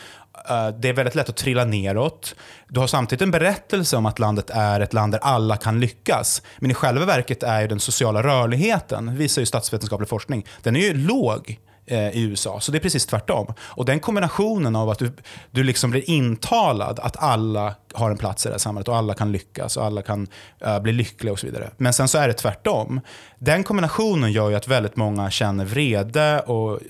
Eh, 0.48 0.68
det 0.68 0.88
är 0.88 0.92
väldigt 0.92 1.14
lätt 1.14 1.28
att 1.28 1.36
trilla 1.36 1.64
neråt. 1.64 2.34
Du 2.68 2.80
har 2.80 2.86
samtidigt 2.86 3.22
en 3.22 3.30
berättelse 3.30 3.96
om 3.96 4.06
att 4.06 4.18
landet 4.18 4.50
är 4.50 4.80
ett 4.80 4.92
land 4.92 5.12
där 5.12 5.18
alla 5.22 5.56
kan 5.56 5.80
lyckas. 5.80 6.42
Men 6.58 6.70
i 6.70 6.74
själva 6.74 7.04
verket 7.04 7.42
är 7.42 7.60
ju 7.60 7.68
den 7.68 7.80
sociala 7.80 8.22
rörligheten, 8.22 9.16
visar 9.16 9.42
ju 9.42 9.46
statsvetenskaplig 9.46 10.08
forskning, 10.08 10.46
den 10.62 10.76
är 10.76 10.80
ju 10.80 10.94
låg 10.94 11.58
eh, 11.86 12.08
i 12.08 12.22
USA. 12.22 12.60
Så 12.60 12.72
det 12.72 12.78
är 12.78 12.80
precis 12.80 13.06
tvärtom. 13.06 13.54
Och 13.60 13.84
den 13.84 14.00
kombinationen 14.00 14.76
av 14.76 14.90
att 14.90 14.98
du, 14.98 15.12
du 15.50 15.64
liksom 15.64 15.90
blir 15.90 16.10
intalad 16.10 17.00
att 17.00 17.16
alla 17.22 17.74
har 17.96 18.10
en 18.10 18.18
plats 18.18 18.46
i 18.46 18.48
det 18.48 18.52
här 18.52 18.58
samhället 18.58 18.88
och 18.88 18.96
alla 18.96 19.14
kan 19.14 19.32
lyckas 19.32 19.76
och 19.76 19.84
alla 19.84 20.02
kan 20.02 20.26
uh, 20.66 20.80
bli 20.80 20.92
lyckliga 20.92 21.32
och 21.32 21.38
så 21.38 21.46
vidare. 21.46 21.70
Men 21.76 21.92
sen 21.92 22.08
så 22.08 22.18
är 22.18 22.28
det 22.28 22.34
tvärtom. 22.34 23.00
Den 23.38 23.64
kombinationen 23.64 24.32
gör 24.32 24.50
ju 24.50 24.56
att 24.56 24.68
väldigt 24.68 24.96
många 24.96 25.30
känner 25.30 25.64
vrede 25.64 26.40
och 26.40 26.80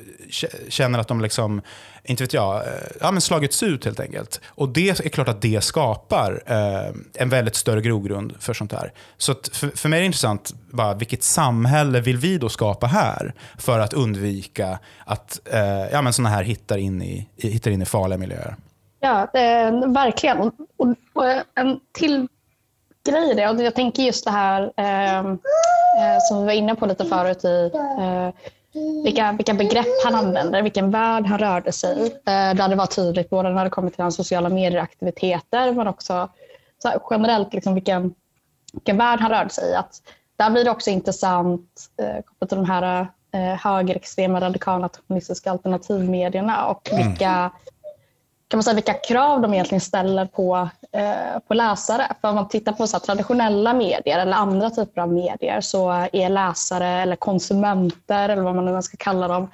känner 0.68 0.98
att 0.98 1.08
de 1.08 1.20
liksom, 1.20 1.62
inte 2.04 2.22
vet 2.22 2.32
jag, 2.32 2.56
eh, 2.56 2.72
ja, 3.00 3.10
men 3.10 3.20
slagits 3.20 3.62
ut 3.62 3.84
helt 3.84 4.00
enkelt. 4.00 4.40
Och 4.46 4.68
det 4.68 4.88
är 4.88 5.08
klart 5.08 5.28
att 5.28 5.42
det 5.42 5.64
skapar 5.64 6.42
eh, 6.46 6.94
en 7.14 7.28
väldigt 7.28 7.54
större 7.56 7.80
grogrund 7.80 8.34
för 8.38 8.54
sånt 8.54 8.72
här. 8.72 8.92
Så 9.18 9.34
för, 9.52 9.68
för 9.76 9.88
mig 9.88 9.96
är 9.96 10.00
det 10.00 10.06
intressant, 10.06 10.54
bara, 10.70 10.94
vilket 10.94 11.22
samhälle 11.22 12.00
vill 12.00 12.16
vi 12.16 12.38
då 12.38 12.48
skapa 12.48 12.86
här 12.86 13.34
för 13.58 13.80
att 13.80 13.92
undvika 13.92 14.78
att 15.04 15.40
eh, 15.52 15.86
ja, 15.92 16.02
men 16.02 16.12
såna 16.12 16.28
här 16.28 16.42
hittar 16.42 16.78
in, 16.78 17.02
i, 17.02 17.28
hittar 17.36 17.70
in 17.70 17.82
i 17.82 17.86
farliga 17.86 18.18
miljöer? 18.18 18.56
Ja, 19.00 19.28
det, 19.32 19.70
verkligen. 19.86 20.40
Och, 20.40 20.54
och, 20.76 20.88
och 21.12 21.24
en 21.54 21.80
till 21.92 22.28
grej 23.04 23.30
i 23.30 23.34
det, 23.34 23.48
och 23.48 23.62
jag 23.62 23.74
tänker 23.74 24.02
just 24.02 24.24
det 24.24 24.30
här 24.30 24.62
eh, 24.76 25.36
som 26.28 26.40
vi 26.40 26.46
var 26.46 26.52
inne 26.52 26.74
på 26.74 26.86
lite 26.86 27.04
förut 27.04 27.44
i 27.44 27.70
eh, 27.74 28.30
vilka, 29.04 29.32
vilka 29.32 29.54
begrepp 29.54 30.04
han 30.04 30.14
använder, 30.14 30.62
vilken 30.62 30.90
värld 30.90 31.26
han 31.26 31.38
rörde 31.38 31.72
sig 31.72 32.06
i. 32.06 32.12
Där 32.24 32.68
det 32.68 32.76
var 32.76 32.86
tydligt 32.86 33.30
både 33.30 33.50
när 33.50 33.64
det 33.64 33.70
kommer 33.70 33.90
till 33.90 34.02
hans 34.02 34.16
sociala 34.16 34.48
medieaktiviteter 34.48 35.72
men 35.72 35.88
också 35.88 36.28
generellt 37.10 37.54
liksom 37.54 37.74
vilken, 37.74 38.14
vilken 38.72 38.96
värld 38.96 39.20
han 39.20 39.30
rörde 39.30 39.50
sig 39.50 39.70
i. 39.70 39.74
Att 39.74 40.02
där 40.36 40.50
blir 40.50 40.64
det 40.64 40.70
också 40.70 40.90
intressant 40.90 41.90
eh, 42.02 42.22
kopplat 42.24 42.48
till 42.48 42.58
de 42.58 42.64
här 42.64 43.08
eh, 43.32 43.40
högerextrema 43.40 44.40
radikala 44.40 44.88
kommunistiska 44.88 45.50
alternativmedierna 45.50 46.66
och 46.66 46.88
vilka, 46.92 47.50
kan 48.48 48.58
man 48.58 48.62
säga, 48.62 48.74
vilka 48.74 48.94
krav 48.94 49.40
de 49.40 49.54
egentligen 49.54 49.80
ställer 49.80 50.26
på, 50.26 50.68
eh, 50.92 51.38
på 51.48 51.54
läsare. 51.54 52.12
För 52.20 52.28
om 52.28 52.34
man 52.34 52.48
tittar 52.48 52.72
på 52.72 52.86
så 52.86 52.98
traditionella 52.98 53.74
medier 53.74 54.18
eller 54.18 54.36
andra 54.36 54.70
typer 54.70 55.00
av 55.00 55.12
medier 55.12 55.60
så 55.60 55.90
är 56.12 56.28
läsare 56.28 56.88
eller 56.88 57.16
konsumenter 57.16 58.28
eller 58.28 58.42
vad 58.42 58.54
man 58.54 58.64
nu 58.64 58.82
ska 58.82 58.96
kalla 58.96 59.28
dem, 59.28 59.50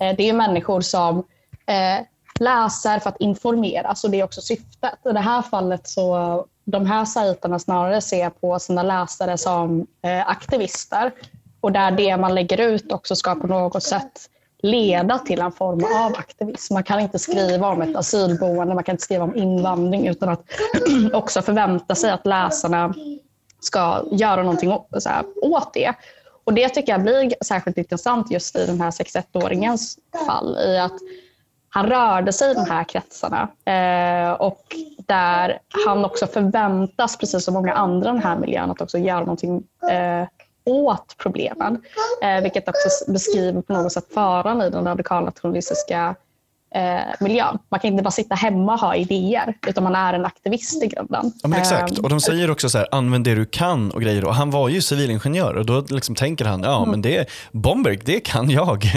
eh, 0.00 0.16
det 0.16 0.28
är 0.28 0.32
människor 0.32 0.80
som 0.80 1.18
eh, 1.66 2.04
läser 2.40 2.98
för 2.98 3.08
att 3.08 3.20
informeras 3.20 4.04
och 4.04 4.10
det 4.10 4.20
är 4.20 4.24
också 4.24 4.40
syftet. 4.40 4.98
I 5.04 5.12
det 5.12 5.20
här 5.20 5.42
fallet 5.42 5.88
så 5.88 6.46
de 6.64 6.86
här 6.86 7.04
sajterna 7.04 7.58
snarare 7.58 8.00
ser 8.00 8.30
på 8.30 8.58
sina 8.58 8.82
läsare 8.82 9.38
som 9.38 9.86
eh, 10.02 10.28
aktivister 10.28 11.12
och 11.60 11.72
där 11.72 11.90
det 11.90 12.16
man 12.16 12.34
lägger 12.34 12.60
ut 12.60 12.92
också 12.92 13.16
ska 13.16 13.34
på 13.34 13.46
något 13.46 13.82
sätt 13.82 14.30
leda 14.64 15.18
till 15.18 15.40
en 15.40 15.52
form 15.52 15.84
av 15.84 16.12
aktivism. 16.18 16.74
Man 16.74 16.82
kan 16.82 17.00
inte 17.00 17.18
skriva 17.18 17.68
om 17.68 17.82
ett 17.82 17.96
asylboende, 17.96 18.74
man 18.74 18.84
kan 18.84 18.92
inte 18.92 19.04
skriva 19.04 19.24
om 19.24 19.36
invandring 19.36 20.06
utan 20.08 20.28
att 20.28 20.42
också 21.12 21.42
förvänta 21.42 21.94
sig 21.94 22.10
att 22.10 22.26
läsarna 22.26 22.94
ska 23.60 24.02
göra 24.10 24.42
någonting 24.42 24.72
åt 25.42 25.74
det. 25.74 25.94
Och 26.44 26.54
Det 26.54 26.68
tycker 26.68 26.92
jag 26.92 27.02
blir 27.02 27.34
särskilt 27.44 27.78
intressant 27.78 28.30
just 28.30 28.56
i 28.56 28.66
den 28.66 28.80
här 28.80 28.90
61-åringens 28.90 29.98
fall. 30.26 30.58
i 30.58 30.78
att 30.78 30.98
han 31.68 31.86
rörde 31.86 32.32
sig 32.32 32.50
i 32.50 32.54
de 32.54 32.70
här 32.70 32.84
kretsarna 32.84 33.48
eh, 33.64 34.32
och 34.32 34.76
där 34.98 35.58
han 35.86 36.04
också 36.04 36.26
förväntas, 36.26 37.16
precis 37.16 37.44
som 37.44 37.54
många 37.54 37.72
andra 37.72 38.10
i 38.10 38.12
den 38.12 38.22
här 38.22 38.38
miljön, 38.38 38.70
att 38.70 38.80
också 38.80 38.98
göra 38.98 39.20
någonting 39.20 39.62
eh, 39.90 40.28
åt 40.64 41.16
problemen. 41.18 41.82
Eh, 42.22 42.42
vilket 42.42 42.68
också 42.68 43.12
beskriver 43.12 43.62
på 43.62 43.72
något 43.72 43.92
sätt 43.92 44.06
faran 44.14 44.62
i 44.62 44.70
den 44.70 44.84
radikalnationalistiska 44.84 46.14
eh, 46.74 47.14
miljön. 47.20 47.58
Man 47.68 47.80
kan 47.80 47.90
inte 47.90 48.02
bara 48.02 48.10
sitta 48.10 48.34
hemma 48.34 48.72
och 48.72 48.80
ha 48.80 48.96
idéer, 48.96 49.54
utan 49.66 49.84
man 49.84 49.94
är 49.94 50.12
en 50.12 50.24
aktivist 50.24 50.82
i 50.82 50.86
grunden. 50.86 51.32
Ja, 51.42 51.48
men 51.48 51.58
exakt, 51.58 51.98
och 51.98 52.08
de 52.08 52.20
säger 52.20 52.50
också 52.50 52.68
så 52.70 52.78
här, 52.78 52.88
använd 52.90 53.24
det 53.24 53.34
du 53.34 53.46
kan 53.46 53.90
och 53.90 54.02
grejer. 54.02 54.24
Och 54.24 54.34
han 54.34 54.50
var 54.50 54.68
ju 54.68 54.82
civilingenjör 54.82 55.54
och 55.54 55.66
då 55.66 55.84
liksom 55.88 56.14
tänker 56.14 56.44
han, 56.44 56.62
ja 56.62 56.76
mm. 56.78 56.90
men 56.90 57.02
det, 57.02 57.28
Bomberg, 57.52 57.96
det 58.04 58.20
kan 58.20 58.50
jag. 58.50 58.84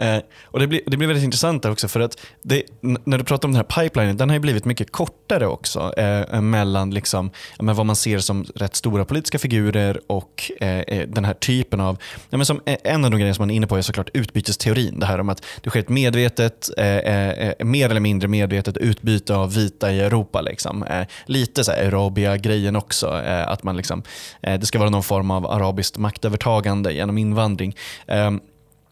Eh, 0.00 0.18
och 0.44 0.60
det 0.60 0.66
blir, 0.66 0.80
det 0.86 0.96
blir 0.96 1.08
väldigt 1.08 1.24
intressant 1.24 1.62
där 1.62 1.70
också 1.70 1.88
för 1.88 2.00
att 2.00 2.18
det, 2.42 2.62
när 2.80 3.18
du 3.18 3.24
pratar 3.24 3.48
om 3.48 3.52
den 3.54 3.64
här 3.70 3.82
pipelinen, 3.82 4.16
den 4.16 4.28
har 4.28 4.36
ju 4.36 4.40
blivit 4.40 4.64
mycket 4.64 4.92
kortare 4.92 5.46
också 5.46 5.94
eh, 5.96 6.20
eh 6.20 6.40
mellan 6.40 6.90
liksom, 6.90 7.30
men 7.58 7.76
vad 7.76 7.86
man 7.86 7.96
ser 7.96 8.18
som 8.18 8.44
rätt 8.54 8.76
stora 8.76 9.04
politiska 9.04 9.38
figurer 9.38 10.00
och 10.06 10.52
eh, 10.60 10.78
eh 10.78 11.08
den 11.08 11.24
här 11.24 11.34
typen 11.34 11.80
av, 11.80 11.98
ja, 12.30 12.36
men 12.36 12.46
som, 12.46 12.60
eh, 12.66 12.76
en 12.84 13.04
av 13.04 13.10
de 13.10 13.16
grejerna 13.16 13.34
som 13.34 13.42
man 13.42 13.50
är 13.50 13.54
inne 13.54 13.66
på 13.66 13.76
är 13.76 13.82
såklart 13.82 14.10
utbytesteorin. 14.14 15.00
Det 15.00 15.06
här 15.06 15.20
om 15.20 15.28
att 15.28 15.46
det 15.62 15.70
sker 15.70 15.80
ett 15.80 15.88
medvetet, 15.88 16.70
eh, 16.76 17.66
mer 17.66 17.90
eller 17.90 18.00
mindre 18.00 18.28
medvetet 18.28 18.76
utbyte 18.76 19.34
av 19.34 19.54
vita 19.54 19.92
i 19.92 20.00
Europa. 20.00 20.40
Liksom. 20.40 20.84
lite 21.26 21.64
så 21.64 21.72
Arabia-grejen 21.72 22.76
också, 22.76 23.06
att 23.46 23.62
man 23.62 23.76
liksom, 23.76 24.02
det 24.40 24.66
ska 24.66 24.78
vara 24.78 24.90
någon 24.90 25.02
form 25.02 25.30
av 25.30 25.46
arabiskt 25.46 25.98
maktövertagande 25.98 26.92
genom 26.92 27.18
invandring. 27.18 27.76
Ehm, 28.06 28.40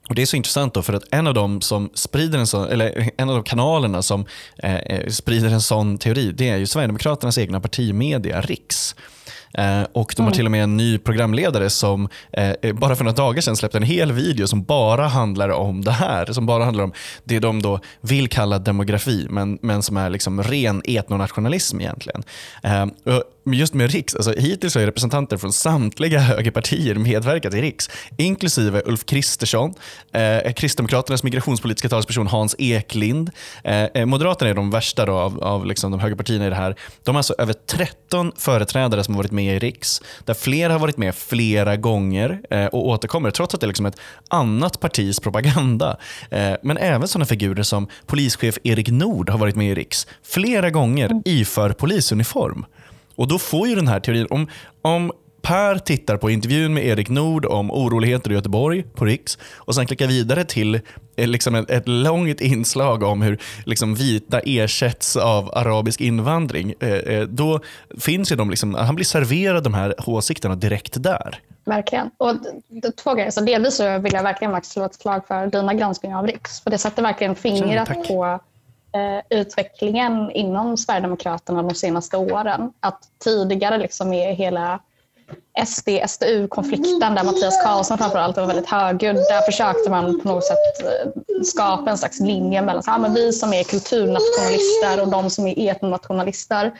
och 0.08 0.14
Det 0.14 0.22
är 0.22 0.26
så 0.26 0.36
intressant 0.36 0.74
då 0.74 0.82
för 0.82 0.92
att 0.92 1.04
en 1.10 1.26
av 1.26 1.34
de 1.34 1.60
som 1.60 1.90
sprider 1.94 2.38
en 2.38 2.46
sån, 2.46 2.68
eller 2.68 3.10
en 3.16 3.28
av 3.28 3.34
de 3.34 3.44
kanalerna 3.44 4.02
som 4.02 4.26
eh, 4.56 4.76
eh 4.76 5.08
sprider 5.08 5.50
en 5.50 5.60
sån 5.60 5.98
teori, 5.98 6.32
det 6.32 6.48
är 6.48 6.56
ju 6.56 6.66
Sverigedemokraternas 6.66 7.38
egna 7.38 7.60
partimedia, 7.60 8.40
Riks. 8.40 8.94
Eh, 9.54 9.82
och 9.92 10.14
De 10.16 10.22
har 10.22 10.28
mm. 10.28 10.36
till 10.36 10.44
och 10.44 10.50
med 10.50 10.62
en 10.62 10.76
ny 10.76 10.98
programledare 10.98 11.70
som 11.70 12.08
eh, 12.32 12.72
bara 12.72 12.96
för 12.96 13.04
några 13.04 13.16
dagar 13.16 13.40
sedan 13.40 13.56
släppte 13.56 13.78
en 13.78 13.82
hel 13.82 14.12
video 14.12 14.46
som 14.46 14.64
bara 14.64 15.06
handlar 15.06 15.48
om 15.48 15.84
det 15.84 15.92
här. 15.92 16.32
Som 16.32 16.46
bara 16.46 16.64
handlar 16.64 16.84
om 16.84 16.92
det 17.24 17.38
de 17.38 17.62
då 17.62 17.80
vill 18.00 18.28
kalla 18.28 18.58
demografi, 18.58 19.26
men, 19.30 19.58
men 19.62 19.82
som 19.82 19.96
är 19.96 20.10
liksom 20.10 20.42
ren 20.42 20.82
etnonationalism 20.84 21.80
egentligen. 21.80 22.22
Eh, 22.62 22.86
just 23.54 23.74
med 23.74 23.90
Riks, 23.90 24.14
alltså 24.14 24.32
hittills 24.32 24.74
har 24.74 24.82
representanter 24.82 25.36
från 25.36 25.52
samtliga 25.52 26.18
högerpartier 26.18 26.94
medverkat 26.94 27.54
i 27.54 27.60
Riks, 27.60 27.90
inklusive 28.16 28.82
Ulf 28.84 29.06
Kristersson, 29.06 29.74
eh, 30.12 30.52
Kristdemokraternas 30.52 31.22
migrationspolitiska 31.22 31.88
talesperson 31.88 32.26
Hans 32.26 32.54
Eklind. 32.58 33.30
Eh, 33.64 34.06
Moderaterna 34.06 34.50
är 34.50 34.54
de 34.54 34.70
värsta 34.70 35.06
då 35.06 35.12
av, 35.12 35.44
av 35.44 35.66
liksom 35.66 35.90
de 35.90 36.00
högerpartierna 36.00 36.46
i 36.46 36.50
det 36.50 36.56
här. 36.56 36.76
De 37.04 37.14
har 37.14 37.18
alltså 37.18 37.34
över 37.38 37.52
13 37.52 38.32
företrädare 38.36 39.04
som 39.04 39.14
har 39.14 39.22
varit 39.22 39.32
med 39.38 39.56
i 39.56 39.58
Riks, 39.58 40.02
där 40.24 40.34
flera 40.34 40.72
har 40.72 40.80
varit 40.80 40.96
med 40.96 41.14
flera 41.14 41.76
gånger 41.76 42.40
eh, 42.50 42.66
och 42.66 42.88
återkommer, 42.88 43.30
trots 43.30 43.54
att 43.54 43.60
det 43.60 43.64
är 43.64 43.68
liksom 43.68 43.86
ett 43.86 44.00
annat 44.28 44.80
partis 44.80 45.20
propaganda. 45.20 45.96
Eh, 46.30 46.52
men 46.62 46.76
även 46.76 47.08
sådana 47.08 47.26
figurer 47.26 47.62
som 47.62 47.88
polischef 48.06 48.58
Erik 48.62 48.88
Nord 48.88 49.30
har 49.30 49.38
varit 49.38 49.56
med 49.56 49.70
i 49.70 49.74
Riks 49.74 50.06
flera 50.22 50.70
gånger 50.70 51.22
iför 51.24 51.72
polisuniform. 51.72 52.64
Och 53.14 53.28
då 53.28 53.38
får 53.38 53.68
ju 53.68 53.74
den 53.74 53.88
här 53.88 54.00
teorin, 54.00 54.26
om, 54.30 54.48
om 54.82 55.12
Per 55.48 55.78
tittar 55.78 56.16
på 56.16 56.30
intervjun 56.30 56.74
med 56.74 56.86
Erik 56.86 57.08
Nord 57.08 57.46
om 57.46 57.70
oroligheter 57.70 58.30
i 58.30 58.34
Göteborg 58.34 58.82
på 58.82 59.04
Riks 59.04 59.38
och 59.56 59.74
sen 59.74 59.86
klickar 59.86 60.06
vidare 60.06 60.44
till 60.44 60.74
eh, 61.16 61.26
liksom 61.26 61.54
ett, 61.54 61.70
ett 61.70 61.88
långt 61.88 62.40
inslag 62.40 63.02
om 63.02 63.22
hur 63.22 63.38
liksom 63.66 63.94
vita 63.94 64.40
ersätts 64.40 65.16
av 65.16 65.50
arabisk 65.54 66.00
invandring. 66.00 66.74
Eh, 66.80 66.88
eh, 66.88 67.22
då 67.22 67.60
finns 68.00 68.32
ju 68.32 68.36
de 68.36 68.50
liksom, 68.50 68.74
han 68.74 68.94
blir 68.94 69.04
serverad 69.04 69.64
de 69.64 69.74
här 69.74 69.94
åsikterna 70.06 70.54
direkt 70.54 71.02
där. 71.02 71.40
Verkligen. 71.64 72.10
Och 72.16 72.36
två 73.02 73.14
grejer. 73.14 73.30
Så 73.30 73.40
delvis 73.40 73.74
så 73.74 73.98
vill 73.98 74.12
jag 74.12 74.22
verkligen 74.22 74.62
slå 74.62 74.84
ett 74.84 74.94
slag 74.94 75.26
för 75.26 75.46
dina 75.46 75.74
granskningar 75.74 76.18
av 76.18 76.26
Riks. 76.26 76.60
För 76.60 76.70
det 76.70 76.78
sätter 76.78 77.02
verkligen 77.02 77.34
fingret 77.34 77.88
Känner, 77.88 78.04
på 78.04 78.40
eh, 78.98 79.40
utvecklingen 79.40 80.30
inom 80.30 80.76
Sverigedemokraterna 80.76 81.62
de 81.62 81.74
senaste 81.74 82.16
åren. 82.16 82.72
Att 82.80 83.08
tidigare 83.24 83.78
liksom 83.78 84.12
är 84.12 84.32
hela 84.32 84.80
SD-SDU-konflikten 85.66 87.14
där 87.14 87.24
Mattias 87.24 87.62
Karlsson 87.64 87.98
framförallt 87.98 88.36
var 88.36 88.46
väldigt 88.46 88.70
högljudd. 88.70 89.16
Där 89.16 89.40
försökte 89.40 89.90
man 89.90 90.20
på 90.20 90.28
något 90.28 90.44
sätt 90.44 90.56
eh, 90.84 91.42
skapa 91.42 91.90
en 91.90 91.98
slags 91.98 92.20
linje 92.20 92.62
mellan 92.62 92.82
så 92.82 92.90
här, 92.90 92.98
men 92.98 93.14
vi 93.14 93.32
som 93.32 93.52
är 93.52 93.64
kulturnationalister 93.64 95.00
och 95.02 95.08
de 95.08 95.30
som 95.30 95.46
är 95.46 95.70
etnonationalister. 95.70 96.72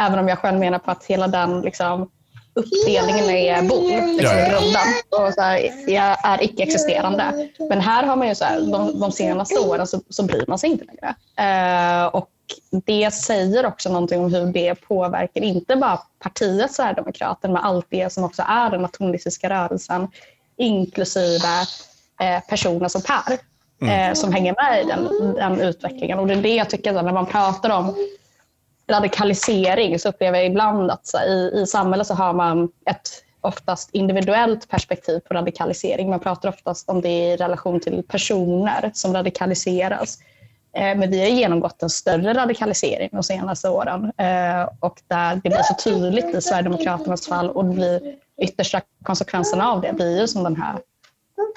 Även 0.00 0.18
om 0.18 0.28
jag 0.28 0.38
själv 0.38 0.58
menar 0.58 0.78
på 0.78 0.90
att 0.90 1.04
hela 1.04 1.28
den 1.28 1.60
liksom, 1.60 2.10
uppdelningen 2.54 3.30
är 3.30 3.62
bol, 3.62 3.90
liksom 3.90 4.38
ja, 4.38 4.40
ja. 4.40 4.48
grunden, 4.48 4.82
och 5.10 5.34
så 5.34 5.40
här, 5.40 5.58
är 6.24 6.42
icke-existerande. 6.42 7.48
Men 7.68 7.80
här 7.80 8.02
har 8.02 8.16
man 8.16 8.28
ju 8.28 8.34
så 8.34 8.44
här, 8.44 8.60
de, 8.60 9.00
de 9.00 9.12
senaste 9.12 9.58
åren 9.58 9.86
så, 9.86 10.00
så 10.08 10.22
bryr 10.22 10.44
man 10.48 10.58
sig 10.58 10.70
inte 10.70 10.84
längre. 10.84 11.14
Eh, 11.36 12.06
och 12.06 12.28
det 12.70 13.14
säger 13.14 13.66
också 13.66 13.92
någonting 13.92 14.20
om 14.20 14.34
hur 14.34 14.46
det 14.46 14.74
påverkar 14.74 15.40
inte 15.40 15.76
bara 15.76 16.00
partiet 16.18 16.72
Sverigedemokraterna 16.72 17.52
men 17.52 17.62
allt 17.62 17.86
det 17.90 18.12
som 18.12 18.24
också 18.24 18.42
är 18.48 18.70
den 18.70 18.82
nationalistiska 18.82 19.50
rörelsen 19.50 20.08
inklusive 20.56 21.60
eh, 22.20 22.40
personer 22.48 22.88
som 22.88 23.02
Per 23.02 23.38
mm. 23.82 24.10
eh, 24.10 24.14
som 24.14 24.32
hänger 24.32 24.54
med 24.54 24.82
i 24.82 24.88
den, 24.88 25.34
den, 25.34 25.60
utvecklingen. 25.60 26.18
Och 26.18 26.26
det 26.26 26.34
är 26.34 26.42
det 26.42 26.54
jag 26.54 26.70
tycker 26.70 26.92
när 26.92 27.12
man 27.12 27.26
pratar 27.26 27.70
om 27.70 27.94
radikalisering 28.90 29.98
så 29.98 30.08
upplever 30.08 30.38
jag 30.38 30.46
ibland 30.46 30.90
att 30.90 31.06
så, 31.06 31.18
i, 31.18 31.60
i 31.62 31.66
samhället 31.66 32.06
så 32.06 32.14
har 32.14 32.32
man 32.32 32.68
ett 32.90 33.22
oftast 33.40 33.90
individuellt 33.92 34.68
perspektiv 34.68 35.20
på 35.20 35.34
radikalisering. 35.34 36.10
Man 36.10 36.20
pratar 36.20 36.48
oftast 36.48 36.88
om 36.88 37.00
det 37.00 37.08
i 37.08 37.36
relation 37.36 37.80
till 37.80 38.02
personer 38.08 38.90
som 38.94 39.14
radikaliseras. 39.14 40.18
Eh, 40.76 40.96
men 40.96 41.10
vi 41.10 41.20
har 41.20 41.28
genomgått 41.28 41.82
en 41.82 41.90
större 41.90 42.34
radikalisering 42.34 43.08
de 43.12 43.22
senaste 43.22 43.68
åren 43.68 44.12
eh, 44.16 44.68
och 44.80 45.02
där 45.08 45.34
det 45.34 45.48
blir 45.48 45.62
så 45.62 45.74
tydligt 45.84 46.34
i 46.34 46.40
Sverigedemokraternas 46.40 47.26
fall 47.26 47.50
och 47.50 47.64
det 47.64 47.74
blir 47.74 48.00
yttersta 48.42 48.80
konsekvenserna 49.02 49.68
av 49.68 49.80
det 49.80 49.92
blir 49.92 50.20
ju 50.20 50.28
som 50.28 50.44
den 50.44 50.56
här 50.56 50.78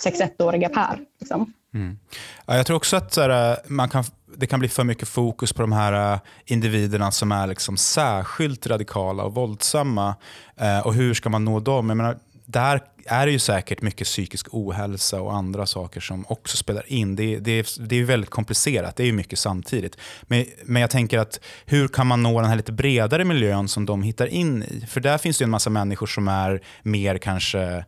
61-åriga 0.05 0.69
Per. 0.69 0.99
Liksom. 1.19 1.53
Mm. 1.73 1.99
Ja, 2.45 2.57
jag 2.57 2.65
tror 2.65 2.77
också 2.77 2.97
att 2.97 3.15
här, 3.15 3.51
eh, 3.51 3.57
man 3.67 3.89
kan, 3.89 4.03
det 4.37 4.47
kan 4.47 4.59
bli 4.59 4.69
för 4.69 4.83
mycket 4.83 5.07
fokus 5.07 5.53
på 5.53 5.61
de 5.61 5.71
här 5.71 6.19
individerna 6.45 7.11
som 7.11 7.31
är 7.31 7.47
liksom 7.47 7.77
särskilt 7.77 8.67
radikala 8.67 9.23
och 9.23 9.33
våldsamma. 9.33 10.15
Eh, 10.57 10.79
och 10.79 10.93
hur 10.93 11.13
ska 11.13 11.29
man 11.29 11.45
nå 11.45 11.59
dem? 11.59 11.89
Jag 11.89 11.97
menar, 11.97 12.17
där 12.51 12.81
är 13.05 13.25
det 13.25 13.31
ju 13.31 13.39
säkert 13.39 13.81
mycket 13.81 14.07
psykisk 14.07 14.47
ohälsa 14.51 15.21
och 15.21 15.33
andra 15.33 15.65
saker 15.65 16.01
som 16.01 16.25
också 16.27 16.57
spelar 16.57 16.83
in. 16.87 17.15
Det, 17.15 17.39
det, 17.39 17.77
det 17.79 17.95
är 17.95 18.03
väldigt 18.03 18.29
komplicerat, 18.29 18.95
det 18.95 19.03
är 19.03 19.11
mycket 19.11 19.39
samtidigt. 19.39 19.97
Men, 20.21 20.45
men 20.65 20.81
jag 20.81 20.89
tänker 20.89 21.19
att 21.19 21.39
hur 21.65 21.87
kan 21.87 22.07
man 22.07 22.23
nå 22.23 22.41
den 22.41 22.49
här 22.49 22.57
lite 22.57 22.71
bredare 22.71 23.25
miljön 23.25 23.67
som 23.67 23.85
de 23.85 24.03
hittar 24.03 24.27
in 24.27 24.63
i? 24.63 24.85
För 24.87 25.01
där 25.01 25.17
finns 25.17 25.37
det 25.37 25.43
en 25.43 25.49
massa 25.49 25.69
människor 25.69 26.07
som 26.07 26.27
är 26.27 26.61
mer 26.83 27.17
kanske 27.17 27.85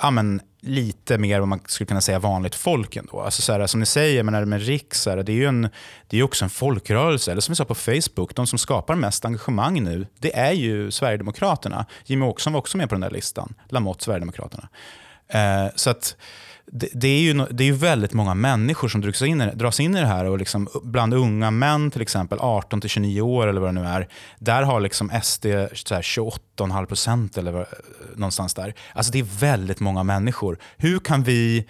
ja, 0.00 0.10
men, 0.10 0.40
lite 0.60 1.18
mer 1.18 1.38
vad 1.38 1.48
man 1.48 1.60
skulle 1.66 1.86
kunna 1.86 2.00
säga 2.00 2.18
vanligt 2.18 2.54
folk 2.54 2.96
ändå. 2.96 3.20
Alltså 3.20 3.42
så 3.42 3.52
här, 3.52 3.66
som 3.66 3.80
ni 3.80 3.86
säger, 3.86 4.22
men 4.22 4.48
med 4.48 4.62
Riks, 4.62 5.04
det 5.04 5.10
är 5.10 5.30
ju 5.30 5.46
en, 5.46 5.68
det 6.06 6.18
är 6.18 6.22
också 6.22 6.44
en 6.44 6.50
folkrörelse. 6.50 7.30
Eller 7.30 7.40
som 7.40 7.52
vi 7.52 7.56
sa 7.56 7.64
på 7.64 7.74
Facebook, 7.74 8.34
de 8.34 8.46
som 8.46 8.58
skapar 8.58 8.94
mest 8.94 9.24
engagemang 9.24 9.82
nu, 9.82 10.06
det 10.18 10.36
är 10.36 10.52
ju 10.52 10.90
Sverigedemokraterna. 10.90 11.86
Jimmy 12.04 12.26
Åkesson 12.26 12.52
var 12.52 12.60
också 12.60 12.76
med 12.76 12.88
på 12.88 12.94
den 12.94 13.00
där 13.00 13.10
listan, 13.10 13.54
Lamotte 13.68 14.04
Sverigedemokraterna. 14.04 14.68
Eh, 15.28 15.66
så 15.74 15.90
att 15.90 16.16
det, 16.72 16.88
det, 16.92 17.08
är 17.08 17.20
ju, 17.20 17.34
det 17.50 17.62
är 17.62 17.66
ju 17.66 17.72
väldigt 17.72 18.12
många 18.12 18.34
människor 18.34 18.88
som 18.88 19.00
dras 19.00 19.22
in, 19.22 19.50
dras 19.54 19.80
in 19.80 19.96
i 19.96 20.00
det 20.00 20.06
här. 20.06 20.24
Och 20.24 20.38
liksom 20.38 20.68
bland 20.82 21.14
unga 21.14 21.50
män, 21.50 21.90
till 21.90 22.02
exempel 22.02 22.38
18 22.40 22.80
till 22.80 22.90
29 22.90 23.20
år 23.20 23.46
eller 23.46 23.60
vad 23.60 23.68
det 23.74 23.80
nu 23.80 23.86
är, 23.86 24.08
där 24.38 24.62
har 24.62 24.80
liksom 24.80 25.10
SD 25.22 25.46
28,5 25.46 26.86
procent 26.86 27.38
eller 27.38 27.60
eh, 27.60 27.64
någonstans 28.16 28.54
där. 28.54 28.74
Alltså 28.92 29.12
det 29.12 29.18
är 29.18 29.40
väldigt 29.40 29.80
många 29.80 30.02
människor. 30.02 30.58
Hur 30.76 30.98
kan 30.98 31.22
vi 31.22 31.66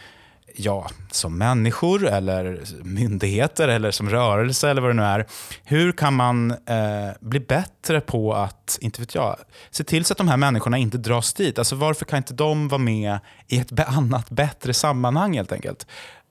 ja, 0.58 0.86
som 1.10 1.38
människor 1.38 2.06
eller 2.06 2.60
myndigheter 2.82 3.68
eller 3.68 3.90
som 3.90 4.10
rörelse 4.10 4.70
eller 4.70 4.80
vad 4.80 4.90
det 4.90 4.94
nu 4.94 5.02
är. 5.02 5.26
Hur 5.64 5.92
kan 5.92 6.14
man 6.14 6.50
eh, 6.50 7.10
bli 7.20 7.40
bättre 7.40 8.00
på 8.00 8.34
att, 8.34 8.78
inte 8.80 9.00
vet 9.00 9.14
jag, 9.14 9.36
se 9.70 9.84
till 9.84 10.04
så 10.04 10.12
att 10.14 10.18
de 10.18 10.28
här 10.28 10.36
människorna 10.36 10.78
inte 10.78 10.98
dras 10.98 11.34
dit? 11.34 11.58
Alltså 11.58 11.76
varför 11.76 12.04
kan 12.04 12.16
inte 12.16 12.34
de 12.34 12.68
vara 12.68 12.78
med 12.78 13.18
i 13.46 13.58
ett 13.58 13.80
annat, 13.88 14.30
bättre 14.30 14.74
sammanhang 14.74 15.36
helt 15.36 15.52
enkelt? 15.52 15.86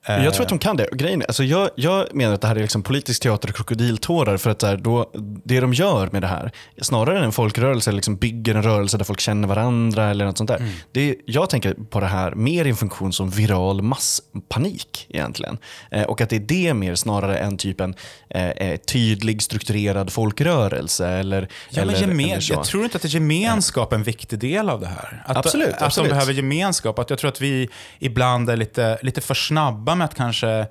Jag 0.06 0.34
tror 0.34 0.42
att 0.42 0.48
de 0.48 0.58
kan 0.58 0.76
det. 0.76 0.88
Grejen, 0.92 1.22
alltså 1.28 1.44
jag, 1.44 1.70
jag 1.74 2.14
menar 2.14 2.34
att 2.34 2.40
det 2.40 2.48
här 2.48 2.56
är 2.56 2.60
liksom 2.60 2.82
politisk 2.82 3.22
teater 3.22 3.48
och 3.48 3.56
krokodiltårar. 3.56 4.36
För 4.36 4.50
att 4.50 4.58
där, 4.58 4.76
då, 4.76 5.10
det 5.44 5.60
de 5.60 5.74
gör 5.74 6.08
med 6.12 6.22
det 6.22 6.26
här, 6.26 6.52
snarare 6.82 7.18
än 7.18 7.24
en 7.24 7.32
folkrörelse, 7.32 7.92
liksom 7.92 8.16
bygger 8.16 8.54
en 8.54 8.62
rörelse 8.62 8.98
där 8.98 9.04
folk 9.04 9.20
känner 9.20 9.48
varandra 9.48 10.10
eller 10.10 10.24
något 10.24 10.38
sånt 10.38 10.48
där. 10.48 10.56
Mm. 10.56 10.70
Det, 10.92 11.16
jag 11.26 11.50
tänker 11.50 11.74
på 11.74 12.00
det 12.00 12.06
här 12.06 12.34
mer 12.34 12.64
i 12.64 12.68
en 12.68 12.76
funktion 12.76 13.12
som 13.12 13.30
viral 13.30 13.82
masspanik 13.82 15.06
egentligen. 15.08 15.58
Eh, 15.90 16.02
och 16.02 16.20
att 16.20 16.30
det 16.30 16.36
är 16.36 16.40
det 16.40 16.74
mer 16.74 16.94
snarare 16.94 17.38
än 17.38 17.56
typ 17.56 17.80
en 17.80 17.94
eh, 18.30 18.48
eh 18.48 18.76
tydlig 18.76 19.42
strukturerad 19.42 20.12
folkrörelse. 20.12 21.08
Eller, 21.08 21.48
ja, 21.70 21.82
eller, 21.82 21.94
gemen, 21.94 22.20
eller 22.20 22.50
jag 22.50 22.64
tror 22.64 22.84
inte 22.84 22.96
att 22.96 23.02
det 23.02 23.08
är 23.08 23.10
gemenskap 23.10 23.92
en 23.92 24.02
viktig 24.02 24.38
del 24.38 24.68
av 24.68 24.80
det 24.80 24.86
här. 24.86 25.22
Att, 25.26 25.36
absolut. 25.36 25.68
Att 25.68 25.82
absolut. 25.82 26.10
de 26.10 26.14
behöver 26.14 26.32
gemenskap. 26.32 26.98
Att 26.98 27.10
jag 27.10 27.18
tror 27.18 27.28
att 27.28 27.40
vi 27.40 27.68
ibland 27.98 28.50
är 28.50 28.56
lite, 28.56 28.98
lite 29.02 29.20
för 29.20 29.34
snabba 29.34 29.87
med 29.94 30.04
att 30.04 30.14
kanske 30.14 30.66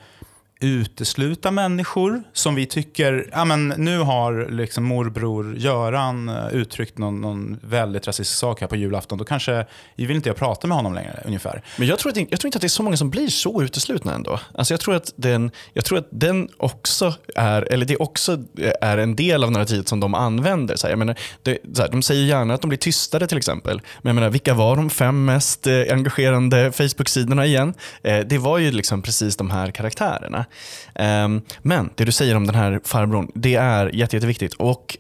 utesluta 0.60 1.52
människor 1.52 2.24
som 2.34 2.56
vi 2.56 2.66
tycker, 2.66 3.30
ja 3.32 3.46
men 3.46 3.68
nu 3.68 4.00
har 4.00 4.48
liksom 4.52 4.84
morbror 4.84 5.58
Göran 5.58 6.30
eh, 6.30 6.48
uttryckt 6.52 6.98
någon, 6.98 7.22
någon 7.22 7.60
väldigt 7.64 8.08
rasistisk 8.08 8.40
sak 8.40 8.62
här 8.62 8.68
på 8.68 8.76
julafton, 8.76 9.18
då 9.18 9.26
kanske 9.26 9.66
vi 9.96 10.06
vill 10.06 10.16
inte 10.16 10.30
jag 10.30 10.36
prata 10.36 10.68
med 10.68 10.78
honom 10.78 10.94
längre 10.94 11.24
ungefär. 11.26 11.62
Men 11.78 11.88
jag 11.88 12.00
tror, 12.00 12.12
att, 12.12 12.18
jag 12.18 12.40
tror 12.40 12.48
inte 12.48 12.58
att 12.58 12.62
det 12.62 12.68
är 12.68 12.70
så 12.70 12.84
många 12.84 12.98
som 12.98 13.10
blir 13.10 13.28
så 13.28 13.62
uteslutna 13.62 14.14
ändå. 14.14 14.40
Alltså 14.54 14.74
jag 14.74 14.80
tror 14.82 14.96
att 14.96 15.14
den, 15.16 15.52
jag 15.74 15.86
tror 15.86 15.98
att 15.98 16.08
den 16.12 16.50
också 16.58 17.14
är, 17.36 17.62
eller 17.74 17.86
det 17.86 17.98
också 17.98 18.38
är 18.82 18.98
en 18.98 19.16
del 19.16 19.44
av 19.44 19.52
narrativet 19.52 19.88
som 19.88 20.00
de 20.00 20.14
använder. 20.14 20.76
Så 20.76 20.88
här, 20.88 20.92
jag 20.92 21.00
menar, 21.00 21.16
det, 21.44 21.58
så 21.74 21.82
här, 21.82 21.90
de 21.90 22.02
säger 22.02 22.26
gärna 22.26 22.54
att 22.54 22.62
de 22.62 22.68
blir 22.68 22.78
tystare 22.78 23.28
till 23.28 23.38
exempel. 23.38 23.82
Men 24.02 24.10
jag 24.10 24.16
menar, 24.16 24.30
vilka 24.30 24.54
var 24.54 24.76
de 24.76 24.90
fem 24.90 25.26
mest 25.26 25.68
eh, 25.68 25.82
engagerande 25.90 26.72
Facebook-sidorna 26.72 27.46
igen? 27.46 27.74
Eh, 28.04 28.20
det 28.20 28.38
var 28.38 28.58
ju 28.58 28.72
liksom 28.72 29.02
precis 29.02 29.38
de 29.38 29.52
här 29.52 29.72
karaktärerna. 29.72 30.46
Um, 30.96 31.42
men 31.62 31.90
det 31.96 32.06
du 32.06 32.12
säger 32.12 32.36
om 32.36 32.46
den 32.46 32.56
här 32.56 32.80
farbrorn, 32.84 33.32
det 33.36 33.56
är 33.56 33.96
jätte, 33.96 34.16
jätteviktigt. 34.16 34.54
Och 34.54 34.98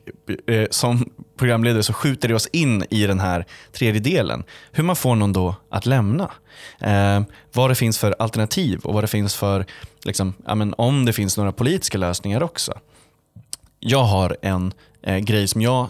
eh, 0.48 0.68
som 0.70 1.10
programledare 1.38 1.84
så 1.84 1.94
skjuter 1.94 2.28
det 2.28 2.36
oss 2.36 2.48
in 2.48 2.84
i 2.90 3.08
den 3.08 3.20
här 3.20 3.46
tredje 3.72 4.02
delen. 4.02 4.44
Hur 4.72 4.84
man 4.84 4.96
får 4.96 5.16
någon 5.16 5.34
då 5.34 5.56
att 5.72 5.86
lämna. 5.86 6.32
Eh, 6.80 7.22
vad 7.54 7.72
det 7.72 7.76
finns 7.76 8.00
för 8.00 8.16
alternativ 8.20 8.80
och 8.84 8.94
vad 8.94 9.04
det 9.04 9.08
finns 9.08 9.36
för, 9.36 9.66
liksom, 10.04 10.34
ja, 10.46 10.56
men 10.56 10.74
om 10.78 11.06
det 11.06 11.14
finns 11.14 11.38
några 11.38 11.52
politiska 11.52 11.98
lösningar 11.98 12.44
också. 12.44 12.74
Jag 13.80 14.04
har 14.04 14.38
en 14.42 14.74
eh, 15.04 15.18
grej 15.18 15.48
som 15.48 15.62
jag 15.62 15.90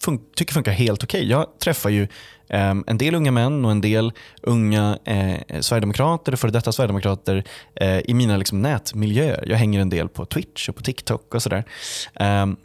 fun 0.00 0.20
tycker 0.36 0.54
funkar 0.54 0.72
helt 0.72 1.04
okej. 1.04 1.18
Okay. 1.18 1.30
Jag 1.30 1.46
träffar 1.58 1.90
ju 1.90 2.02
eh, 2.48 2.74
en 2.86 2.98
del 2.98 3.14
unga 3.14 3.30
män 3.30 3.64
och 3.64 3.70
en 3.70 3.80
del 3.80 4.12
unga 4.42 4.98
eh, 5.04 5.60
sverigedemokrater, 5.60 6.36
före 6.36 6.50
detta 6.50 6.72
sverigedemokrater 6.72 7.44
eh, 7.74 7.98
i 7.98 8.14
mina 8.14 8.36
liksom, 8.36 8.62
nätmiljöer. 8.62 9.44
Jag 9.46 9.56
hänger 9.56 9.80
en 9.80 9.90
del 9.90 10.08
på 10.08 10.24
Twitch 10.24 10.68
och 10.68 10.76
på 10.76 10.82
TikTok 10.82 11.34
och 11.34 11.42
sådär. 11.42 11.64
Ehm, 12.14 12.56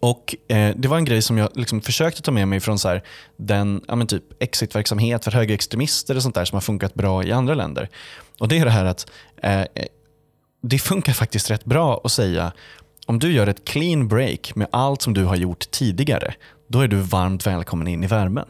och 0.00 0.34
eh, 0.48 0.74
Det 0.76 0.88
var 0.88 0.96
en 0.96 1.04
grej 1.04 1.22
som 1.22 1.38
jag 1.38 1.48
liksom 1.54 1.80
försökte 1.80 2.22
ta 2.22 2.30
med 2.30 2.48
mig 2.48 2.60
från 2.60 2.78
så 2.78 2.88
här, 2.88 3.02
den 3.36 3.84
ja, 3.88 3.96
men 3.96 4.06
typ 4.06 4.42
exitverksamhet 4.42 5.24
för 5.24 5.30
högerextremister 5.30 6.16
och 6.16 6.22
sånt 6.22 6.34
där 6.34 6.44
som 6.44 6.56
har 6.56 6.60
funkat 6.60 6.94
bra 6.94 7.24
i 7.24 7.32
andra 7.32 7.54
länder. 7.54 7.88
Och 8.38 8.48
Det 8.48 8.58
är 8.58 8.64
det 8.64 8.70
här 8.70 8.84
att 8.84 9.10
eh, 9.42 9.60
eh 9.60 9.66
det 10.64 10.78
funkar 10.78 11.12
faktiskt 11.12 11.50
rätt 11.50 11.64
bra 11.64 12.00
att 12.04 12.12
säga 12.12 12.52
om 13.06 13.18
du 13.18 13.32
gör 13.32 13.46
ett 13.46 13.64
clean 13.64 14.08
break 14.08 14.54
med 14.54 14.68
allt 14.72 15.02
som 15.02 15.14
du 15.14 15.24
har 15.24 15.36
gjort 15.36 15.70
tidigare, 15.70 16.34
då 16.66 16.80
är 16.80 16.88
du 16.88 16.96
varmt 16.96 17.46
välkommen 17.46 17.88
in 17.88 18.04
i 18.04 18.06
värmen. 18.06 18.46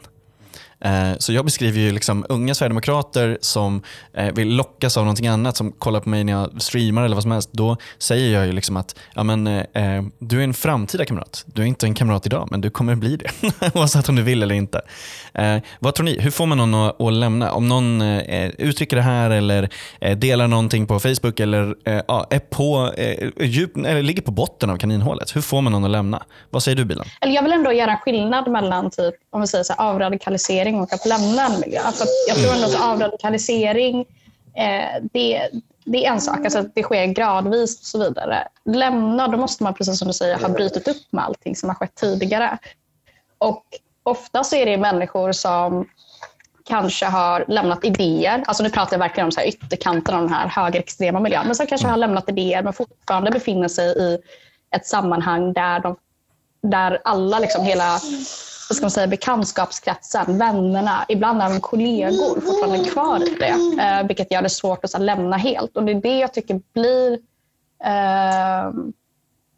Eh, 0.83 1.17
så 1.17 1.33
jag 1.33 1.45
beskriver 1.45 1.79
ju 1.79 1.91
liksom 1.91 2.25
unga 2.29 2.55
sverigedemokrater 2.55 3.37
som 3.41 3.81
eh, 4.13 4.33
vill 4.33 4.55
lockas 4.55 4.97
av 4.97 5.03
någonting 5.03 5.27
annat, 5.27 5.57
som 5.57 5.71
kollar 5.71 5.99
på 5.99 6.09
mig 6.09 6.23
när 6.23 6.33
jag 6.33 6.61
streamar 6.61 7.03
eller 7.03 7.15
vad 7.15 7.23
som 7.23 7.31
helst. 7.31 7.49
Då 7.51 7.77
säger 7.97 8.33
jag 8.33 8.45
ju 8.45 8.51
liksom 8.51 8.77
att 8.77 8.95
ja, 9.13 9.23
men, 9.23 9.47
eh, 9.47 9.63
eh 9.73 10.03
du 10.19 10.39
är 10.39 10.43
en 10.43 10.53
framtida 10.53 11.05
kamrat. 11.05 11.45
Du 11.47 11.61
är 11.61 11.65
inte 11.65 11.85
en 11.85 11.93
kamrat 11.93 12.25
idag, 12.25 12.47
men 12.51 12.61
du 12.61 12.69
kommer 12.69 12.95
bli 12.95 13.17
det. 13.17 13.29
Oavsett 13.73 14.09
om 14.09 14.15
du 14.15 14.21
vill 14.21 14.43
eller 14.43 14.55
inte. 14.55 14.81
vad 15.79 15.95
tror 15.95 16.05
ni? 16.05 16.19
Hur 16.19 16.31
får 16.31 16.45
man 16.45 16.57
någon 16.57 16.73
att, 16.73 17.01
att 17.01 17.13
lämna? 17.13 17.51
Om 17.51 17.67
någon 17.67 18.01
uttrycker 18.01 18.95
det 18.95 19.01
här 19.01 19.29
eller 19.29 19.69
delar 20.15 20.47
någonting 20.47 20.87
på 20.87 20.99
Facebook 20.99 21.39
eller 21.39 21.75
är 21.85 22.39
på, 22.39 22.93
djup, 23.39 23.77
eller 23.77 24.03
ligger 24.03 24.21
på 24.21 24.31
botten 24.31 24.69
av 24.69 24.77
kaninhålet. 24.77 25.35
Hur 25.35 25.41
får 25.41 25.61
man 25.61 25.73
någon 25.73 25.83
att 25.83 25.91
lämna? 25.91 26.23
Vad 26.49 26.63
säger 26.63 26.75
du 26.75 26.85
Bilan? 26.85 27.05
Jag 27.21 27.43
vill 27.43 27.51
ändå 27.51 27.73
göra 27.73 27.97
skillnad 27.97 28.51
mellan 28.51 28.91
typ, 28.91 29.15
om 29.29 29.41
vi 29.41 29.47
säger 29.47 29.63
så 29.63 29.73
här, 29.73 29.89
avradikalisering 29.89 30.72
avradikalisering 30.73 30.81
och 30.81 30.93
att 30.93 31.05
lämna 31.05 31.45
en 31.45 31.59
miljö. 31.59 31.81
Alltså, 31.81 32.03
För 32.03 32.11
jag 32.27 32.37
tror 32.37 32.53
ändå 32.53 32.67
att 32.67 32.81
avradikalisering, 32.81 34.05
eh, 34.55 35.03
det, 35.13 35.49
det 35.85 36.05
är 36.05 36.11
en 36.11 36.21
sak, 36.21 36.39
alltså 36.39 36.59
att 36.59 36.75
det 36.75 36.83
sker 36.83 37.05
gradvis 37.05 37.79
och 37.79 37.85
så 37.85 37.99
vidare. 37.99 38.47
Lämna, 38.65 39.27
då 39.27 39.37
måste 39.37 39.63
man 39.63 39.73
precis 39.73 39.99
som 39.99 40.07
du 40.07 40.13
säger 40.13 40.39
ha 40.39 40.49
brutit 40.49 40.87
upp 40.87 41.11
med 41.11 41.23
allting 41.23 41.55
som 41.55 41.69
har 41.69 41.75
skett 41.75 41.95
tidigare. 41.95 42.57
Och 43.37 43.63
ofta 44.03 44.43
så 44.43 44.55
är 44.55 44.65
det 44.65 44.77
människor 44.77 45.31
som 45.31 45.85
kanske 46.65 47.05
har 47.05 47.45
lämnat 47.47 47.85
idéer, 47.85 48.43
alltså 48.47 48.63
nu 48.63 48.69
pratar 48.69 48.93
jag 48.93 48.99
verkligen 48.99 49.25
om 49.25 49.31
så 49.31 49.39
här 49.39 49.47
ytterkanten 49.47 50.15
av 50.15 50.21
den 50.21 50.33
här 50.33 50.47
högerextrema 50.47 51.19
miljön, 51.19 51.45
men 51.45 51.55
som 51.55 51.67
kanske 51.67 51.87
har 51.87 51.97
lämnat 51.97 52.29
idéer 52.29 52.63
men 52.63 52.73
fortfarande 52.73 53.31
befinner 53.31 53.67
sig 53.67 53.97
i 53.97 54.17
ett 54.75 54.85
sammanhang 54.85 55.53
där, 55.53 55.79
de, 55.79 55.95
där 56.61 57.01
alla, 57.03 57.39
liksom 57.39 57.63
hela 57.65 57.99
vad 58.69 58.75
ska 58.75 58.83
man 58.83 58.91
säga, 58.91 59.07
bekantskapskretsen, 59.07 60.37
vännerna, 60.37 61.05
ibland 61.07 61.41
även 61.41 61.61
kollegor 61.61 62.41
fortfarande 62.41 62.89
kvar 62.89 63.27
i 63.27 63.35
det. 63.39 63.81
Eh, 63.83 64.07
vilket 64.07 64.31
gör 64.31 64.41
det 64.41 64.49
svårt 64.49 64.83
att 64.83 64.91
så, 64.91 64.97
lämna 64.97 65.37
helt. 65.37 65.77
Och 65.77 65.83
det 65.83 65.91
är 65.91 66.01
det 66.01 66.17
jag 66.17 66.33
tycker 66.33 66.61
blir 66.73 67.13
eh, 67.83 68.71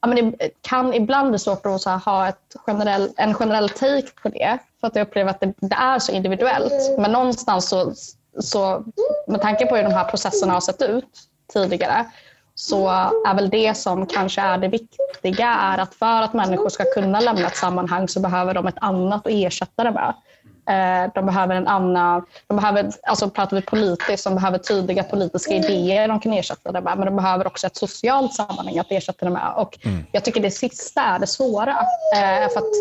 ja, 0.01 0.07
men 0.07 0.15
det 0.15 0.49
kan 0.61 0.93
ibland 0.93 1.29
bli 1.29 1.39
svårt 1.39 1.65
att 1.65 1.81
så, 1.81 1.89
ha 1.89 2.27
ett 2.27 2.55
generell, 2.55 3.09
en 3.17 3.33
generell 3.33 3.69
take 3.69 4.11
på 4.21 4.29
det. 4.29 4.57
För 4.79 4.87
att 4.87 4.95
jag 4.95 5.07
upplever 5.07 5.31
att 5.31 5.39
det, 5.39 5.53
det 5.57 5.75
är 5.75 5.99
så 5.99 6.11
individuellt. 6.11 6.99
Men 6.99 7.11
någonstans 7.11 7.69
så, 7.69 7.93
så, 8.39 8.83
med 9.27 9.41
tanke 9.41 9.65
på 9.65 9.75
hur 9.75 9.83
de 9.83 9.93
här 9.93 10.09
processerna 10.09 10.53
har 10.53 10.61
sett 10.61 10.81
ut 10.81 11.19
tidigare 11.53 12.05
så 12.55 12.89
är 13.27 13.35
väl 13.35 13.49
det 13.49 13.77
som 13.77 14.05
kanske 14.05 14.41
är 14.41 14.57
det 14.57 14.67
viktiga 14.67 15.47
är 15.47 15.77
att 15.77 15.95
för 15.95 16.21
att 16.21 16.33
människor 16.33 16.69
ska 16.69 16.83
kunna 16.93 17.19
lämna 17.19 17.47
ett 17.47 17.57
sammanhang 17.57 18.07
så 18.07 18.19
behöver 18.19 18.53
de 18.53 18.67
ett 18.67 18.77
annat 18.81 19.27
att 19.27 19.33
ersätta 19.33 19.83
det 19.83 19.91
med. 19.91 20.13
Eh, 20.69 21.11
de 21.15 21.25
behöver 21.25 21.55
en 21.55 21.67
annan, 21.67 22.25
de 22.47 22.57
behöver, 22.57 22.91
alltså 23.03 23.29
pratar 23.29 23.55
vi 23.57 23.61
politiskt, 23.61 24.23
de 24.23 24.35
behöver 24.35 24.57
tydliga 24.57 25.03
politiska 25.03 25.53
idéer 25.53 26.07
de 26.07 26.19
kan 26.19 26.33
ersätta 26.33 26.71
det 26.71 26.81
med. 26.81 26.97
Men 26.97 27.05
de 27.05 27.15
behöver 27.15 27.47
också 27.47 27.67
ett 27.67 27.75
socialt 27.75 28.33
sammanhang 28.33 28.79
att 28.79 28.91
ersätta 28.91 29.25
det 29.25 29.31
med. 29.31 29.53
Och 29.57 29.77
mm. 29.85 30.05
Jag 30.11 30.23
tycker 30.23 30.41
det 30.41 30.51
sista 30.51 31.01
är 31.01 31.19
det 31.19 31.27
svåra. 31.27 31.71
Eh, 32.15 32.49
för 32.49 32.59
att 32.59 32.73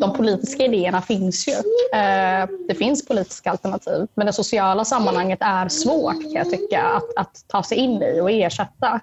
de 0.00 0.12
politiska 0.16 0.64
idéerna 0.64 1.02
finns 1.02 1.48
ju. 1.48 1.52
Eh, 1.98 2.48
det 2.68 2.74
finns 2.74 3.06
politiska 3.06 3.50
alternativ. 3.50 4.06
Men 4.14 4.26
det 4.26 4.32
sociala 4.32 4.84
sammanhanget 4.84 5.38
är 5.42 5.68
svårt 5.68 6.22
kan 6.22 6.32
jag 6.32 6.50
tycka 6.50 6.82
att, 6.82 7.16
att 7.16 7.44
ta 7.48 7.62
sig 7.62 7.78
in 7.78 8.02
i 8.02 8.20
och 8.20 8.30
ersätta. 8.30 9.00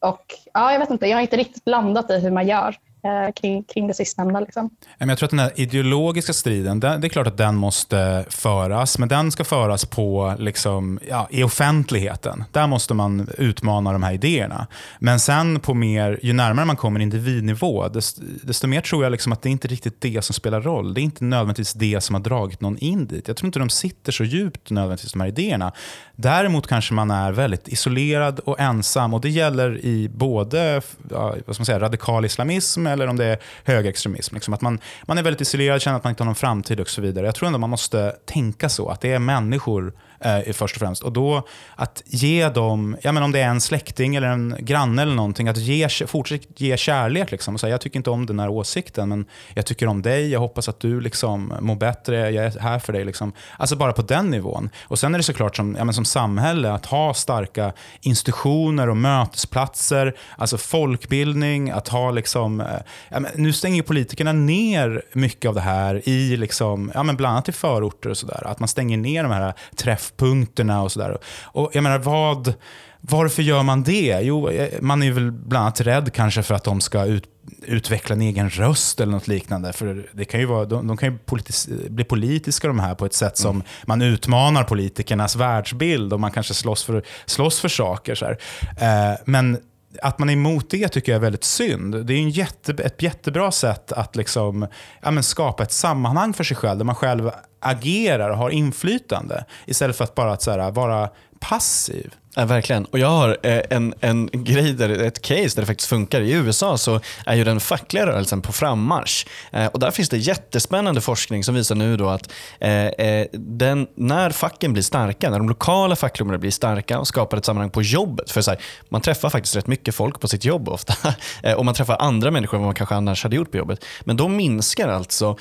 Och 0.00 0.24
ja, 0.52 0.72
jag 0.72 0.78
vet 0.78 0.90
inte, 0.90 1.06
jag 1.06 1.16
har 1.16 1.22
inte 1.22 1.36
riktigt 1.36 1.68
landat 1.68 2.10
i 2.10 2.18
hur 2.18 2.30
man 2.30 2.46
gör. 2.46 2.76
Eh, 3.02 3.32
kring, 3.40 3.62
kring 3.62 3.86
det 3.86 3.94
sistnämnda. 3.94 4.40
Liksom. 4.40 4.70
Jag 4.98 5.18
tror 5.18 5.26
att 5.26 5.30
den 5.30 5.38
här 5.38 5.52
ideologiska 5.54 6.32
striden, 6.32 6.80
det 6.80 6.88
är 6.88 7.08
klart 7.08 7.26
att 7.26 7.36
den 7.36 7.56
måste 7.56 8.24
föras, 8.28 8.98
men 8.98 9.08
den 9.08 9.32
ska 9.32 9.44
föras 9.44 9.84
på, 9.84 10.34
liksom, 10.38 11.00
ja, 11.08 11.28
i 11.30 11.42
offentligheten. 11.42 12.44
Där 12.52 12.66
måste 12.66 12.94
man 12.94 13.28
utmana 13.38 13.92
de 13.92 14.02
här 14.02 14.12
idéerna. 14.12 14.66
Men 14.98 15.20
sen 15.20 15.60
på 15.60 15.74
mer, 15.74 16.20
ju 16.22 16.32
närmare 16.32 16.66
man 16.66 16.76
kommer 16.76 17.00
individnivå, 17.00 17.88
desto, 17.88 18.22
desto 18.42 18.66
mer 18.66 18.80
tror 18.80 19.02
jag 19.02 19.10
liksom 19.10 19.32
att 19.32 19.42
det 19.42 19.48
är 19.48 19.50
inte 19.50 19.68
riktigt 19.68 20.00
det 20.00 20.24
som 20.24 20.34
spelar 20.34 20.60
roll. 20.60 20.94
Det 20.94 21.00
är 21.00 21.02
inte 21.02 21.24
nödvändigtvis 21.24 21.72
det 21.72 22.00
som 22.00 22.14
har 22.14 22.22
dragit 22.22 22.60
någon 22.60 22.78
in 22.78 23.06
dit. 23.06 23.28
Jag 23.28 23.36
tror 23.36 23.46
inte 23.46 23.58
de 23.58 23.70
sitter 23.70 24.12
så 24.12 24.24
djupt 24.24 24.70
nödvändigtvis, 24.70 25.12
de 25.12 25.20
här 25.20 25.28
idéerna. 25.28 25.72
Däremot 26.16 26.66
kanske 26.66 26.94
man 26.94 27.10
är 27.10 27.32
väldigt 27.32 27.68
isolerad 27.68 28.38
och 28.38 28.60
ensam 28.60 29.14
och 29.14 29.20
det 29.20 29.30
gäller 29.30 29.78
i 29.84 30.08
både 30.08 30.82
ja, 31.10 31.34
vad 31.46 31.54
ska 31.56 31.60
man 31.60 31.66
säga, 31.66 31.80
radikal 31.80 32.24
islamism 32.24 32.89
eller 32.92 33.06
om 33.06 33.16
det 33.16 33.24
är 33.24 33.38
högerextremism. 33.64 34.34
Liksom 34.34 34.54
att 34.54 34.60
man, 34.60 34.80
man 35.02 35.18
är 35.18 35.22
väldigt 35.22 35.40
isolerad, 35.40 35.82
känner 35.82 35.96
att 35.96 36.04
man 36.04 36.10
inte 36.10 36.22
har 36.22 36.26
någon 36.26 36.34
framtid 36.34 36.80
och 36.80 36.88
så 36.88 37.00
vidare. 37.00 37.26
Jag 37.26 37.34
tror 37.34 37.46
ändå 37.46 37.58
man 37.58 37.70
måste 37.70 38.16
tänka 38.24 38.68
så, 38.68 38.88
att 38.88 39.00
det 39.00 39.12
är 39.12 39.18
människor 39.18 39.92
eh, 40.20 40.52
först 40.52 40.76
och 40.76 40.80
främst. 40.80 41.02
Och 41.02 41.12
då 41.12 41.46
att 41.76 42.02
ge 42.06 42.48
dem, 42.48 42.96
ja, 43.02 43.12
men 43.12 43.22
om 43.22 43.32
det 43.32 43.40
är 43.40 43.48
en 43.48 43.60
släkting 43.60 44.16
eller 44.16 44.28
en 44.28 44.56
granne 44.58 45.02
eller 45.02 45.14
någonting, 45.14 45.48
att 45.48 45.56
ge, 45.56 45.88
fortsätta 46.06 46.46
ge 46.56 46.76
kärlek. 46.76 47.30
Liksom, 47.30 47.54
och 47.54 47.60
säga, 47.60 47.70
jag 47.70 47.80
tycker 47.80 47.96
inte 47.96 48.10
om 48.10 48.26
den 48.26 48.38
här 48.38 48.48
åsikten, 48.48 49.08
men 49.08 49.26
jag 49.54 49.66
tycker 49.66 49.86
om 49.86 50.02
dig, 50.02 50.30
jag 50.30 50.40
hoppas 50.40 50.68
att 50.68 50.80
du 50.80 51.00
liksom 51.00 51.54
mår 51.60 51.76
bättre, 51.76 52.30
jag 52.30 52.44
är 52.44 52.60
här 52.60 52.78
för 52.78 52.92
dig. 52.92 53.04
Liksom. 53.04 53.32
Alltså 53.58 53.76
bara 53.76 53.92
på 53.92 54.02
den 54.02 54.30
nivån. 54.30 54.70
Och 54.82 54.98
Sen 54.98 55.14
är 55.14 55.18
det 55.18 55.24
såklart 55.24 55.56
som, 55.56 55.76
ja, 55.78 55.84
men 55.84 55.94
som 55.94 56.04
samhälle 56.04 56.72
att 56.72 56.86
ha 56.86 57.14
starka 57.14 57.72
institutioner 58.00 58.88
och 58.88 58.96
mötesplatser, 58.96 60.16
alltså 60.38 60.58
folkbildning, 60.58 61.70
att 61.70 61.88
ha 61.88 62.10
liksom, 62.10 62.60
eh, 62.60 62.66
ja, 63.08 63.20
men 63.20 63.30
nu 63.34 63.52
stänger 63.52 63.82
politikerna 63.82 64.32
ner 64.32 65.02
mycket 65.12 65.48
av 65.48 65.54
det 65.54 65.60
här 65.60 66.08
i 66.08 66.36
liksom, 66.36 66.90
ja, 66.94 67.02
men 67.02 67.16
bland 67.16 67.32
annat 67.32 67.48
i 67.48 67.52
förorter 67.52 68.10
och 68.10 68.16
sådär. 68.16 68.46
Att 68.46 68.60
man 68.60 68.68
stänger 68.68 68.96
ner 68.96 69.22
de 69.22 69.32
här 69.32 69.54
träff 69.76 70.09
träffpunkterna 70.10 70.82
och 70.82 70.92
sådär. 70.92 71.18
Och 71.42 71.70
jag 71.72 71.82
menar, 71.82 71.98
vad, 71.98 72.54
varför 73.00 73.42
gör 73.42 73.62
man 73.62 73.82
det? 73.82 74.20
Jo, 74.22 74.48
eh, 74.48 74.80
man 74.80 75.02
är 75.02 75.10
väl 75.12 75.32
bland 75.32 75.62
annat 75.62 75.80
rädd 75.80 76.12
kanske 76.12 76.42
för 76.42 76.54
att 76.54 76.64
de 76.64 76.80
ska 76.80 77.04
ut, 77.04 77.24
utveckla 77.62 78.14
en 78.14 78.20
egen 78.22 78.50
röst 78.50 79.00
eller 79.00 79.12
något 79.12 79.28
liknande. 79.28 79.72
För 79.72 80.06
det 80.12 80.24
kan 80.24 80.40
ju 80.40 80.46
vara, 80.46 80.64
de, 80.64 80.86
de 80.86 80.96
kan 80.96 81.12
ju 81.12 81.18
politis, 81.18 81.68
bli 81.88 82.04
politiska 82.04 82.68
de 82.68 82.78
här 82.78 82.94
på 82.94 83.06
ett 83.06 83.14
sätt 83.14 83.36
som 83.36 83.56
mm. 83.56 83.66
man 83.86 84.02
utmanar 84.02 84.64
politikernas 84.64 85.36
världsbild 85.36 86.12
och 86.12 86.20
man 86.20 86.30
kanske 86.30 86.54
slåss 86.54 86.84
för, 86.84 87.02
slåss 87.26 87.60
för 87.60 87.68
saker. 87.68 88.14
Så 88.14 88.26
eh, 88.26 89.14
men 89.24 89.58
att 90.02 90.18
man 90.18 90.28
är 90.28 90.32
emot 90.32 90.70
det 90.70 90.88
tycker 90.88 91.12
jag 91.12 91.16
är 91.16 91.22
väldigt 91.22 91.44
synd. 91.44 92.06
Det 92.06 92.14
är 92.14 92.18
en 92.18 92.30
jätte, 92.30 92.72
ett 92.72 93.02
jättebra 93.02 93.52
sätt 93.52 93.92
att 93.92 94.16
liksom, 94.16 94.66
ja, 95.02 95.10
men 95.10 95.22
skapa 95.22 95.62
ett 95.62 95.72
sammanhang 95.72 96.32
för 96.32 96.44
sig 96.44 96.56
själv 96.56 96.78
där 96.78 96.84
man 96.84 96.94
själv 96.94 97.30
agerar 97.60 98.30
och 98.30 98.36
har 98.36 98.50
inflytande 98.50 99.44
istället 99.66 99.96
för 99.96 100.04
att 100.04 100.14
bara 100.14 100.32
att, 100.32 100.42
så 100.42 100.50
här, 100.50 100.70
vara 100.70 101.10
passiv. 101.40 102.14
Ja, 102.36 102.44
verkligen. 102.44 102.84
Och 102.84 102.98
jag 102.98 103.08
har 103.08 103.36
eh, 103.42 103.60
en, 103.70 103.94
en 104.00 104.28
grej, 104.32 104.72
där, 104.72 104.88
ett 104.88 105.22
case 105.22 105.56
där 105.56 105.62
det 105.62 105.66
faktiskt 105.66 105.88
funkar. 105.88 106.20
I 106.20 106.32
USA 106.32 106.78
så 106.78 107.00
är 107.26 107.34
ju 107.34 107.44
den 107.44 107.60
fackliga 107.60 108.06
rörelsen 108.06 108.42
på 108.42 108.52
frammarsch. 108.52 109.26
Eh, 109.52 109.66
och 109.66 109.80
där 109.80 109.90
finns 109.90 110.08
det 110.08 110.18
jättespännande 110.18 111.00
forskning 111.00 111.44
som 111.44 111.54
visar 111.54 111.74
nu 111.74 111.96
då 111.96 112.08
att 112.08 112.32
eh, 112.60 112.86
eh, 112.86 113.26
den, 113.32 113.86
när 113.94 114.30
facken 114.30 114.72
blir 114.72 114.82
starka, 114.82 115.30
när 115.30 115.38
de 115.38 115.48
lokala 115.48 115.96
fackklubbarna 115.96 116.38
blir 116.38 116.50
starka 116.50 116.98
och 116.98 117.08
skapar 117.08 117.36
ett 117.36 117.44
sammanhang 117.44 117.70
på 117.70 117.82
jobbet. 117.82 118.30
För 118.30 118.40
så 118.40 118.50
här, 118.50 118.60
man 118.88 119.00
träffar 119.00 119.30
faktiskt 119.30 119.56
rätt 119.56 119.66
mycket 119.66 119.94
folk 119.94 120.20
på 120.20 120.28
sitt 120.28 120.44
jobb 120.44 120.68
ofta. 120.68 120.94
och 121.56 121.64
man 121.64 121.74
träffar 121.74 121.96
andra 122.00 122.30
människor 122.30 122.56
än 122.56 122.60
vad 122.60 122.68
man 122.68 122.74
kanske 122.74 122.94
annars 122.94 123.22
hade 123.22 123.36
gjort 123.36 123.50
på 123.50 123.56
jobbet. 123.56 123.84
Men 124.00 124.16
då 124.16 124.28
minskar 124.28 124.88
alltså 124.88 125.38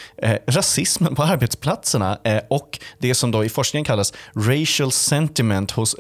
rasismen 0.48 1.16
på 1.16 1.24
arbetsplatserna 1.24 2.18
och 2.48 2.80
det 2.98 3.16
som 3.16 3.32
då 3.32 3.46
i 3.46 3.50
forskningen 3.50 3.86
kallas 3.86 4.14
racial 4.36 4.92
sentiment 4.92 5.72
hos 5.72 5.96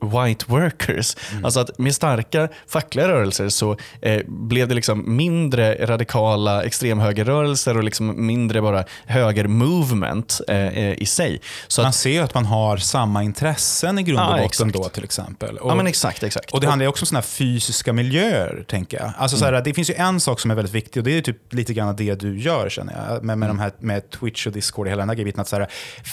white 0.00 0.31
white 0.32 0.44
workers. 0.48 1.16
Mm. 1.32 1.44
Alltså 1.44 1.60
att 1.60 1.78
med 1.78 1.94
starka 1.94 2.48
fackliga 2.66 3.08
rörelser 3.08 3.48
så 3.48 3.76
eh, 4.02 4.22
blev 4.26 4.68
det 4.68 4.74
liksom 4.74 5.16
mindre 5.16 5.86
radikala 5.86 6.64
extremhögerrörelser 6.64 7.76
och 7.76 7.84
liksom 7.84 8.26
mindre 8.26 8.62
bara 8.62 8.84
höger-movement 9.06 10.40
eh, 10.48 10.56
eh 10.56 11.02
i 11.02 11.06
sig. 11.06 11.40
Så 11.68 11.82
man 11.82 11.88
att, 11.88 11.94
ser 11.94 12.10
ju 12.10 12.18
att 12.18 12.34
man 12.34 12.44
har 12.44 12.76
samma 12.76 13.22
intressen 13.22 13.98
i 13.98 14.02
grund 14.02 14.20
och 14.20 14.38
ja, 14.38 14.42
botten 14.42 14.70
då 14.72 14.88
till 14.88 15.04
exempel. 15.04 15.58
Och, 15.58 15.70
ja, 15.70 15.74
men 15.74 15.86
exakt, 15.86 16.22
exakt. 16.22 16.50
Och 16.50 16.60
Det 16.60 16.66
handlar 16.66 16.86
också 16.86 17.02
om 17.02 17.06
såna 17.06 17.22
fysiska 17.22 17.92
miljöer, 17.92 18.64
tänker 18.68 19.00
jag. 19.00 19.12
Alltså, 19.18 19.36
så 19.36 19.44
här, 19.44 19.52
mm. 19.52 19.64
Det 19.64 19.74
finns 19.74 19.90
ju 19.90 19.94
en 19.94 20.20
sak 20.20 20.40
som 20.40 20.50
är 20.50 20.54
väldigt 20.54 20.74
viktig 20.74 21.00
och 21.00 21.04
det 21.04 21.18
är 21.18 21.20
typ 21.20 21.54
lite 21.54 21.74
grann 21.74 21.96
det 21.96 22.14
du 22.14 22.40
gör, 22.40 22.68
känner 22.68 22.92
jag. 22.92 23.24
Med, 23.24 23.38
med, 23.38 23.46
mm. 23.46 23.56
de 23.56 23.62
här, 23.62 23.72
med 23.78 24.10
Twitch 24.10 24.46
och 24.46 24.52
Discord 24.52 24.86
och 24.86 24.90
hela 24.90 25.02
den 25.02 25.08
här 25.08 25.16
grejen. 25.16 25.40
Att 25.40 25.48
så 25.48 25.56
här, 25.56 25.68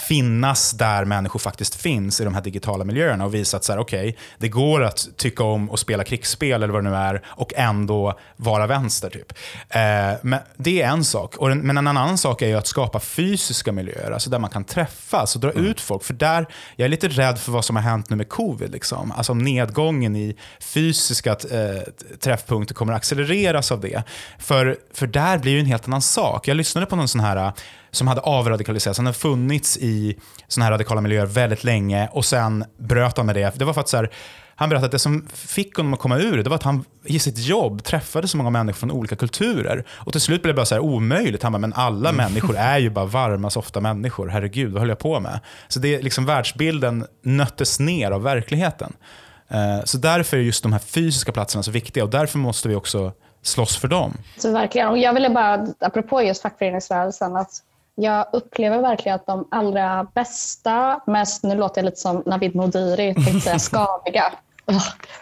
finnas 0.08 0.72
där 0.72 1.04
människor 1.04 1.40
faktiskt 1.40 1.74
finns 1.74 2.20
i 2.20 2.24
de 2.24 2.34
här 2.34 2.42
digitala 2.42 2.84
miljöerna 2.84 3.24
och 3.24 3.34
visa 3.34 3.56
att 3.56 3.64
så 3.64 3.72
här, 3.72 3.78
okay, 3.78 4.09
det 4.38 4.48
går 4.48 4.82
att 4.82 5.08
tycka 5.16 5.44
om 5.44 5.70
att 5.70 5.78
spela 5.78 6.04
krigsspel 6.04 6.62
eller 6.62 6.72
vad 6.72 6.84
det 6.84 6.90
nu 6.90 6.96
är 6.96 7.22
och 7.26 7.52
ändå 7.56 8.18
vara 8.36 8.66
vänster. 8.66 9.10
typ. 9.10 9.32
Eh, 9.68 10.18
men 10.22 10.38
Det 10.56 10.82
är 10.82 10.88
en 10.88 11.04
sak. 11.04 11.36
Och 11.36 11.56
men 11.56 11.78
en 11.78 11.86
annan 11.86 12.18
sak 12.18 12.42
är 12.42 12.56
att 12.56 12.66
skapa 12.66 13.00
fysiska 13.00 13.72
miljöer, 13.72 14.10
alltså 14.10 14.30
där 14.30 14.38
man 14.38 14.50
kan 14.50 14.64
träffas 14.64 15.34
och 15.34 15.40
dra 15.40 15.52
mm. 15.52 15.66
ut 15.66 15.80
folk. 15.80 16.04
För 16.04 16.14
där, 16.14 16.46
Jag 16.76 16.84
är 16.84 16.88
lite 16.88 17.08
rädd 17.08 17.38
för 17.38 17.52
vad 17.52 17.64
som 17.64 17.76
har 17.76 17.82
hänt 17.82 18.10
nu 18.10 18.16
med 18.16 18.28
covid. 18.28 18.72
Liksom. 18.72 19.12
Alltså 19.12 19.34
nedgången 19.34 20.16
i 20.16 20.36
fysiska 20.60 21.30
eh, 21.30 21.82
träffpunkter 22.20 22.74
kommer 22.74 22.92
accelereras 22.92 23.72
av 23.72 23.80
det. 23.80 24.02
För, 24.38 24.76
för 24.94 25.06
där 25.06 25.38
blir 25.38 25.54
det 25.54 25.60
en 25.60 25.66
helt 25.66 25.88
annan 25.88 26.02
sak. 26.02 26.48
Jag 26.48 26.56
lyssnade 26.56 26.86
på 26.86 26.96
någon 26.96 27.08
sån 27.08 27.20
här 27.20 27.52
som 27.90 28.08
hade 28.08 28.20
avradikaliserats. 28.20 28.98
Han 28.98 29.06
hade 29.06 29.18
funnits 29.18 29.78
i 29.78 30.16
såna 30.48 30.64
här 30.64 30.72
radikala 30.72 31.00
miljöer 31.00 31.26
väldigt 31.26 31.64
länge 31.64 32.08
och 32.12 32.24
sen 32.24 32.64
bröt 32.78 33.16
han 33.16 33.26
med 33.26 33.34
det. 33.34 33.58
Det 33.58 33.64
var 33.64 33.72
för 33.72 33.80
att 33.80 33.88
så 33.88 33.96
här, 33.96 34.10
han 34.60 34.68
berättade 34.68 34.86
att 34.86 34.92
det 34.92 34.98
som 34.98 35.26
fick 35.34 35.76
honom 35.76 35.94
att 35.94 36.00
komma 36.00 36.18
ur 36.18 36.42
det, 36.42 36.50
var 36.50 36.56
att 36.56 36.62
han 36.62 36.84
i 37.04 37.18
sitt 37.18 37.38
jobb 37.38 37.84
träffade 37.84 38.28
så 38.28 38.36
många 38.36 38.50
människor 38.50 38.78
från 38.78 38.90
olika 38.90 39.16
kulturer. 39.16 39.84
Och 39.90 40.12
till 40.12 40.20
slut 40.20 40.42
blev 40.42 40.54
det 40.54 40.56
bara 40.56 40.66
så 40.66 40.74
här 40.74 40.82
omöjligt. 40.82 41.42
Han 41.42 41.52
bara, 41.52 41.58
men 41.58 41.72
alla 41.72 42.08
mm. 42.08 42.16
människor 42.16 42.56
är 42.56 42.78
ju 42.78 42.90
bara 42.98 43.04
varma, 43.04 43.50
softa 43.50 43.80
människor. 43.80 44.28
Herregud, 44.28 44.72
vad 44.72 44.80
höll 44.80 44.88
jag 44.88 44.98
på 44.98 45.20
med? 45.20 45.40
Så 45.68 45.80
det, 45.80 46.02
liksom, 46.02 46.26
världsbilden 46.26 47.06
nöttes 47.22 47.80
ner 47.80 48.10
av 48.10 48.22
verkligheten. 48.22 48.92
Uh, 49.54 49.84
så 49.84 49.98
därför 49.98 50.36
är 50.36 50.40
just 50.40 50.62
de 50.62 50.72
här 50.72 50.80
fysiska 50.80 51.32
platserna 51.32 51.62
så 51.62 51.70
viktiga 51.70 52.04
och 52.04 52.10
därför 52.10 52.38
måste 52.38 52.68
vi 52.68 52.74
också 52.74 53.12
slåss 53.42 53.76
för 53.76 53.88
dem. 53.88 54.16
Så 54.38 54.52
verkligen. 54.52 54.88
Och 54.88 54.98
jag 54.98 55.14
ville 55.14 55.30
bara, 55.30 55.66
apropå 55.80 56.22
just 56.22 56.42
fackföreningsrörelsen, 56.42 57.36
att 57.36 57.50
jag 58.02 58.26
upplever 58.32 58.78
verkligen 58.78 59.16
att 59.16 59.26
de 59.26 59.48
allra 59.50 60.06
bästa, 60.14 61.00
mest, 61.06 61.42
nu 61.42 61.54
låter 61.54 61.80
jag 61.80 61.84
lite 61.84 62.00
som 62.00 62.22
Navid 62.26 62.54
Modiri, 62.54 63.40
säga 63.40 63.58
skaviga, 63.58 64.32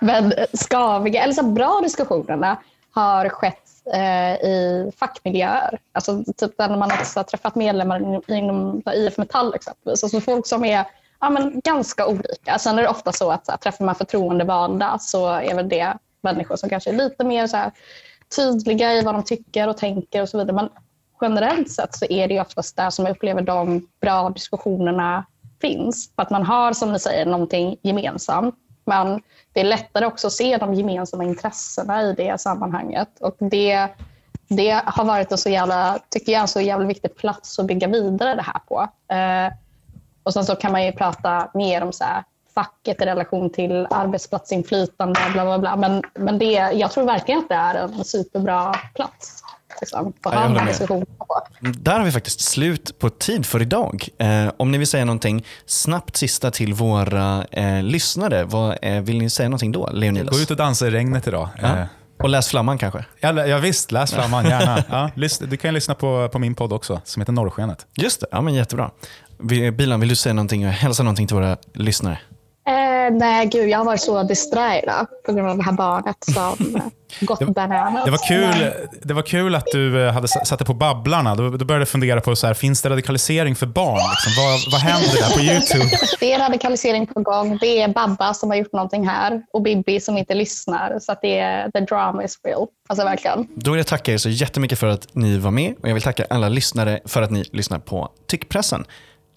men 0.01 0.33
skaviga, 0.53 1.23
eller 1.23 1.35
så 1.35 1.43
bra 1.43 1.81
diskussionerna 1.83 2.57
har 2.91 3.29
skett 3.29 3.69
eh, 3.95 4.33
i 4.33 4.93
fackmiljöer. 4.97 5.79
Alltså 5.93 6.25
typ 6.37 6.59
när 6.59 6.77
man 6.77 6.93
också 6.93 7.19
har 7.19 7.25
träffat 7.25 7.55
medlemmar 7.55 8.31
inom 8.31 8.83
IF 8.95 9.19
Metall 9.19 9.55
exempelvis. 9.55 10.03
Alltså 10.03 10.21
folk 10.21 10.47
som 10.47 10.65
är 10.65 10.85
ja, 11.21 11.31
men 11.31 11.61
ganska 11.61 12.07
olika. 12.07 12.59
Sen 12.59 12.79
är 12.79 12.83
det 12.83 12.89
ofta 12.89 13.13
så 13.13 13.31
att 13.31 13.47
så 13.47 13.53
här, 13.53 13.59
träffar 13.59 13.85
man 13.85 13.95
förtroendevalda 13.95 14.99
så 14.99 15.29
är 15.29 15.55
väl 15.55 15.69
det 15.69 15.95
människor 16.21 16.57
som 16.57 16.69
kanske 16.69 16.91
är 16.91 16.95
lite 16.95 17.25
mer 17.25 17.47
så 17.47 17.57
här, 17.57 17.73
tydliga 18.37 18.95
i 18.95 19.03
vad 19.03 19.15
de 19.15 19.25
tycker 19.25 19.69
och 19.69 19.77
tänker 19.77 20.23
och 20.23 20.29
så 20.29 20.39
vidare. 20.39 20.57
Men 20.57 20.69
generellt 21.21 21.71
sett 21.71 21.95
så 21.95 22.05
är 22.05 22.29
det 22.29 22.41
oftast 22.41 22.77
där 22.77 22.91
som 22.91 23.07
jag 23.07 23.17
upplever 23.17 23.43
de 23.43 23.89
bra 24.01 24.31
diskussionerna 24.31 25.25
finns. 25.61 26.11
För 26.17 26.23
att 26.23 26.31
man 26.31 26.43
har, 26.43 26.73
som 26.73 26.93
ni 26.93 26.99
säger, 26.99 27.27
någonting 27.27 27.77
gemensamt. 27.83 28.55
Men 28.85 29.23
det 29.53 29.61
är 29.61 29.65
lättare 29.65 30.07
också 30.07 30.27
att 30.27 30.33
se 30.33 30.57
de 30.57 30.75
gemensamma 30.75 31.25
intressena 31.25 32.03
i 32.03 32.13
det 32.13 32.41
sammanhanget. 32.41 33.09
Och 33.21 33.37
det, 33.39 33.89
det 34.49 34.83
har 34.85 35.05
varit 35.05 35.33
en 35.33 35.39
så 35.39 35.49
jävla, 35.49 35.99
tycker 36.09 36.33
jag, 36.33 36.41
en 36.41 36.49
så 36.49 36.61
jävla 36.61 36.87
viktig 36.87 37.17
plats 37.17 37.59
att 37.59 37.67
bygga 37.67 37.89
vidare 37.89 38.35
det 38.35 38.43
här 38.43 38.61
på. 38.69 38.89
Eh, 39.15 39.53
och 40.23 40.33
sen 40.33 40.45
så 40.45 40.57
kan 40.57 40.73
man 40.73 40.85
ju 40.85 40.93
prata 40.93 41.51
mer 41.55 41.83
om 41.83 41.93
så 41.93 42.05
här, 42.05 42.25
facket 42.55 43.03
i 43.03 43.05
relation 43.05 43.51
till 43.51 43.87
arbetsplatsinflytande, 43.91 45.21
bla 45.33 45.45
bla 45.45 45.59
bla. 45.59 45.77
Men, 45.77 46.03
men 46.15 46.39
det, 46.39 46.53
jag 46.53 46.91
tror 46.91 47.05
verkligen 47.05 47.41
att 47.41 47.49
det 47.49 47.55
är 47.55 47.75
en 47.75 48.05
superbra 48.05 48.75
plats 48.95 49.43
liksom, 49.81 50.13
få 50.23 50.31
ha 50.31 50.49
den 50.49 50.67
diskussionen 50.67 51.07
på. 51.19 51.43
Där 51.61 51.99
har 51.99 52.05
vi 52.05 52.13
faktiskt 52.13 52.41
slut 52.41 52.99
på 52.99 53.11
tid 53.11 53.47
för 53.47 53.63
idag. 53.63 54.09
Eh, 54.19 54.51
om 54.57 54.71
ni 54.71 54.79
vill 54.79 54.87
säga 54.87 55.05
någonting 55.05 55.45
snabbt 55.67 56.17
sista 56.17 56.51
till 56.51 56.75
våra 56.75 57.45
eh, 57.51 57.83
lyssnare, 57.83 58.45
vad, 58.45 58.79
eh, 58.83 59.01
vill 59.01 59.19
ni 59.19 59.31
säga 59.31 59.49
någonting 59.49 59.73
då, 59.73 59.91
Leonidas? 59.93 60.37
Gå 60.37 60.43
ut 60.43 60.51
och 60.51 60.57
dansa 60.57 60.87
i 60.87 60.91
regnet 60.91 61.27
idag. 61.27 61.49
Ja. 61.63 61.79
Eh. 61.79 61.85
Och 62.23 62.29
läs 62.29 62.49
Flamman 62.49 62.79
kanske? 62.79 63.05
Ja, 63.21 63.47
ja 63.47 63.59
visst, 63.59 63.93
läs 63.93 64.13
Flamman 64.13 64.45
gärna. 64.45 64.85
Ja, 64.91 65.11
du 65.41 65.57
kan 65.57 65.75
lyssna 65.75 65.95
på, 65.95 66.29
på 66.33 66.39
min 66.39 66.55
podd 66.55 66.73
också, 66.73 67.01
som 67.05 67.23
heter 67.23 67.33
Norrskenet. 67.33 67.87
Just 67.95 68.21
det, 68.21 68.27
ja, 68.31 68.41
men 68.41 68.55
jättebra. 68.55 68.91
Bilan, 69.73 70.01
vill 70.01 70.09
du 70.09 70.17
säga 70.17 70.33
någonting 70.33 70.67
och 70.67 70.73
hälsa 70.73 71.03
någonting 71.03 71.27
till 71.27 71.37
våra 71.37 71.57
lyssnare? 71.75 72.19
Eh, 72.69 73.13
nej, 73.13 73.47
gud, 73.47 73.69
jag 73.69 73.79
har 73.79 73.85
varit 73.85 74.01
så 74.01 74.23
distraherad 74.23 75.07
på 75.27 75.33
grund 75.33 75.49
av 75.49 75.57
det 75.57 75.63
här 75.63 75.73
barnet 75.73 76.17
som 76.21 76.81
gått 77.21 77.55
bananas. 77.55 78.05
Det 78.05 78.11
var, 78.11 78.29
kul, 78.29 78.73
det 79.03 79.15
var 79.15 79.23
kul 79.23 79.55
att 79.55 79.67
du 79.73 80.07
eh, 80.07 80.13
hade 80.13 80.29
satt 80.29 80.59
dig 80.59 80.67
på 80.67 80.75
Babblarna. 80.75 81.35
Då, 81.35 81.51
då 81.51 81.65
började 81.65 81.81
jag 81.81 81.89
fundera 81.89 82.21
på, 82.21 82.37
så 82.37 82.47
här, 82.47 82.55
finns 82.55 82.83
det 82.83 82.91
radikalisering 82.91 83.57
för 83.57 83.67
barn? 83.67 84.01
Liksom? 84.11 84.33
Vad, 84.45 84.73
vad 84.73 84.81
händer 84.81 85.09
där 85.09 85.35
på 85.35 85.41
YouTube? 85.41 85.97
Det 86.21 86.33
är 86.33 86.39
radikalisering 86.39 87.07
på 87.07 87.21
gång. 87.21 87.59
Det 87.61 87.83
är 87.83 87.89
Babba 87.89 88.35
som 88.35 88.51
har 88.51 88.57
gjort 88.57 88.73
någonting 88.73 89.09
här 89.09 89.43
och 89.53 89.63
Bibi 89.63 90.01
som 90.01 90.19
inte 90.19 90.35
lyssnar. 90.35 90.99
Så 90.99 91.13
att 91.13 91.23
det 91.23 91.39
är, 91.39 91.71
the 91.71 91.81
drama 91.81 92.25
is 92.25 92.39
real. 92.45 92.67
Alltså 92.89 93.05
verkligen. 93.05 93.49
Då 93.55 93.71
vill 93.71 93.79
jag 93.79 93.87
tacka 93.87 94.13
er 94.13 94.19
så 94.19 94.29
jättemycket 94.29 94.79
för 94.79 94.87
att 94.87 95.07
ni 95.13 95.39
var 95.39 95.51
med 95.51 95.75
och 95.83 95.89
jag 95.89 95.95
vill 95.95 96.03
tacka 96.03 96.27
alla 96.31 96.49
lyssnare 96.49 97.01
för 97.05 97.23
att 97.23 97.31
ni 97.31 97.45
lyssnar 97.53 97.79
på 97.79 98.09
Tyckpressen. 98.27 98.85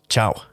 Ciao! 0.09 0.50